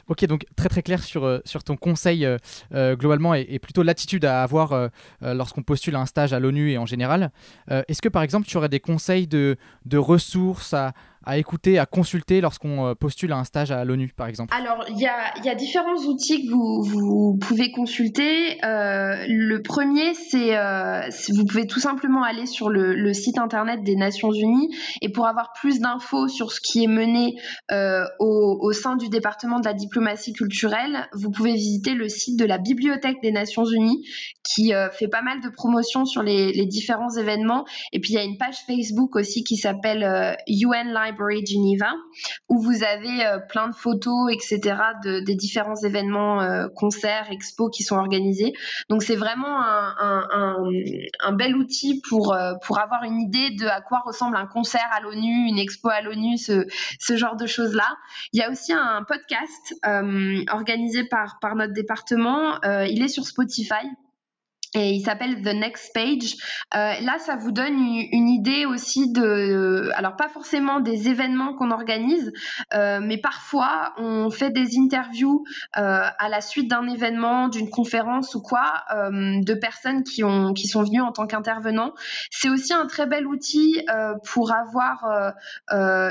Ok, 0.08 0.26
donc 0.26 0.45
très 0.56 0.69
très 0.69 0.84
clair 0.84 1.04
sur, 1.04 1.26
euh, 1.26 1.39
sur 1.45 1.63
ton 1.63 1.76
conseil 1.76 2.26
euh, 2.26 2.95
globalement 2.95 3.34
et, 3.34 3.45
et, 3.50 3.60
plutôt 3.60 3.82
l'attitude 3.84 4.26
à 4.26 4.43
avoir 4.43 4.89
lorsqu'on 5.22 5.63
postule 5.63 5.95
un 5.95 6.06
stage 6.06 6.34
à 6.34 6.39
l'ONU 6.39 6.72
et 6.72 6.78
en 6.78 6.86
général. 6.86 7.32
Est-ce 7.69 8.02
que 8.02 8.10
par 8.10 8.24
exemple 8.24 8.48
tu 8.48 8.58
aurais 8.58 8.69
des 8.69 8.80
conseils 8.80 9.28
de, 9.28 9.58
de 9.86 9.98
ressources 9.98 10.74
à, 10.74 10.93
à 11.26 11.38
écouter, 11.38 11.80
à 11.80 11.86
consulter 11.86 12.42
lorsqu'on 12.42 12.88
euh, 12.88 12.96
postule 12.96 13.32
à 13.32 13.38
un 13.38 13.44
stage 13.44 13.72
à 13.72 13.84
l'ONU, 13.84 14.14
par 14.16 14.28
exemple 14.28 14.54
Alors, 14.56 14.86
il 14.90 15.00
y 15.00 15.08
a, 15.08 15.56
différents 15.56 15.98
outils 16.08 16.46
que 16.46 16.52
vous, 16.52 17.38
pouvez 17.40 17.72
consulter. 17.72 18.64
Euh, 18.64 19.26
le 19.28 19.62
premier, 19.62 20.14
c'est 20.14 20.58
euh, 20.58 21.02
vous 21.30 21.46
pouvez 21.46 21.68
tout 21.68 21.80
simplement 21.80 22.24
aller 22.24 22.46
sur 22.46 22.70
le, 22.70 23.14
site 23.14 23.38
internet 23.38 23.84
des 23.84 23.96
Nations 23.96 24.32
Unies 24.32 24.70
et 25.02 25.10
pour 25.10 25.28
avoir 25.28 25.52
plus 25.54 25.80
d'infos 25.80 26.28
sur 26.28 26.52
ce 26.52 26.60
qui 26.62 26.84
est 26.84 26.88
mené 26.88 27.36
euh, 27.72 28.06
au, 28.20 28.72
sein 28.72 28.96
du 28.96 29.10
département 29.10 29.60
de 29.60 29.66
la 29.66 29.74
diplomatie 29.74 30.32
culturelle, 30.32 31.08
vous 31.14 31.32
pouvez 31.32 31.54
visiter 31.54 31.96
le 31.96 32.08
site 32.08 32.40
de 32.40 32.46
la 32.46 32.60
Bibliothèque 32.60 33.18
des 33.22 33.32
Nations 33.32 33.66
Unies 33.66 34.06
qui 34.44 34.72
fait 34.94 35.08
pas 35.08 35.22
mal 35.22 35.42
de 35.42 35.50
promotions 35.50 36.06
sur 36.06 36.24
les, 36.24 36.66
différents 36.66 37.10
événements. 37.10 37.66
Et 37.92 38.00
puis, 38.00 38.14
il 38.14 38.16
y 38.16 38.20
a 38.20 38.24
une 38.24 38.38
page 38.38 38.58
Facebook 38.68 39.16
aussi 39.16 39.44
qui 39.44 39.58
s'appelle 39.58 40.38
UN 40.48 40.90
euh, 40.90 40.94
Library 41.10 41.45
Geneva, 41.45 41.91
où 42.48 42.62
vous 42.62 42.84
avez 42.84 43.26
euh, 43.26 43.39
plein 43.39 43.67
de 43.69 43.76
photos, 43.76 44.32
etc., 44.32 44.60
de, 45.04 45.19
des 45.22 45.36
différents 45.36 45.76
événements, 45.76 46.41
euh, 46.41 46.67
concerts, 46.76 47.28
expos 47.32 47.69
qui 47.76 47.84
sont 47.84 47.95
organisés. 47.95 48.54
Donc 48.89 49.04
c'est 49.04 49.15
vraiment 49.15 49.62
un, 49.62 51.32
bel 51.34 51.56
outil 51.56 52.02
pour, 52.10 52.34
euh, 52.34 52.54
pour 52.65 52.80
avoir 52.80 53.04
une 53.04 53.19
idée 53.19 53.52
de 53.52 53.65
à 53.65 53.82
quoi 53.82 54.02
ressemble 54.06 54.36
un 54.36 54.48
concert 54.48 54.88
à 54.91 55.00
l'ONU, 55.00 55.48
une 55.48 55.58
expo 55.58 55.89
à 55.89 56.02
l'ONU, 56.02 56.38
ce, 56.38 56.65
ce 57.00 57.15
genre 57.15 57.36
de 57.36 57.45
choses-là. 57.45 57.88
Il 58.34 58.39
y 58.39 58.43
a 58.43 58.50
aussi 58.50 58.74
un 58.74 59.04
podcast 59.08 59.76
organisé 60.52 61.04
par, 61.06 61.39
par 61.39 61.56
notre 61.56 61.74
département. 61.74 62.60
il 62.63 63.02
est 63.02 63.08
sur 63.08 63.26
Spotify 63.26 63.86
et 64.76 64.92
il 64.92 65.02
s'appelle 65.02 65.42
The 65.42 65.56
Next 65.56 65.92
Page. 65.94 66.36
Euh, 66.76 66.94
là, 67.02 67.18
ça 67.18 67.36
vous 67.36 67.52
donne 67.52 67.74
une, 67.74 68.30
idée 68.30 68.66
aussi 68.66 69.12
de, 69.12 69.90
alors 69.96 70.16
pas 70.16 70.30
forcément 70.30 70.80
des 70.80 71.10
événements 71.10 71.56
qu'on 71.56 71.72
organise, 71.72 72.32
euh, 72.76 73.00
mais 73.02 73.18
parfois 73.18 73.94
on 73.98 74.30
fait 74.30 74.52
des 74.52 74.78
interviews 74.78 75.44
euh, 75.78 76.02
à 76.18 76.30
la 76.30 76.42
suite 76.42 76.70
d'un 76.70 76.88
événement, 76.88 77.48
d'une 77.48 77.70
conférence 77.70 78.36
ou 78.36 78.42
quoi, 78.42 78.84
euh, 78.94 79.42
de 79.42 79.54
personnes 79.56 80.04
qui 80.04 80.24
ont, 80.24 80.54
qui 80.54 80.68
sont 80.68 80.84
venues 80.84 81.02
en 81.02 81.12
tant 81.12 81.26
qu'intervenants. 81.26 81.94
C'est 82.30 82.50
aussi 82.50 82.74
un 82.74 82.86
très 82.86 83.08
bel 83.08 83.26
outil 83.26 83.82
euh, 83.90 84.14
pour 84.32 84.54
avoir 84.54 85.34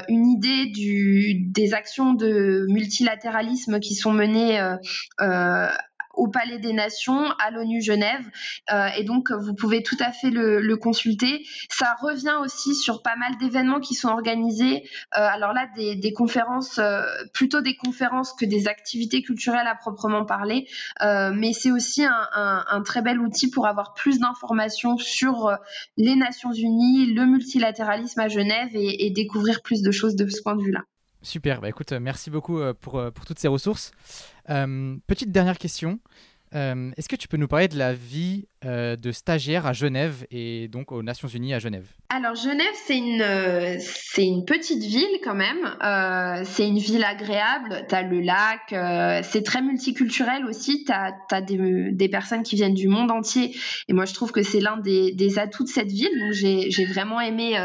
une 0.09 0.27
idée 0.27 0.67
du, 0.67 1.45
des 1.47 1.75
actions 1.75 2.15
de 2.15 2.67
multilatéralisme 2.69 3.79
qui 3.79 3.95
sont 3.95 4.13
menées 4.13 4.61
au 6.19 6.27
Palais 6.27 6.59
des 6.59 6.73
Nations, 6.73 7.31
à 7.39 7.51
l'ONU 7.51 7.81
Genève. 7.81 8.29
Euh, 8.73 8.89
et 8.99 9.05
donc, 9.05 9.31
vous 9.31 9.55
pouvez 9.55 9.83
tout 9.83 9.97
à 10.01 10.13
fait 10.13 10.31
le, 10.31 10.77
consulter. 10.77 11.45
Ça 11.71 11.97
revient 12.01 12.37
aussi 12.43 12.75
sur 12.75 13.03
pas 13.03 13.17
mal 13.17 13.37
d'événements 13.39 13.81
qui 13.81 13.95
sont 13.95 14.09
organisés. 14.09 14.83
Euh, 15.17 15.21
alors 15.21 15.53
là, 15.53 15.67
des, 15.77 16.13
conférences, 16.13 16.79
euh, 16.79 17.03
plutôt 17.33 17.61
des 17.61 17.77
conférences 17.77 18.33
que 18.33 18.45
des 18.45 18.69
activités 18.69 19.23
culturelles 19.23 19.67
à 19.67 19.75
proprement 19.75 20.25
parler. 20.25 20.69
Mais 21.01 21.53
c'est 21.53 21.71
aussi 21.71 22.05
un, 22.05 22.83
très 22.85 23.03
bel 23.03 23.21
outil 23.21 23.51
pour 23.51 23.67
avoir 23.67 23.95
plus 23.95 24.19
d'informations 24.19 24.99
sur 24.99 25.57
les 25.97 26.17
Nations 26.17 26.53
Unies, 26.53 27.13
le 27.13 27.27
multilatéralisme 27.27 28.21
à 28.21 28.29
Genève 28.29 28.71
et, 28.75 29.11
découvrir 29.11 29.63
plus 29.63 29.83
de 29.83 29.91
choses 29.91 30.17
de 30.17 30.29
ce 30.29 30.43
point 30.43 30.57
de 30.57 30.63
vue-là. 30.63 30.83
Super, 31.23 31.61
bah 31.61 31.69
écoute, 31.69 31.93
merci 31.93 32.31
beaucoup 32.31 32.61
pour 32.81 33.11
toutes 33.27 33.39
ces 33.39 33.49
ressources. 33.49 33.93
Euh, 34.51 34.97
petite 35.07 35.31
dernière 35.31 35.59
question. 35.59 35.99
Euh, 36.55 36.91
Est-ce 36.97 37.09
que 37.09 37.17
tu 37.17 37.29
peux 37.29 37.37
nous 37.37 37.49
parler 37.49 37.69
de 37.69 37.77
la 37.77 37.93
vie 37.95 38.47
euh, 38.65 38.97
de 38.97 39.13
stagiaire 39.13 39.67
à 39.67 39.73
Genève 39.73 40.27
et 40.33 40.67
donc 40.67 40.91
aux 40.91 41.05
Nations 41.05 41.29
Unies 41.29 41.55
à 41.55 41.61
Genève 41.61 41.87
Alors 42.09 42.35
Genève, 42.35 42.75
c'est 42.87 42.99
une, 42.99 43.23
euh, 43.23 43.79
une 44.19 44.45
petite 44.45 44.83
ville 44.83 45.21
quand 45.23 45.37
même. 45.37 45.77
Euh, 45.81 46.43
c'est 46.45 46.67
une 46.67 46.79
ville 46.79 47.05
agréable. 47.05 47.87
Tu 47.89 47.95
as 47.95 48.03
le 48.03 48.21
lac. 48.21 48.75
C'est 49.25 49.45
très 49.45 49.63
multiculturel 49.63 50.45
aussi. 50.45 50.85
Tu 50.85 50.93
as, 50.93 51.41
des, 51.41 51.93
des, 51.93 52.09
personnes 52.09 52.43
qui 52.43 52.57
viennent 52.57 52.75
du 52.75 52.89
monde 52.89 53.13
entier. 53.13 53.57
Et 53.87 53.93
moi, 53.93 54.07
je 54.07 54.15
trouve 54.15 54.33
que 54.33 54.43
c'est 54.43 54.59
l'un 54.59 54.77
des, 54.77 55.13
des, 55.13 55.39
atouts 55.39 55.63
de 55.63 55.69
cette 55.69 55.93
ville. 55.93 56.19
Donc 56.19 56.33
j'ai 56.33 56.85
vraiment 56.85 57.21
aimé, 57.21 57.57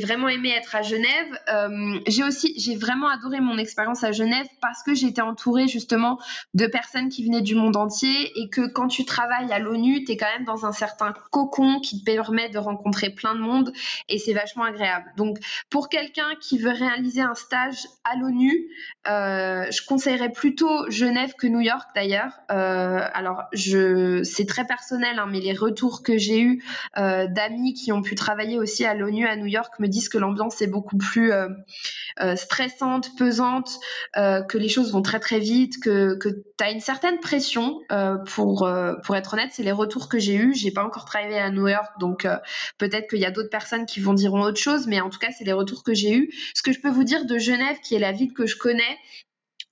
vraiment 0.00 0.28
aimé 0.28 0.50
être 0.56 0.76
à 0.76 0.82
Genève. 0.82 2.02
j'ai 2.06 2.22
aussi, 2.22 2.54
j'ai 2.60 2.76
vraiment 2.76 3.08
adoré 3.08 3.40
mon 3.40 3.58
expérience 3.58 4.04
à 4.04 4.12
Genève 4.12 4.46
parce 4.60 4.84
que 4.84 4.94
j'étais 4.94 5.22
entourée 5.22 5.66
justement 5.66 6.20
de 6.54 6.68
personnes 6.68 7.08
qui 7.08 7.24
venaient 7.24 7.42
du 7.42 7.56
monde 7.56 7.76
entier 7.76 8.30
et 8.36 8.48
que 8.50 8.68
quand 8.68 8.86
tu 8.86 9.04
travailles 9.04 9.50
à 9.50 9.58
l'ONU, 9.58 10.04
tu 10.04 10.12
es 10.12 10.16
quand 10.16 10.27
même 10.36 10.44
dans 10.44 10.66
un 10.66 10.72
certain 10.72 11.14
cocon 11.30 11.80
qui 11.80 12.00
te 12.00 12.04
permet 12.04 12.48
de 12.48 12.58
rencontrer 12.58 13.10
plein 13.10 13.34
de 13.34 13.40
monde 13.40 13.72
et 14.08 14.18
c'est 14.18 14.32
vachement 14.32 14.64
agréable. 14.64 15.12
Donc 15.16 15.38
pour 15.70 15.88
quelqu'un 15.88 16.30
qui 16.40 16.58
veut 16.58 16.72
réaliser 16.72 17.20
un 17.20 17.34
stage 17.34 17.86
à 18.04 18.16
l'ONU, 18.16 18.68
euh, 19.08 19.66
je 19.70 19.84
conseillerais 19.86 20.30
plutôt 20.30 20.90
Genève 20.90 21.34
que 21.38 21.46
New 21.46 21.60
York 21.60 21.88
d'ailleurs. 21.94 22.32
Euh, 22.50 23.00
alors 23.12 23.44
je, 23.52 24.22
c'est 24.22 24.46
très 24.46 24.64
personnel, 24.64 25.18
hein, 25.18 25.26
mais 25.30 25.40
les 25.40 25.54
retours 25.54 26.02
que 26.02 26.18
j'ai 26.18 26.40
eus 26.40 26.64
euh, 26.96 27.26
d'amis 27.26 27.74
qui 27.74 27.92
ont 27.92 28.02
pu 28.02 28.14
travailler 28.14 28.58
aussi 28.58 28.84
à 28.84 28.94
l'ONU 28.94 29.26
à 29.26 29.36
New 29.36 29.46
York 29.46 29.78
me 29.78 29.86
disent 29.86 30.08
que 30.08 30.18
l'ambiance 30.18 30.60
est 30.62 30.66
beaucoup 30.66 30.96
plus 30.96 31.32
stressante, 32.36 33.16
pesante, 33.16 33.78
que 34.14 34.58
les 34.58 34.68
choses 34.68 34.92
vont 34.92 35.02
très 35.02 35.20
très 35.20 35.38
vite, 35.38 35.82
que, 35.82 36.14
que 36.16 36.28
tu 36.28 36.64
as 36.64 36.70
une 36.70 36.80
certaine 36.80 37.18
pression. 37.18 37.80
pour, 38.26 38.68
pour 39.04 39.16
être 39.16 39.34
honnête, 39.34 39.50
c'est 39.52 39.62
les 39.62 39.72
retours 39.72 40.08
que 40.08 40.17
j'ai 40.18 40.34
eu. 40.34 40.54
J'ai 40.54 40.70
pas 40.70 40.84
encore 40.84 41.04
travaillé 41.04 41.38
à 41.38 41.50
New 41.50 41.68
York, 41.68 41.92
donc 42.00 42.24
euh, 42.24 42.36
peut-être 42.78 43.08
qu'il 43.08 43.20
y 43.20 43.26
a 43.26 43.30
d'autres 43.30 43.50
personnes 43.50 43.86
qui 43.86 44.00
vont 44.00 44.14
dire 44.14 44.34
autre 44.34 44.60
chose, 44.60 44.86
mais 44.86 45.00
en 45.00 45.10
tout 45.10 45.18
cas, 45.18 45.30
c'est 45.36 45.44
les 45.44 45.52
retours 45.52 45.82
que 45.82 45.94
j'ai 45.94 46.14
eu. 46.14 46.32
Ce 46.54 46.62
que 46.62 46.72
je 46.72 46.80
peux 46.80 46.90
vous 46.90 47.04
dire 47.04 47.24
de 47.24 47.38
Genève, 47.38 47.78
qui 47.82 47.94
est 47.94 47.98
la 47.98 48.12
ville 48.12 48.32
que 48.32 48.46
je 48.46 48.56
connais, 48.56 48.98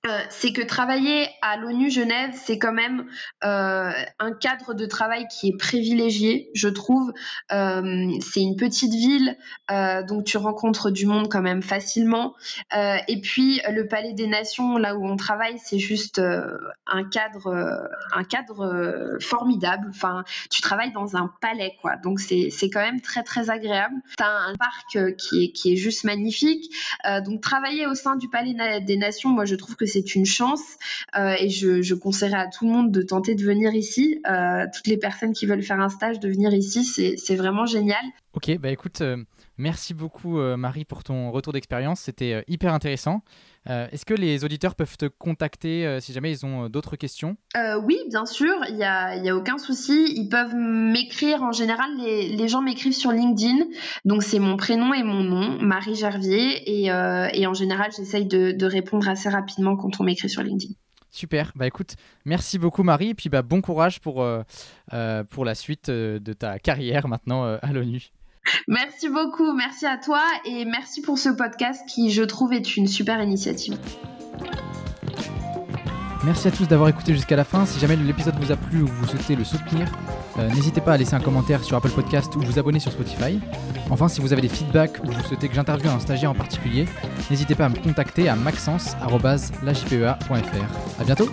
euh, 0.05 0.19
c'est 0.29 0.53
que 0.53 0.61
travailler 0.61 1.27
à 1.41 1.57
l'ONU 1.57 1.89
Genève, 1.89 2.31
c'est 2.33 2.59
quand 2.59 2.71
même 2.71 3.07
euh, 3.43 3.91
un 4.19 4.31
cadre 4.31 4.73
de 4.73 4.85
travail 4.85 5.27
qui 5.27 5.49
est 5.49 5.57
privilégié, 5.57 6.49
je 6.53 6.69
trouve. 6.69 7.11
Euh, 7.51 8.11
c'est 8.21 8.41
une 8.41 8.55
petite 8.55 8.93
ville, 8.93 9.37
donc 10.07 10.23
tu 10.25 10.37
rencontres 10.37 10.91
du 10.91 11.05
monde 11.07 11.27
quand 11.29 11.41
même 11.41 11.61
facilement. 11.61 12.35
et 12.73 13.21
puis 13.21 13.59
le 13.69 13.87
Palais 13.87 14.13
des 14.13 14.27
Nations, 14.27 14.77
là 14.77 14.95
où 14.95 15.05
on 15.05 15.17
travaille, 15.17 15.57
c'est 15.57 15.79
juste 15.79 16.19
un 16.19 17.03
cadre, 17.09 17.89
un 18.13 18.23
cadre 18.23 19.17
formidable. 19.19 19.87
Enfin, 19.89 20.23
tu 20.49 20.61
travailles 20.61 20.91
dans 20.93 21.15
un 21.15 21.31
palais, 21.41 21.75
quoi. 21.81 21.95
Donc 21.97 22.19
c'est 22.19 22.69
quand 22.69 22.81
même 22.81 23.01
très 23.01 23.23
très 23.23 23.49
agréable. 23.49 23.95
T'as 24.17 24.29
un 24.29 24.55
parc 24.55 25.15
qui 25.17 25.43
est 25.43 25.51
qui 25.51 25.73
est 25.73 25.77
juste 25.77 26.03
magnifique. 26.03 26.71
donc 27.25 27.41
travailler 27.41 27.87
au 27.87 27.95
sein 27.95 28.15
du 28.15 28.29
Palais 28.29 28.81
des 28.81 28.97
Nations, 28.97 29.29
moi 29.29 29.45
je 29.45 29.55
trouve 29.55 29.75
que 29.75 29.85
c'est 29.85 29.96
une 30.01 30.25
chance 30.25 30.61
euh, 31.17 31.35
et 31.39 31.49
je, 31.49 31.81
je, 31.81 31.95
conseillerais 31.95 32.39
à 32.39 32.47
tout 32.47 32.65
le 32.65 32.71
monde 32.71 32.91
de 32.91 33.01
tenter 33.01 33.35
de 33.35 33.43
venir 33.43 33.73
ici. 33.73 34.21
Euh, 34.29 34.65
toutes 34.73 34.87
les 34.87 34.97
personnes 34.97 35.33
qui 35.33 35.45
veulent 35.45 35.63
faire 35.63 35.79
un 35.79 35.89
stage, 35.89 36.19
de 36.19 36.29
venir 36.29 36.53
ici, 36.53 36.83
c'est 36.83 37.35
vraiment 37.35 37.65
génial. 37.65 38.03
Ok, 38.37 38.55
bah 38.59 38.69
écoute, 38.69 39.01
euh, 39.01 39.17
merci 39.57 39.95
beaucoup 39.95 40.37
Marie 40.37 40.85
pour 40.85 41.03
ton 41.03 41.31
retour 41.31 41.53
d'expérience, 41.53 42.01
c'était 42.01 42.43
hyper 42.47 42.71
intéressant. 42.71 43.23
Est-ce 43.65 44.05
que 44.05 44.13
les 44.13 44.45
auditeurs 44.45 44.75
peuvent 44.75 44.95
te 44.95 45.07
contacter 45.07 45.97
si 45.99 46.13
jamais 46.13 46.31
ils 46.31 46.45
ont 46.45 46.69
d'autres 46.69 46.95
questions? 46.95 47.35
Oui, 47.83 47.97
bien 48.09 48.25
sûr, 48.25 48.53
il 48.69 48.75
n'y 48.75 48.83
a, 48.83 49.17
y 49.17 49.27
a, 49.27 49.35
aucun 49.35 49.57
souci. 49.57 50.13
Ils 50.15 50.29
peuvent 50.29 50.55
m'écrire, 50.55 51.41
en 51.41 51.51
général, 51.51 51.89
les, 51.97 52.29
les 52.29 52.47
gens 52.47 52.61
m'écrivent 52.61 52.93
sur 52.93 53.11
LinkedIn. 53.11 53.65
Donc 54.05 54.23
c'est 54.23 54.39
mon 54.39 54.55
prénom 54.55 54.93
et 54.93 55.03
mon 55.03 55.21
nom, 55.21 55.57
Marie 55.59 55.95
Gervier. 55.95 56.63
Et, 56.69 56.85
et 56.85 57.47
en 57.47 57.53
général, 57.53 57.91
j'essaye 57.97 58.25
de, 58.25 58.51
de, 58.51 58.65
répondre 58.67 59.09
assez 59.09 59.27
rapidement 59.27 59.75
quand 59.75 59.99
on 59.99 60.03
m'écrit 60.03 60.29
sur 60.29 60.43
LinkedIn. 60.43 60.75
Super, 61.11 61.51
bah 61.55 61.67
écoute, 61.67 61.95
merci 62.23 62.59
beaucoup 62.59 62.83
Marie, 62.83 63.09
et 63.09 63.15
puis 63.15 63.27
bah, 63.29 63.41
bon 63.41 63.61
courage 63.61 63.99
pour, 63.99 64.25
pour 65.29 65.45
la 65.45 65.55
suite 65.55 65.89
de 65.89 66.33
ta 66.33 66.59
carrière 66.59 67.09
maintenant 67.09 67.43
à 67.43 67.73
l'ONU. 67.73 68.11
Merci 68.67 69.09
beaucoup, 69.09 69.53
merci 69.53 69.85
à 69.85 69.97
toi 69.97 70.21
et 70.45 70.65
merci 70.65 71.01
pour 71.01 71.17
ce 71.17 71.29
podcast 71.29 71.81
qui, 71.87 72.11
je 72.11 72.23
trouve, 72.23 72.53
est 72.53 72.77
une 72.77 72.87
super 72.87 73.21
initiative. 73.21 73.77
Merci 76.23 76.47
à 76.49 76.51
tous 76.51 76.67
d'avoir 76.67 76.89
écouté 76.89 77.13
jusqu'à 77.13 77.37
la 77.37 77.45
fin. 77.45 77.65
Si 77.65 77.79
jamais 77.79 77.95
l'épisode 77.95 78.35
vous 78.39 78.51
a 78.51 78.57
plu 78.57 78.81
ou 78.81 78.87
vous 78.87 79.07
souhaitez 79.07 79.35
le 79.35 79.45
soutenir, 79.45 79.87
euh, 80.37 80.49
n'hésitez 80.49 80.81
pas 80.81 80.93
à 80.93 80.97
laisser 80.97 81.13
un 81.13 81.21
commentaire 81.21 81.63
sur 81.63 81.77
Apple 81.77 81.91
Podcast 81.91 82.35
ou 82.35 82.41
vous 82.41 82.59
abonner 82.59 82.79
sur 82.79 82.91
Spotify. 82.91 83.39
Enfin, 83.89 84.09
si 84.09 84.19
vous 84.19 84.33
avez 84.33 84.41
des 84.41 84.49
feedbacks 84.49 84.99
ou 85.05 85.11
vous 85.11 85.23
souhaitez 85.23 85.47
que 85.47 85.55
j'interviewe 85.55 85.89
un 85.89 85.99
stagiaire 85.99 86.31
en 86.31 86.35
particulier, 86.35 86.85
n'hésitez 87.29 87.55
pas 87.55 87.67
à 87.67 87.69
me 87.69 87.77
contacter 87.77 88.27
à 88.27 88.35
maxence.lajpea.fr. 88.35 90.99
A 90.99 91.03
bientôt 91.05 91.29